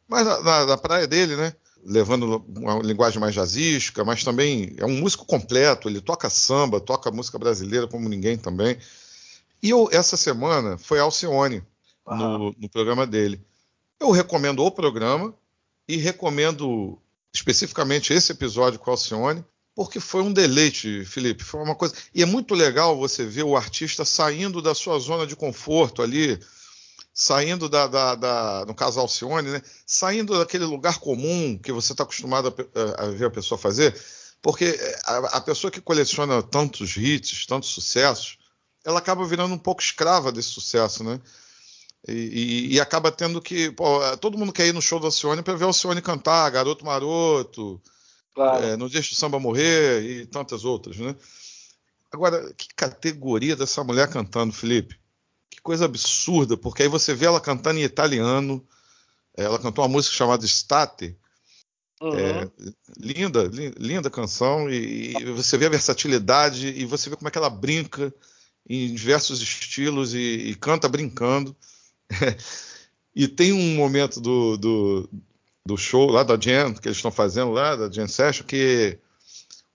Mas 0.07 0.27
na, 0.27 0.41
na, 0.41 0.67
na 0.67 0.77
praia 0.79 1.07
dele, 1.07 1.37
né? 1.37 1.53
levando 1.85 2.45
uma 2.49 2.79
linguagem 2.79 3.21
mais 3.21 3.35
jazzística, 3.35 4.05
mas 4.05 4.25
também 4.25 4.75
é 4.79 4.87
um 4.87 5.01
músico 5.01 5.27
completo, 5.27 5.89
ele 5.89 6.01
toca 6.01 6.31
samba, 6.31 6.81
toca 6.81 7.11
música 7.11 7.39
brasileira 7.39 7.87
como 7.87 8.09
ninguém 8.09 8.39
também. 8.39 8.79
E 9.63 9.71
eu, 9.71 9.89
essa 9.93 10.17
semana 10.17 10.79
foi 10.79 10.99
Alcione 10.99 11.63
uhum. 12.07 12.17
no, 12.17 12.57
no, 12.59 12.69
programa 12.69 13.07
dele. 13.07 13.41
Eu 14.01 14.11
recomendo 14.11 14.65
o 14.65 14.71
programa 14.71 15.35
e 15.87 15.97
recomendo 15.97 16.99
especificamente 17.33 18.13
esse 18.13 18.33
episódio 18.33 18.79
com 18.79 18.91
Alcione, 18.91 19.45
porque 19.75 19.99
foi 19.99 20.23
um 20.23 20.33
deleite, 20.33 21.05
Felipe. 21.05 21.43
Foi 21.43 21.61
uma 21.61 21.75
coisa. 21.75 21.95
E 22.15 22.23
é 22.23 22.27
muito 22.27 22.55
legal 22.55 22.97
você 22.97 23.25
ver 23.25 23.43
o 23.43 23.57
artista 23.57 24.05
saindo 24.05 24.63
da 24.63 24.75
sua 24.75 24.99
zona 24.99 25.27
de 25.27 25.35
conforto 25.35 26.01
ali, 26.01 26.39
saindo 27.13 27.69
da, 27.69 27.87
da, 27.87 28.15
da, 28.15 28.65
no 28.67 28.75
caso 28.75 29.01
Alcione, 29.01 29.51
né? 29.51 29.63
saindo 29.87 30.39
daquele 30.39 30.65
lugar 30.65 30.99
comum 30.99 31.59
que 31.59 31.73
você 31.73 31.93
está 31.93 32.05
acostumado 32.05 32.55
a, 32.75 33.05
a, 33.05 33.11
ver 33.11 33.27
a 33.27 33.31
pessoa 33.31 33.59
fazer, 33.59 34.01
porque 34.41 34.79
a, 35.05 35.17
a, 35.39 35.41
pessoa 35.41 35.71
que 35.71 35.81
coleciona 35.81 36.43
tantos 36.43 36.97
hits, 36.97 37.47
tantos 37.47 37.71
sucessos, 37.71 38.39
ela 38.85 38.99
acaba 38.99 39.27
virando 39.27 39.55
um 39.55 39.59
pouco 39.59 39.83
escrava 39.83 40.31
desse 40.31 40.51
sucesso, 40.51 41.03
né? 41.03 41.21
E, 42.07 42.13
e, 42.13 42.75
e 42.75 42.81
acaba 42.81 43.11
tendo 43.11 43.41
que. 43.41 43.71
Pô, 43.71 44.01
todo 44.19 44.37
mundo 44.37 44.53
quer 44.53 44.67
ir 44.67 44.75
no 44.75 44.83
show 44.83 45.01
da 45.01 45.07
Alcione 45.07 45.43
para 45.43 45.55
ver 45.55 45.65
a 45.65 45.69
Alcione 45.69 46.03
cantar, 46.03 46.51
Garoto 46.51 46.85
Maroto, 46.85 47.81
claro. 48.35 48.65
é, 48.65 48.77
No 48.77 48.89
Deixa 48.89 49.13
o 49.13 49.17
Samba 49.17 49.39
Morrer 49.39 50.03
e 50.03 50.27
tantas 50.27 50.65
outras, 50.65 50.97
né? 50.97 51.15
Agora, 52.13 52.55
que 52.55 52.69
categoria 52.77 53.57
dessa 53.57 53.83
mulher 53.83 54.09
cantando, 54.09 54.53
Felipe? 54.53 54.97
Que 55.51 55.61
coisa 55.61 55.85
absurda, 55.85 56.57
porque 56.57 56.85
aí 56.85 56.89
você 56.89 57.13
vê 57.13 57.27
ela 57.27 57.41
cantando 57.41 57.81
em 57.81 57.83
italiano. 57.83 58.65
Ela 59.37 59.59
cantou 59.59 59.85
uma 59.85 59.91
música 59.91 60.15
chamada 60.15 60.45
State. 60.45 61.17
Uhum. 62.01 62.17
É, 62.17 62.51
linda, 62.99 63.51
linda 63.79 64.11
canção, 64.11 64.69
e, 64.69 65.13
e, 65.17 65.25
você 65.33 65.57
vê 65.57 65.67
a 65.67 65.71
versatilidade 65.71 66.69
e 66.69 66.85
você 66.85 67.09
vê 67.09 67.17
como 67.17 67.29
é 67.29 67.31
que 67.31 67.39
ela 67.39 67.49
brinca 67.49 68.13
em 68.69 68.93
diversos 68.95 69.41
estilos 69.41 70.15
e, 70.15 70.19
e 70.19 70.55
canta 70.55 70.89
brincando. 70.89 71.57
e 73.15 73.27
tem 73.27 73.53
um 73.53 73.75
momento 73.75 74.21
do, 74.21 74.57
do, 74.57 75.11
do, 75.67 75.77
show 75.77 76.11
lá 76.11 76.23
da 76.23 76.39
Jam, 76.39 76.75
que 76.75 76.89
eles 76.89 76.99
estão 76.99 77.11
fazendo 77.11 77.51
lá, 77.51 77.77
da 77.77 77.91
Jam 77.91 78.09
Session, 78.09 78.45
que 78.45 78.99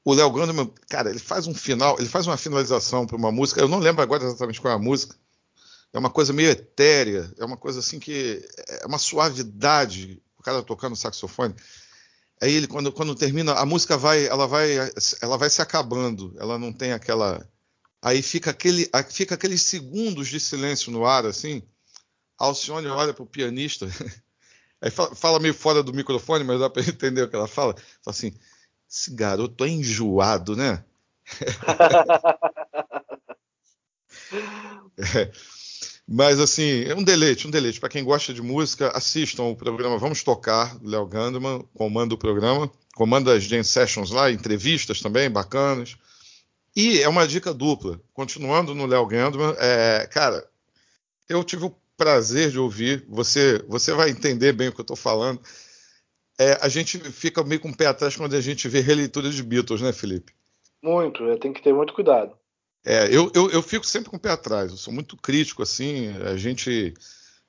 o 0.06 0.14
Léo 0.14 0.32
Gandeman, 0.32 0.72
cara, 0.90 1.10
ele 1.10 1.20
faz 1.20 1.48
um 1.48 1.54
final, 1.54 1.98
ele 2.00 2.10
faz 2.10 2.26
uma 2.28 2.38
finalização 2.38 3.06
para 3.06 3.18
uma 3.18 3.32
música, 3.32 3.62
eu 3.62 3.68
não 3.68 3.80
lembro 3.80 4.02
agora 4.02 4.24
exatamente 4.24 4.62
qual 4.62 4.74
é 4.74 4.76
a 4.76 4.80
música, 4.80 5.16
é 5.94 6.00
uma 6.00 6.10
coisa 6.10 6.32
meio 6.32 6.50
etérea, 6.50 7.32
é 7.38 7.46
uma 7.46 7.58
coisa 7.58 7.80
assim 7.80 8.00
que 8.00 8.48
é 8.68 8.86
uma 8.86 8.98
suavidade, 8.98 10.22
o 10.38 10.44
cara 10.44 10.62
tocando 10.62 10.96
saxofone. 10.96 11.56
Aí 12.42 12.54
ele 12.54 12.68
quando, 12.68 12.92
quando 12.92 13.16
termina 13.16 13.54
a 13.54 13.66
música 13.66 13.98
vai, 13.98 14.26
ela 14.26 14.48
vai, 14.48 14.72
ela 15.22 15.38
vai 15.38 15.50
se 15.50 15.62
acabando, 15.62 16.34
ela 16.40 16.58
não 16.58 16.72
tem 16.72 16.94
aquela 16.94 17.46
aí 18.02 18.22
fica 18.22 18.52
aquele 18.52 18.90
fica 19.10 19.36
aqueles 19.36 19.62
segundos 19.62 20.28
de 20.30 20.40
silêncio 20.40 20.92
no 20.92 21.06
ar 21.06 21.26
assim. 21.26 21.62
Alcione 22.38 22.88
olha 22.88 23.14
para 23.14 23.24
o 23.24 23.28
pianista, 23.28 23.88
aí 24.82 24.92
fala, 24.92 25.16
fala, 25.16 25.40
meio 25.40 25.54
fora 25.54 25.84
do 25.84 25.94
microfone, 25.94 26.44
mas 26.44 26.60
dá 26.60 26.70
para 26.70 26.82
entender 26.88 27.22
o 27.24 27.30
que 27.30 27.36
ela 27.36 27.48
fala. 27.48 27.74
Fala 27.74 28.16
assim: 28.16 28.34
esse 28.90 29.14
garoto 29.14 29.64
é 29.64 29.70
enjoado, 29.70 30.56
né? 30.56 30.84
é. 34.98 35.32
Mas, 36.12 36.40
assim, 36.40 36.86
é 36.86 36.96
um 36.96 37.04
deleite, 37.04 37.48
um 37.48 37.52
deleite. 37.52 37.80
Para 37.80 37.90
quem 37.90 38.04
gosta 38.04 38.34
de 38.34 38.42
música, 38.42 38.90
assistam 38.98 39.44
o 39.44 39.56
programa 39.56 40.00
Vamos 40.00 40.24
Tocar, 40.24 40.76
do 40.80 40.90
Léo 40.90 41.06
Gandeman, 41.06 41.64
comanda 41.76 42.16
o 42.16 42.18
programa, 42.18 42.72
comanda 42.96 43.36
as 43.36 43.44
Jam 43.44 43.64
Sessions 43.64 44.10
lá, 44.10 44.32
entrevistas 44.32 45.02
também, 45.02 45.30
bacanas. 45.30 45.98
E 46.76 47.00
é 47.00 47.08
uma 47.08 47.28
dica 47.28 47.54
dupla. 47.54 48.02
Continuando 48.12 48.74
no 48.74 48.88
Léo 48.88 49.06
Gandeman, 49.06 49.54
é, 49.60 50.10
cara, 50.12 50.44
eu 51.28 51.44
tive 51.44 51.66
o 51.66 51.76
prazer 52.00 52.50
de 52.50 52.58
ouvir, 52.58 53.06
você, 53.10 53.62
você 53.68 53.92
vai 53.92 54.10
entender 54.10 54.54
bem 54.54 54.70
o 54.70 54.72
que 54.72 54.80
eu 54.80 54.84
estou 54.84 54.96
falando. 54.96 55.42
É, 56.40 56.58
a 56.62 56.70
gente 56.70 56.98
fica 56.98 57.44
meio 57.44 57.60
com 57.60 57.70
o 57.70 57.76
pé 57.76 57.88
atrás 57.88 58.16
quando 58.16 58.34
a 58.34 58.40
gente 58.40 58.70
vê 58.70 58.80
releitura 58.80 59.30
de 59.30 59.44
Beatles, 59.44 59.82
né, 59.82 59.92
Felipe? 59.92 60.34
Muito, 60.82 61.22
é, 61.26 61.38
tem 61.38 61.52
que 61.52 61.62
ter 61.62 61.74
muito 61.74 61.94
cuidado. 61.94 62.32
É, 62.86 63.14
eu, 63.14 63.30
eu, 63.36 63.50
eu, 63.50 63.62
fico 63.62 63.86
sempre 63.86 64.10
com 64.10 64.16
o 64.16 64.20
pé 64.20 64.30
atrás, 64.32 64.72
eu 64.72 64.78
sou 64.78 64.94
muito 64.94 65.18
crítico, 65.18 65.62
assim, 65.62 66.08
a 66.26 66.38
gente, 66.38 66.94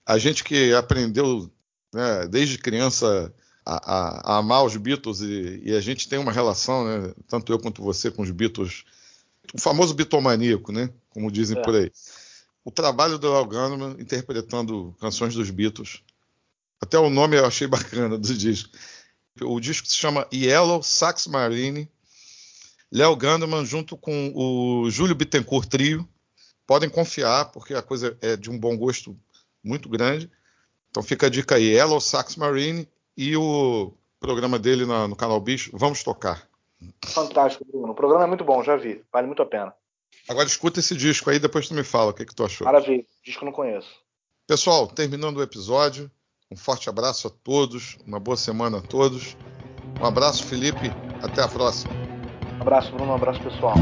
a 0.04 0.18
gente 0.18 0.42
que 0.42 0.74
aprendeu 0.74 1.48
né, 1.94 2.26
desde 2.28 2.58
criança 2.58 3.32
a, 3.64 3.76
a, 3.76 4.32
a, 4.34 4.38
amar 4.38 4.64
os 4.64 4.76
Beatles 4.76 5.20
e, 5.20 5.62
e, 5.64 5.76
a 5.76 5.80
gente 5.80 6.08
tem 6.08 6.18
uma 6.18 6.32
relação, 6.32 6.84
né, 6.84 7.14
tanto 7.28 7.52
eu 7.52 7.60
quanto 7.60 7.80
você, 7.80 8.10
com 8.10 8.22
os 8.22 8.30
Beatles, 8.32 8.84
o 9.54 9.60
famoso 9.60 9.94
bitomaníaco, 9.94 10.72
né, 10.72 10.90
como 11.10 11.30
dizem 11.30 11.56
é. 11.56 11.62
por 11.62 11.76
aí. 11.76 11.92
O 12.70 12.72
trabalho 12.72 13.18
do 13.18 13.26
Al 13.34 13.48
interpretando 13.98 14.94
canções 15.00 15.34
dos 15.34 15.50
Beatles, 15.50 16.04
até 16.80 16.96
o 16.96 17.10
nome 17.10 17.36
eu 17.36 17.44
achei 17.44 17.66
bacana 17.66 18.16
do 18.16 18.32
disco. 18.32 18.70
O 19.42 19.58
disco 19.58 19.88
se 19.88 19.96
chama 19.96 20.24
Yellow 20.32 20.80
Sax 20.80 21.26
Marine, 21.26 21.90
Léo 22.92 23.16
Gandeman 23.16 23.64
junto 23.64 23.96
com 23.96 24.30
o 24.36 24.88
Júlio 24.88 25.16
Bittencourt 25.16 25.68
Trio. 25.68 26.08
Podem 26.64 26.88
confiar, 26.88 27.46
porque 27.46 27.74
a 27.74 27.82
coisa 27.82 28.16
é 28.20 28.36
de 28.36 28.48
um 28.48 28.56
bom 28.56 28.76
gosto 28.78 29.18
muito 29.64 29.88
grande. 29.88 30.30
Então 30.92 31.02
fica 31.02 31.26
a 31.26 31.30
dica 31.30 31.56
aí, 31.56 31.74
Yellow 31.74 32.00
Sax 32.00 32.36
Marine 32.36 32.88
e 33.16 33.36
o 33.36 33.92
programa 34.20 34.60
dele 34.60 34.86
na, 34.86 35.08
no 35.08 35.16
canal 35.16 35.40
Bicho, 35.40 35.72
Vamos 35.74 36.04
Tocar. 36.04 36.48
Fantástico, 37.04 37.64
Bruno. 37.64 37.90
O 37.90 37.96
programa 37.96 38.22
é 38.22 38.28
muito 38.28 38.44
bom, 38.44 38.62
já 38.62 38.76
vi. 38.76 39.02
Vale 39.12 39.26
muito 39.26 39.42
a 39.42 39.46
pena. 39.46 39.74
Agora 40.30 40.46
escuta 40.46 40.78
esse 40.78 40.94
disco 40.94 41.28
aí, 41.28 41.40
depois 41.40 41.66
tu 41.66 41.74
me 41.74 41.82
fala 41.82 42.12
o 42.12 42.14
que, 42.14 42.24
que 42.24 42.32
tu 42.32 42.44
achou. 42.44 42.64
Maravilha, 42.64 43.04
disco 43.24 43.42
eu 43.42 43.46
não 43.46 43.52
conheço. 43.52 43.88
Pessoal, 44.46 44.86
terminando 44.86 45.38
o 45.38 45.42
episódio, 45.42 46.08
um 46.48 46.56
forte 46.56 46.88
abraço 46.88 47.26
a 47.26 47.30
todos, 47.30 47.98
uma 48.06 48.20
boa 48.20 48.36
semana 48.36 48.78
a 48.78 48.80
todos. 48.80 49.36
Um 50.00 50.04
abraço, 50.06 50.46
Felipe. 50.46 50.86
Até 51.20 51.42
a 51.42 51.48
próxima. 51.48 51.92
Um 52.58 52.62
abraço, 52.62 52.92
Bruno. 52.92 53.10
Um 53.10 53.14
abraço, 53.16 53.42
pessoal. 53.42 53.74